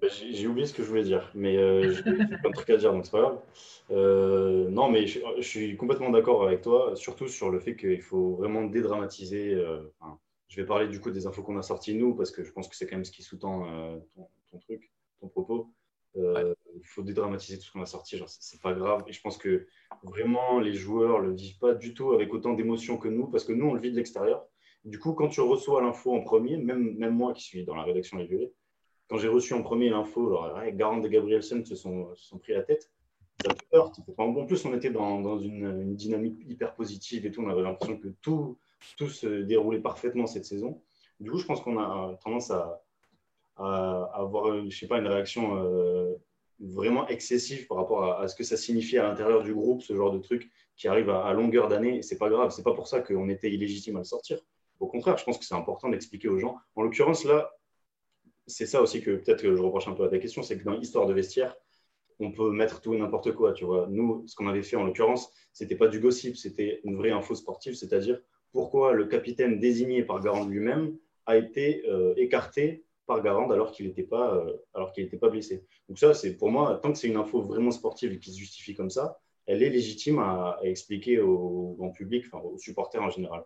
[0.00, 2.02] Bah, J'ai oublié ce que je voulais dire, mais euh, j'ai
[2.42, 3.40] plein de trucs à dire, donc c'est pas grave.
[3.90, 8.02] Euh, non, mais je, je suis complètement d'accord avec toi, surtout sur le fait qu'il
[8.02, 9.54] faut vraiment dédramatiser.
[9.54, 10.18] euh, enfin,
[10.48, 12.68] je vais parler du coup des infos qu'on a sorties nous, parce que je pense
[12.68, 14.90] que c'est quand même ce qui sous-tend euh, ton, ton truc,
[15.20, 15.70] ton propos.
[16.16, 19.04] Euh, Il faut dédramatiser tout ce qu'on a sorti, genre c'est pas grave.
[19.06, 19.66] Et je pense que
[20.02, 23.52] vraiment les joueurs le vivent pas du tout avec autant d'émotion que nous, parce que
[23.52, 24.44] nous on le vit de l'extérieur.
[24.84, 28.18] Du coup, quand tu reçois l'info en premier, même, moi qui suis dans la rédaction
[28.22, 28.52] Violets,
[29.08, 32.38] quand j'ai reçu en premier l'info, alors, ouais, Garand et Gabrielsen se sont, se sont
[32.38, 32.90] pris la tête.
[33.42, 34.00] Ça me heurte.
[34.18, 37.42] En plus, on était dans, une, dynamique hyper positive et tout.
[37.42, 38.58] On avait l'impression que tout
[39.08, 40.82] se déroulait parfaitement cette saison.
[41.20, 42.83] Du coup, je pense qu'on a tendance à,
[43.56, 46.14] à avoir, euh, je sais pas, une réaction euh,
[46.60, 50.12] vraiment excessive par rapport à, ce que ça signifie à l'intérieur du groupe, ce genre
[50.12, 52.02] de truc qui arrive à, longueur d'année.
[52.02, 52.50] C'est pas grave.
[52.50, 54.38] C'est pas pour ça qu'on était illégitime à le sortir.
[54.80, 56.56] Au contraire, je pense que c'est important d'expliquer aux gens.
[56.74, 57.50] En l'occurrence, là,
[58.46, 60.64] c'est ça aussi que peut-être que je reproche un peu à ta question, c'est que
[60.64, 61.56] dans l'histoire de vestiaire,
[62.20, 63.86] on peut mettre tout et n'importe quoi, tu vois.
[63.90, 67.34] Nous, ce qu'on avait fait en l'occurrence, c'était pas du gossip, c'était une vraie info
[67.34, 68.20] sportive, c'est-à-dire
[68.52, 70.96] pourquoi le capitaine désigné par Garand lui-même
[71.26, 75.28] a été euh, écarté par Garand alors qu'il n'était pas, euh, alors qu'il n'était pas
[75.30, 75.66] blessé.
[75.88, 78.38] Donc ça, c'est pour moi, tant que c'est une info vraiment sportive et qui se
[78.38, 83.02] justifie comme ça, elle est légitime à, à expliquer au grand public, enfin aux supporters
[83.02, 83.44] en général.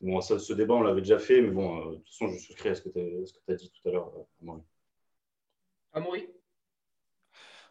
[0.00, 2.38] Bon, ça, ce débat, on l'avait déjà fait, mais bon, euh, de toute façon, je
[2.38, 3.00] souscris à ce que tu
[3.48, 4.12] as dit tout à l'heure.
[4.16, 4.62] euh, Amaury.
[5.92, 6.41] Amaury?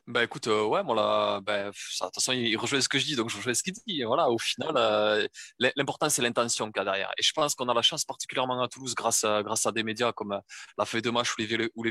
[0.08, 3.06] Bah écoute, euh, ouais, moi là, bah, de toute façon, il rejoint ce que je
[3.06, 4.04] dis, donc je rejoins ce qu'il dit.
[4.04, 5.28] Voilà, au final, euh,
[5.60, 7.12] l'im- l'important, c'est l'intention qu'il y a derrière.
[7.18, 9.84] Et je pense qu'on a la chance, particulièrement à Toulouse, grâce à, grâce à des
[9.84, 10.40] médias comme euh,
[10.78, 11.84] la feuille de match ou les ou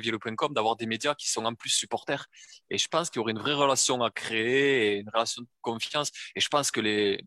[0.53, 2.27] d'avoir des médias qui sont en plus supporters.
[2.69, 5.49] Et je pense qu'il y aurait une vraie relation à créer, et une relation de
[5.63, 6.11] confiance.
[6.35, 7.23] Et je pense que les,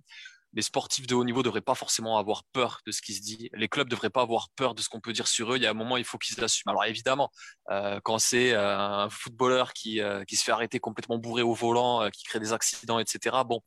[0.53, 3.21] les sportifs de haut niveau ne devraient pas forcément avoir peur de ce qui se
[3.21, 3.49] dit.
[3.53, 5.57] Les clubs devraient pas avoir peur de ce qu'on peut dire sur eux.
[5.57, 6.71] Il y a un moment, il faut qu'ils l'assument.
[6.71, 7.31] Alors évidemment,
[7.71, 11.53] euh, quand c'est euh, un footballeur qui, euh, qui se fait arrêter complètement bourré au
[11.53, 13.61] volant, qui crée des accidents, etc., bon,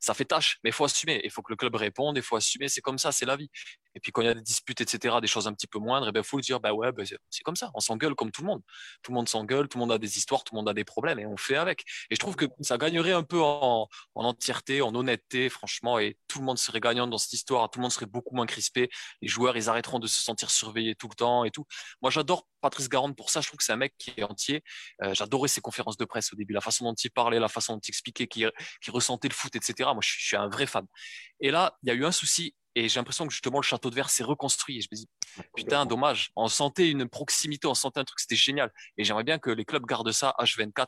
[0.00, 1.20] ça fait tâche, mais il faut assumer.
[1.24, 2.68] Il faut que le club réponde, il faut assumer.
[2.68, 3.50] C'est comme ça, c'est la vie.
[3.98, 6.10] Et puis quand il y a des disputes, etc., des choses un petit peu moindres,
[6.14, 7.70] il faut dire, bah ouais, bah, c'est- comme ça.
[7.74, 8.62] On s'engueule comme tout le monde.
[9.02, 10.84] Tout le monde s'engueule, tout le monde a des histoires, tout le monde a des
[10.84, 11.82] problèmes et on fait avec.
[12.10, 16.16] Et je trouve que ça gagnerait un peu en, en entièreté, en honnêteté, franchement, et
[16.28, 17.68] tout le monde serait gagnant dans cette histoire.
[17.70, 18.88] Tout le monde serait beaucoup moins crispé.
[19.22, 21.64] Les joueurs, ils arrêteront de se sentir surveillés tout le temps et tout.
[22.02, 23.40] Moi, j'adore Patrice Garande pour ça.
[23.40, 24.62] Je trouve que c'est un mec qui est entier.
[25.02, 27.74] Euh, J'adorais ses conférences de presse au début, la façon dont il parlait, la façon
[27.74, 28.44] dont il expliquait, qui,
[28.80, 29.90] qui ressentait le foot, etc.
[29.92, 30.86] Moi, je suis un vrai fan.
[31.40, 32.54] Et là, il y a eu un souci.
[32.78, 34.78] Et j'ai l'impression que justement le château de verre s'est reconstruit.
[34.78, 35.08] Et je me dis,
[35.56, 36.30] putain, dommage.
[36.36, 38.70] On sentait une proximité, on sentait un truc, c'était génial.
[38.96, 40.86] Et j'aimerais bien que les clubs gardent ça H24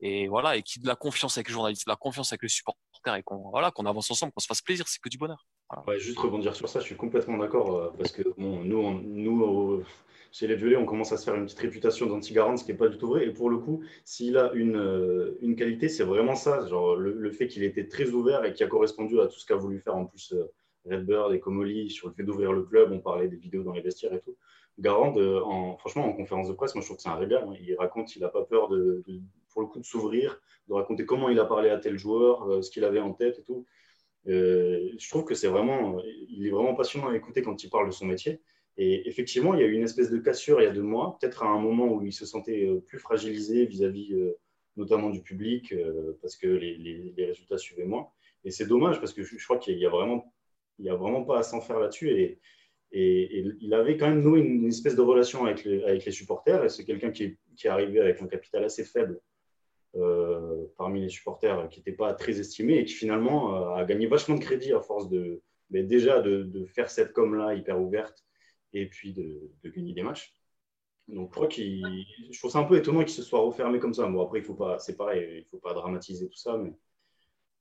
[0.00, 2.42] et voilà, et qu'ils aient de la confiance avec les journalistes, de la confiance avec
[2.42, 4.86] les supporters et qu'on voilà, qu'on avance ensemble, qu'on se fasse plaisir.
[4.86, 5.44] C'est que du bonheur.
[5.86, 7.76] Ouais, juste rebondir sur ça, je suis complètement d'accord.
[7.76, 9.84] euh, parce que bon, nous, on- nous euh,
[10.30, 12.76] chez les Violets, on commence à se faire une petite réputation d'anti-garant, ce qui n'est
[12.78, 13.26] pas du tout vrai.
[13.26, 16.66] Et pour le coup, s'il a une, euh, une qualité, c'est vraiment ça.
[16.68, 19.46] Genre, le, le fait qu'il était très ouvert et qui a correspondu à tout ce
[19.46, 20.44] qu'a voulu faire en plus euh,
[20.84, 22.92] Redbird et Comoli sur le fait d'ouvrir le club.
[22.92, 24.36] On parlait des vidéos dans les vestiaires et tout.
[24.78, 27.44] Garand, euh, en, franchement, en conférence de presse, moi je trouve que c'est un régal.
[27.46, 27.54] hein.
[27.60, 29.02] Il raconte, il n'a pas peur de,
[29.50, 32.62] pour le coup de s'ouvrir, de raconter comment il a parlé à tel joueur, euh,
[32.62, 33.66] ce qu'il avait en tête et tout.
[34.28, 37.86] Euh, je trouve que c'est vraiment, il est vraiment passionnant à écouter quand il parle
[37.86, 38.40] de son métier.
[38.78, 41.18] Et effectivement, il y a eu une espèce de cassure il y a deux mois,
[41.20, 44.16] peut-être à un moment où il se sentait plus fragilisé vis-à-vis
[44.76, 45.74] notamment du public,
[46.22, 48.08] parce que les, résultats suivaient moins.
[48.44, 50.32] Et c'est dommage parce que je crois qu'il y a vraiment,
[50.82, 52.10] il y a vraiment pas à s'en faire là-dessus.
[52.10, 52.38] Et,
[52.94, 56.62] il avait quand même noué une, espèce de relation avec, les- supporters.
[56.62, 59.18] Et c'est quelqu'un qui est, arrivé avec un capital assez faible
[59.96, 64.06] euh, parmi les supporters, qui n'était pas très estimé et qui finalement euh, a gagné
[64.06, 68.26] vachement de crédit à force de, déjà de, faire cette com-là hyper ouverte
[68.74, 70.34] et puis de, gagner des matchs.
[71.08, 74.06] Donc je trouve ça un peu étonnant qu'il se soit refermé comme ça.
[74.06, 76.74] Bon après il faut pas, c'est pareil, il faut pas dramatiser tout ça, mais.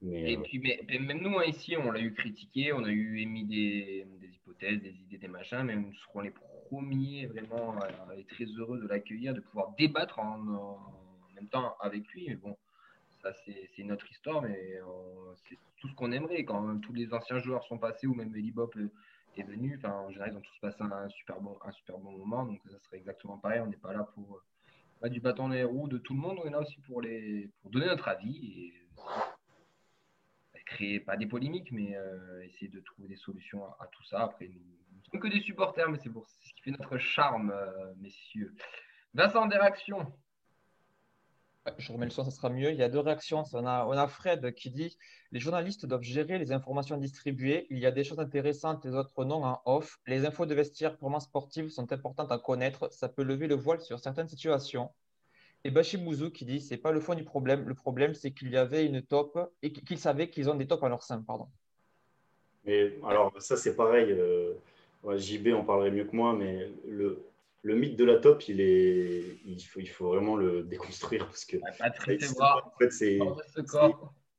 [0.02, 2.90] Mais Et euh, puis, mais, même nous, hein, ici, on l'a eu critiqué, on a
[2.90, 6.34] eu émis des, des hypothèses, des idées, des machins, mais nous serons les
[6.68, 10.80] premiers vraiment euh, et très heureux de l'accueillir, de pouvoir débattre en, en
[11.36, 12.26] même temps avec lui.
[12.30, 12.58] Mais bon,
[13.22, 13.32] ça,
[13.76, 16.44] c'est notre histoire, mais euh, c'est tout ce qu'on aimerait.
[16.46, 18.90] Quand tous les anciens joueurs sont passés, ou même Eli Bop euh,
[19.38, 22.00] est venu, enfin, en général, ils ont tous passé un, un super bon, un super
[22.00, 23.60] bon moment, donc ça serait exactement pareil.
[23.60, 24.42] On n'est pas là pour
[25.10, 27.50] du bâton dans les roues de tout le monde, on est là aussi pour, les,
[27.62, 28.38] pour donner notre avis.
[28.38, 28.74] Et,
[30.72, 34.22] créer pas des polémiques, mais euh, essayer de trouver des solutions à, tout ça.
[34.22, 37.52] Après, nous ne sommes que des supporters, mais c'est pour ce qui fait notre charme,
[37.52, 38.54] euh, messieurs.
[39.14, 40.14] Vincent, des réactions?
[41.78, 42.72] Je remets le son, ça sera mieux.
[42.72, 43.44] Il y a deux réactions.
[43.54, 44.98] On a, on a Fred qui dit
[45.32, 47.68] Les journalistes doivent gérer les informations distribuées.
[47.70, 50.00] Il y a des choses intéressantes, les autres non en off.
[50.08, 52.92] Les infos de vestiaire purement sportives sont importantes à connaître.
[52.92, 54.90] Ça peut lever le voile sur certaines situations.
[55.64, 57.68] Et Bachibouzou qui dit C'est pas le fond du problème.
[57.68, 60.84] Le problème, c'est qu'il y avait une top et qu'ils savaient qu'ils ont des tops
[60.84, 61.22] à leur sein.
[61.22, 61.48] Pardon.
[62.66, 64.12] Mais alors, ça, c'est pareil.
[64.12, 64.54] euh,
[65.04, 67.24] ouais, JB en parlerait mieux que moi, mais le,
[67.64, 71.46] le mythe de la top, il, est, il, faut, il faut vraiment le déconstruire parce
[71.46, 71.58] que.
[71.58, 73.20] En fait, c'est.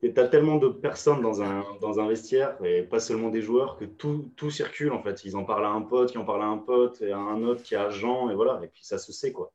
[0.01, 3.77] Tu as tellement de personnes dans un, dans un vestiaire, et pas seulement des joueurs,
[3.77, 5.25] que tout, tout circule en fait.
[5.25, 7.45] Ils en parlent à un pote, qui en parle à un pote, et à un
[7.45, 8.61] autre qui est agent, et voilà.
[8.65, 9.53] Et puis ça se sait quoi.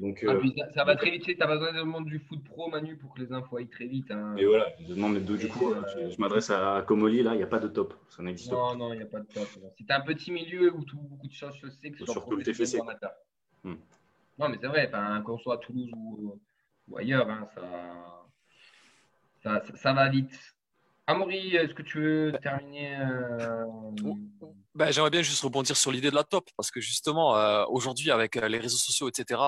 [0.00, 2.06] Donc, Ah, euh, puis ça, ça va très vite, tu sais, t'as besoin du monde
[2.06, 4.10] du foot pro, Manu, pour que les infos aillent très vite.
[4.10, 4.34] hein.
[4.38, 4.66] et voilà.
[4.88, 7.58] Non, mais du coup, euh, je, je m'adresse à Comoli, là, il n'y a pas
[7.58, 7.92] de top.
[8.08, 8.56] Ça n'existe pas.
[8.56, 9.46] Non, non, il n'y a pas de top.
[9.78, 12.36] C'est un petit milieu où tout, beaucoup de choses se sait, que ce soit Surtout
[12.36, 12.78] le TFC.
[13.62, 13.74] Hmm.
[14.38, 16.40] Non, mais c'est vrai, enfin, qu'on soit à Toulouse ou,
[16.88, 17.62] ou ailleurs, hein, ça,
[19.42, 20.32] ça, ça- ça va vite.
[21.06, 23.64] Amaury, est-ce que tu veux terminer euh,
[24.74, 28.10] Ben, J'aimerais bien juste rebondir sur l'idée de la top, parce que justement, euh, aujourd'hui,
[28.10, 29.40] avec euh, les réseaux sociaux, etc.,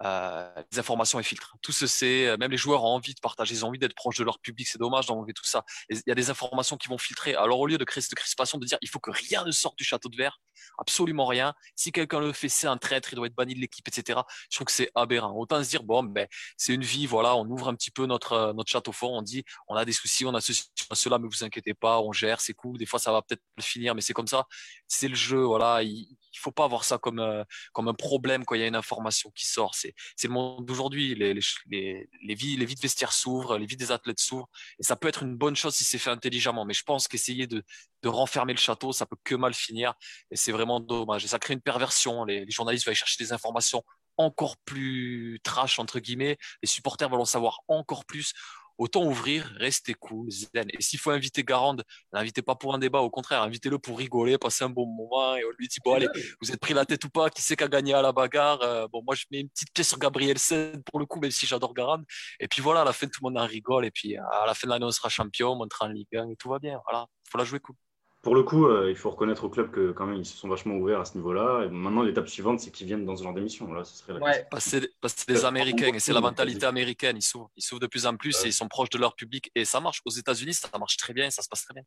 [0.00, 1.56] les informations, elles filtrent.
[1.62, 3.94] Tout se sait, euh, même les joueurs ont envie de partager, ils ont envie d'être
[3.94, 5.64] proches de leur public, c'est dommage d'enlever tout ça.
[5.88, 7.34] Et Il y a des informations qui vont filtrer.
[7.34, 9.76] Alors, au lieu de créer cette crispation, de dire il faut que rien ne sorte
[9.76, 10.40] du château de verre,
[10.78, 11.54] absolument rien.
[11.74, 14.20] Si quelqu'un le fait, c'est un traître, il doit être banni de l'équipe, etc.
[14.50, 15.32] Je trouve que c'est aberrant.
[15.36, 16.26] Autant se dire, bon, ben,
[16.56, 19.22] c'est une vie, voilà, on ouvre un petit peu notre, euh, notre château fort, on
[19.22, 22.00] dit, on a des soucis, on a ceci, on a cela, mais vous inquiétez pas,
[22.00, 22.78] on gère, c'est cool.
[22.78, 24.44] Des fois, ça va peut-être finir, mais c'est comme ça.
[24.86, 25.82] C'est le jeu, voilà.
[25.82, 26.06] Il,
[26.38, 28.76] il faut pas voir ça comme, euh, comme un problème quand il y a une
[28.76, 29.74] information qui sort.
[29.74, 31.14] C'est, le monde d'aujourd'hui.
[31.14, 34.48] Les, les, les, vies, les vies de vestiaire s'ouvrent, les vies des athlètes s'ouvrent.
[34.78, 36.64] Et ça peut être une bonne chose si c'est fait intelligemment.
[36.64, 37.62] Mais je pense qu'essayer de,
[38.02, 39.94] de renfermer le château, ça peut que mal finir.
[40.30, 41.24] Et c'est vraiment dommage.
[41.24, 42.24] Et ça crée une perversion.
[42.24, 43.82] Les, les journalistes vont aller chercher des informations
[44.16, 46.36] encore plus trash, entre guillemets.
[46.62, 48.32] Les supporters vont en savoir encore plus.
[48.78, 50.68] Autant ouvrir, rester cool, zen.
[50.72, 51.82] Et s'il faut inviter Garande,
[52.12, 55.34] l'invitez pas pour un débat, au contraire, invitez-le pour rigoler, passer un bon moment.
[55.36, 56.08] Et on lui dit, bon, allez,
[56.40, 58.62] vous êtes pris la tête ou pas Qui c'est qui a gagné à la bagarre
[58.62, 61.30] Euh, Bon, moi, je mets une petite pièce sur Gabriel Sen pour le coup, même
[61.30, 62.04] si j'adore Garande.
[62.40, 63.84] Et puis voilà, à la fin, tout le monde en rigole.
[63.84, 66.30] Et puis à la fin de l'année, on sera champion, on montera en Ligue 1
[66.30, 66.80] et tout va bien.
[66.84, 67.74] Voilà, faut la jouer cool.
[68.22, 70.48] Pour le coup, euh, il faut reconnaître au club que quand même ils se sont
[70.48, 71.64] vachement ouverts à ce niveau-là.
[71.64, 73.72] Et maintenant, l'étape suivante, c'est qu'ils viennent dans ce genre d'émission.
[73.72, 74.46] Là, ce serait la Ouais.
[74.50, 77.16] Parce que c'est- parce que c'est des Américains et c'est la mentalité américaine.
[77.16, 79.50] Ils s'ouvrent, ils s'ouvrent de plus en plus et ils sont proches de leur public.
[79.54, 80.02] Et ça marche.
[80.04, 81.84] Aux États-Unis, ça marche très bien et ça se passe très bien.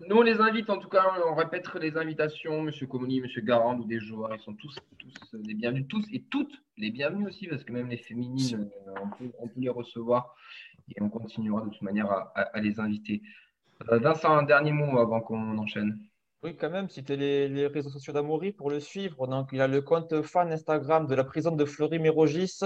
[0.00, 3.76] Nous, on les invite, en tout cas, on répète les invitations, Monsieur Comoni, Monsieur Garand
[3.78, 5.10] ou des joueurs, ils sont tous, tous
[5.42, 9.08] les bienvenus, tous et toutes les bienvenus aussi, parce que même les féminines, euh, on
[9.08, 10.34] peut, on peut les recevoir
[10.94, 13.22] et on continuera de toute manière à, à- à les inviter.
[13.90, 15.98] Euh, Vincent, un dernier mot avant qu'on enchaîne.
[16.42, 19.26] Oui, quand même, citer les, les réseaux sociaux d'Amaury pour le suivre.
[19.26, 22.60] Donc, il a le compte fan Instagram de la prison de Fleury-Mérogis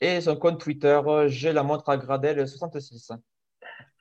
[0.00, 3.12] et son compte Twitter, euh, j'ai la montre à Gradel 66.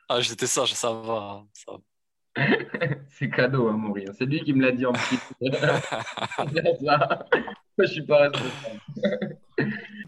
[0.10, 1.44] Ah, j'étais sage, ça va.
[1.54, 1.80] ça va.
[3.10, 4.06] C'est cadeau, hein, Maury.
[4.18, 5.18] C'est lui qui me l'a dit en petit.
[7.80, 8.80] je suis pas responsable.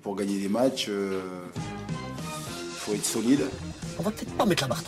[0.02, 1.20] Pour gagner des matchs, il
[2.76, 3.42] faut être solide.
[3.98, 4.84] On va peut-être pas mettre la barre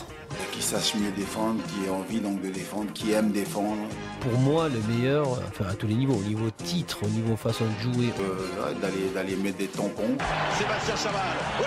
[0.50, 3.82] Qui sache mieux défendre, qui ait envie donc de défendre, qui aime défendre.
[4.20, 7.64] Pour moi, le meilleur, enfin à tous les niveaux, au niveau titre, au niveau façon
[7.64, 8.12] de jouer.
[8.20, 10.16] Euh, d'aller, d'aller mettre des tampons.
[10.58, 11.20] Sébastien Chaval,
[11.60, 11.66] oui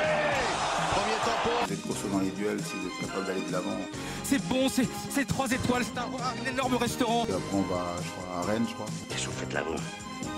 [0.92, 1.66] Premier tampon.
[1.68, 3.78] Vous êtes costaud dans les duels si vous êtes capable d'aller de l'avant.
[4.24, 7.26] C'est bon, c'est, c'est 3 étoiles, c'est un, un énorme restaurant.
[7.28, 8.86] Et après, on va, je crois, à Rennes, je crois.
[9.10, 9.76] Qu'est-ce que vous faites là-bas?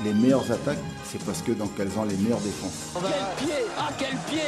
[0.04, 2.94] Les meilleures attaques, c'est parce que donc elles ont les meilleures défenses.
[2.94, 4.42] Quel pied Ah quel pied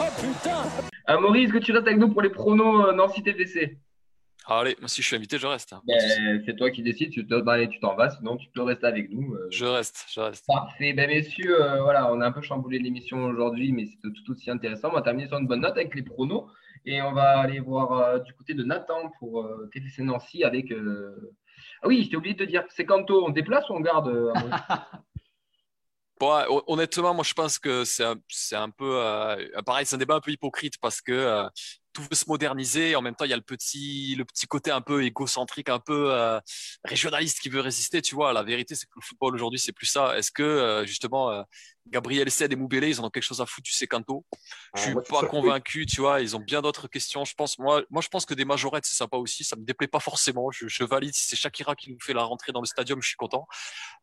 [0.00, 0.62] Oh putain
[1.06, 3.78] Ah, Maurice, est-ce que tu restes avec nous pour les pronos euh, Nancy TFC
[4.46, 5.72] Allez, moi si je suis invité, je reste.
[5.74, 5.82] hein.
[5.86, 8.86] Ben, C'est toi qui décides, tu te- bah, tu t'en vas, sinon tu peux rester
[8.86, 9.34] avec nous.
[9.34, 9.46] euh.
[9.50, 10.44] Je reste, je reste.
[10.46, 10.92] Parfait.
[10.92, 14.50] Ben, messieurs, euh, voilà, on a un peu chamboulé l'émission aujourd'hui, mais c'était tout aussi
[14.50, 14.88] intéressant.
[14.90, 16.46] On va terminer sur une bonne note avec les pronos.
[16.86, 20.72] Et on va aller voir euh, du côté de Nathan pour euh, TFC Nancy avec.
[20.72, 21.14] euh,
[21.82, 24.08] Ah oui, je t'ai oublié de te dire, c'est Kanto, on déplace ou on garde
[24.08, 24.32] euh,
[26.20, 28.16] Bon, honnêtement, moi je pense que c'est un,
[28.52, 31.48] un peu euh, pareil, c'est un débat un peu hypocrite parce que euh,
[31.92, 34.46] tout veut se moderniser et en même temps il y a le petit, le petit
[34.46, 36.40] côté un peu égocentrique, un peu euh,
[36.84, 38.02] régionaliste qui veut résister.
[38.02, 40.16] Tu vois, la vérité c'est que le football aujourd'hui c'est plus ça.
[40.18, 41.42] Est-ce que euh, justement euh,
[41.88, 44.24] Gabriel Ced et Moubele ils en ont quelque chose à foutre du Secanto?
[44.76, 46.20] Je suis moi, je suis pas convaincu, tu vois.
[46.20, 47.24] Ils ont bien d'autres questions.
[47.24, 49.44] Je pense, moi, moi je pense que des majorettes c'est sympa aussi.
[49.44, 50.50] Ça me déplaît pas forcément.
[50.50, 53.08] Je, je valide si c'est Shakira qui nous fait la rentrée dans le stadium, je
[53.08, 53.46] suis content.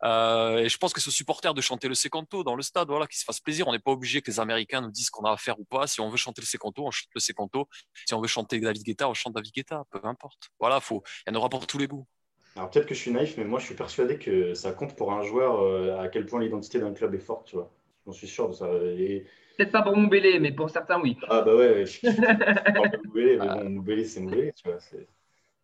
[0.03, 3.18] Et je pense que ce supporter de chanter le Secanto dans le stade, voilà, qu'il
[3.18, 3.68] se fasse plaisir.
[3.68, 5.88] On n'est pas obligé que les Américains nous disent qu'on a à faire ou pas.
[5.88, 7.69] Si on veut chanter le Secanto, on chante le Secanto.
[8.05, 9.83] Si on veut chanter David Guetta, on chante David Guetta.
[9.91, 10.49] Peu importe.
[10.59, 12.07] Voilà, faut, il y en aura pour tous les goûts.
[12.55, 15.13] Alors peut-être que je suis naïf, mais moi je suis persuadé que ça compte pour
[15.13, 17.71] un joueur euh, à quel point l'identité d'un club est forte, tu vois.
[18.05, 18.67] J'en suis sûr de ça.
[18.97, 19.25] Et-
[19.57, 21.17] Peut-être pas pour Moubélé, mais pour certains, oui.
[21.29, 24.67] Ah bah ouais, ouais, je je parle de Moubélé, mais bon, Moubélé, c'est Moubélé, tu
[24.69, 24.79] vois.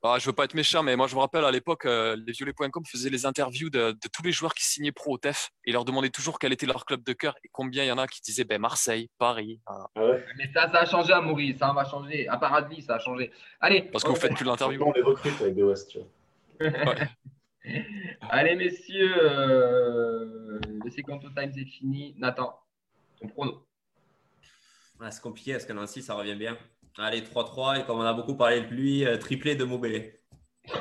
[0.04, 2.16] C'est- Ah, je veux pas être méchant, mais moi je me rappelle à l'époque, euh,
[2.26, 5.50] les violets.com faisaient les interviews de, de tous les joueurs qui signaient pro au TEF
[5.66, 7.98] et leur demandaient toujours quel était leur club de cœur et combien il y en
[7.98, 9.62] a qui disaient ben, Marseille, Paris.
[9.66, 9.88] Ah.
[9.96, 12.28] Mais ça, ça a changé à Maurice, ça va changer.
[12.28, 13.32] À Paradis, ça a changé.
[13.62, 13.84] Allez.
[13.84, 14.84] Parce que vous faites plus l'interview.
[14.84, 16.08] On les recrute avec des West, tu vois.
[18.30, 22.14] Allez, messieurs, euh, le Secanto Times est fini.
[22.18, 22.60] Nathan,
[23.22, 23.66] ton prono.
[25.00, 26.58] Ah, c'est compliqué parce que Nancy, ça revient bien.
[26.98, 27.80] Allez, 3-3.
[27.82, 30.20] Et comme on a beaucoup parlé de lui, euh, triplé de Moubélé.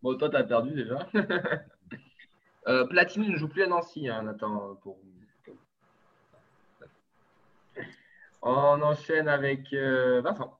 [0.00, 1.08] Bon, toi, t'as perdu déjà.
[2.68, 4.76] euh, Platini ne joue plus à Nancy, hein, Nathan.
[4.76, 4.96] Pour...
[8.42, 10.56] On enchaîne avec euh, Vincent.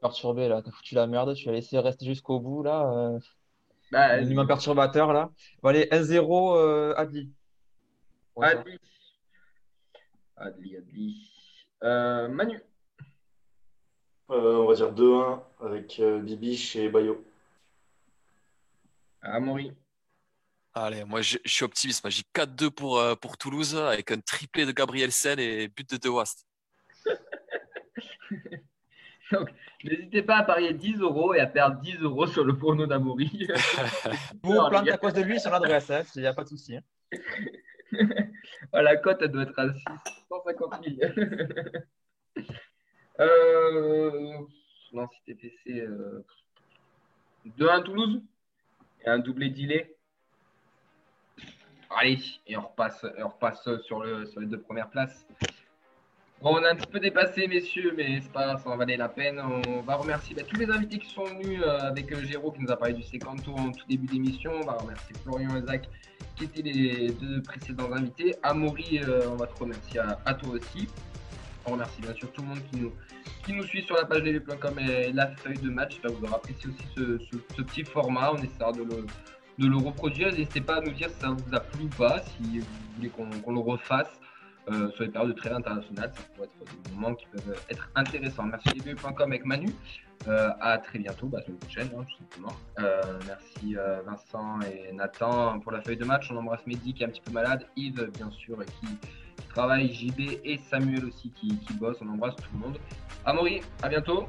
[0.00, 2.90] Perturbé là, t'as foutu la merde, tu as laissé rester jusqu'au bout là.
[2.92, 3.18] euh,
[3.92, 5.30] Bah, L'élément perturbateur là.
[5.62, 7.30] Bon, allez, 1-0 euh, Adli.
[8.34, 8.48] Ouais.
[8.48, 8.78] Adli.
[10.36, 11.30] Adli, Adli.
[11.84, 12.60] Euh, Manu.
[14.30, 17.24] Euh, on va dire 2-1 avec euh, Bibiche et Bayo.
[19.22, 19.72] Amaury.
[20.72, 22.08] Allez, moi je, je suis optimiste.
[22.08, 25.96] J'ai 4-2 pour, euh, pour Toulouse avec un triplé de Gabriel Sen et but de
[25.96, 26.46] De Wast.
[29.32, 29.48] Donc,
[29.84, 33.48] n'hésitez pas à parier 10 euros et à perdre 10 euros sur le prono d'Amaury.
[34.42, 36.48] Vous vous plantez à cause de lui sur l'adresse, hein, il n'y a pas de
[36.48, 36.76] souci.
[36.76, 36.82] hein.
[38.72, 41.12] Ah, la cote, elle doit être à 650 000.
[43.20, 44.38] Euh...
[44.92, 45.80] Non, si TPC.
[45.80, 46.24] Euh...
[47.58, 48.22] 2-1 Toulouse
[49.04, 49.96] et un doublé d'Ilé.
[51.90, 55.26] Allez, et on repasse, on repasse sur, le, sur les deux premières places.
[56.42, 59.10] Bon, on a un petit peu dépassé, messieurs, mais c'est pas ça en valait la
[59.10, 59.40] peine.
[59.40, 62.62] On va remercier bah, tous les invités qui sont venus euh, avec euh, Géraud qui
[62.62, 64.52] nous a parlé du Secanto en tout début d'émission.
[64.54, 65.88] On va remercier Florian et Zach
[66.36, 68.34] qui étaient les deux précédents invités.
[68.42, 70.88] Amaury, euh, on va te remercier à toi aussi.
[71.70, 72.92] On remercie bien sûr tout le monde qui nous,
[73.44, 75.92] qui nous suit sur la page dv.com et la feuille de match.
[75.92, 78.32] J'espère que vous aurez apprécié aussi ce, petit format.
[78.32, 78.82] On essaiera de
[79.58, 80.32] le, reproduire.
[80.32, 82.66] N'hésitez pas à nous dire si ça vous a plu ou pas, si vous
[82.96, 84.20] voulez qu'on le refasse
[84.68, 86.10] euh, sur les périodes de trêve internationale.
[86.12, 88.46] Ça pourrait être des moments qui peuvent être intéressants.
[88.46, 89.68] Merci dv.com avec Manu.
[90.28, 92.52] Euh, à très bientôt, bah, semaine prochaine, hein, tout simplement.
[92.78, 96.30] Euh, merci euh, Vincent et Nathan pour la feuille de match.
[96.30, 98.86] On embrasse Mehdi qui est un petit peu malade, Yves bien sûr qui,
[99.40, 101.96] qui travaille, JB et Samuel aussi qui, qui bosse.
[102.00, 102.78] On embrasse tout le monde.
[103.24, 104.26] Amaury, à bientôt.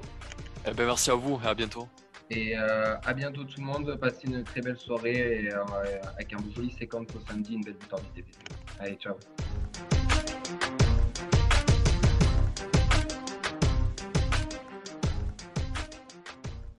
[0.67, 1.87] Eh ben, merci à vous et à bientôt.
[2.29, 3.95] Et euh, à bientôt tout le monde.
[3.99, 5.63] Passez une très belle soirée et, euh,
[6.15, 8.25] avec un joli séquence au samedi, une belle victoire du.
[8.79, 9.15] Allez, ciao.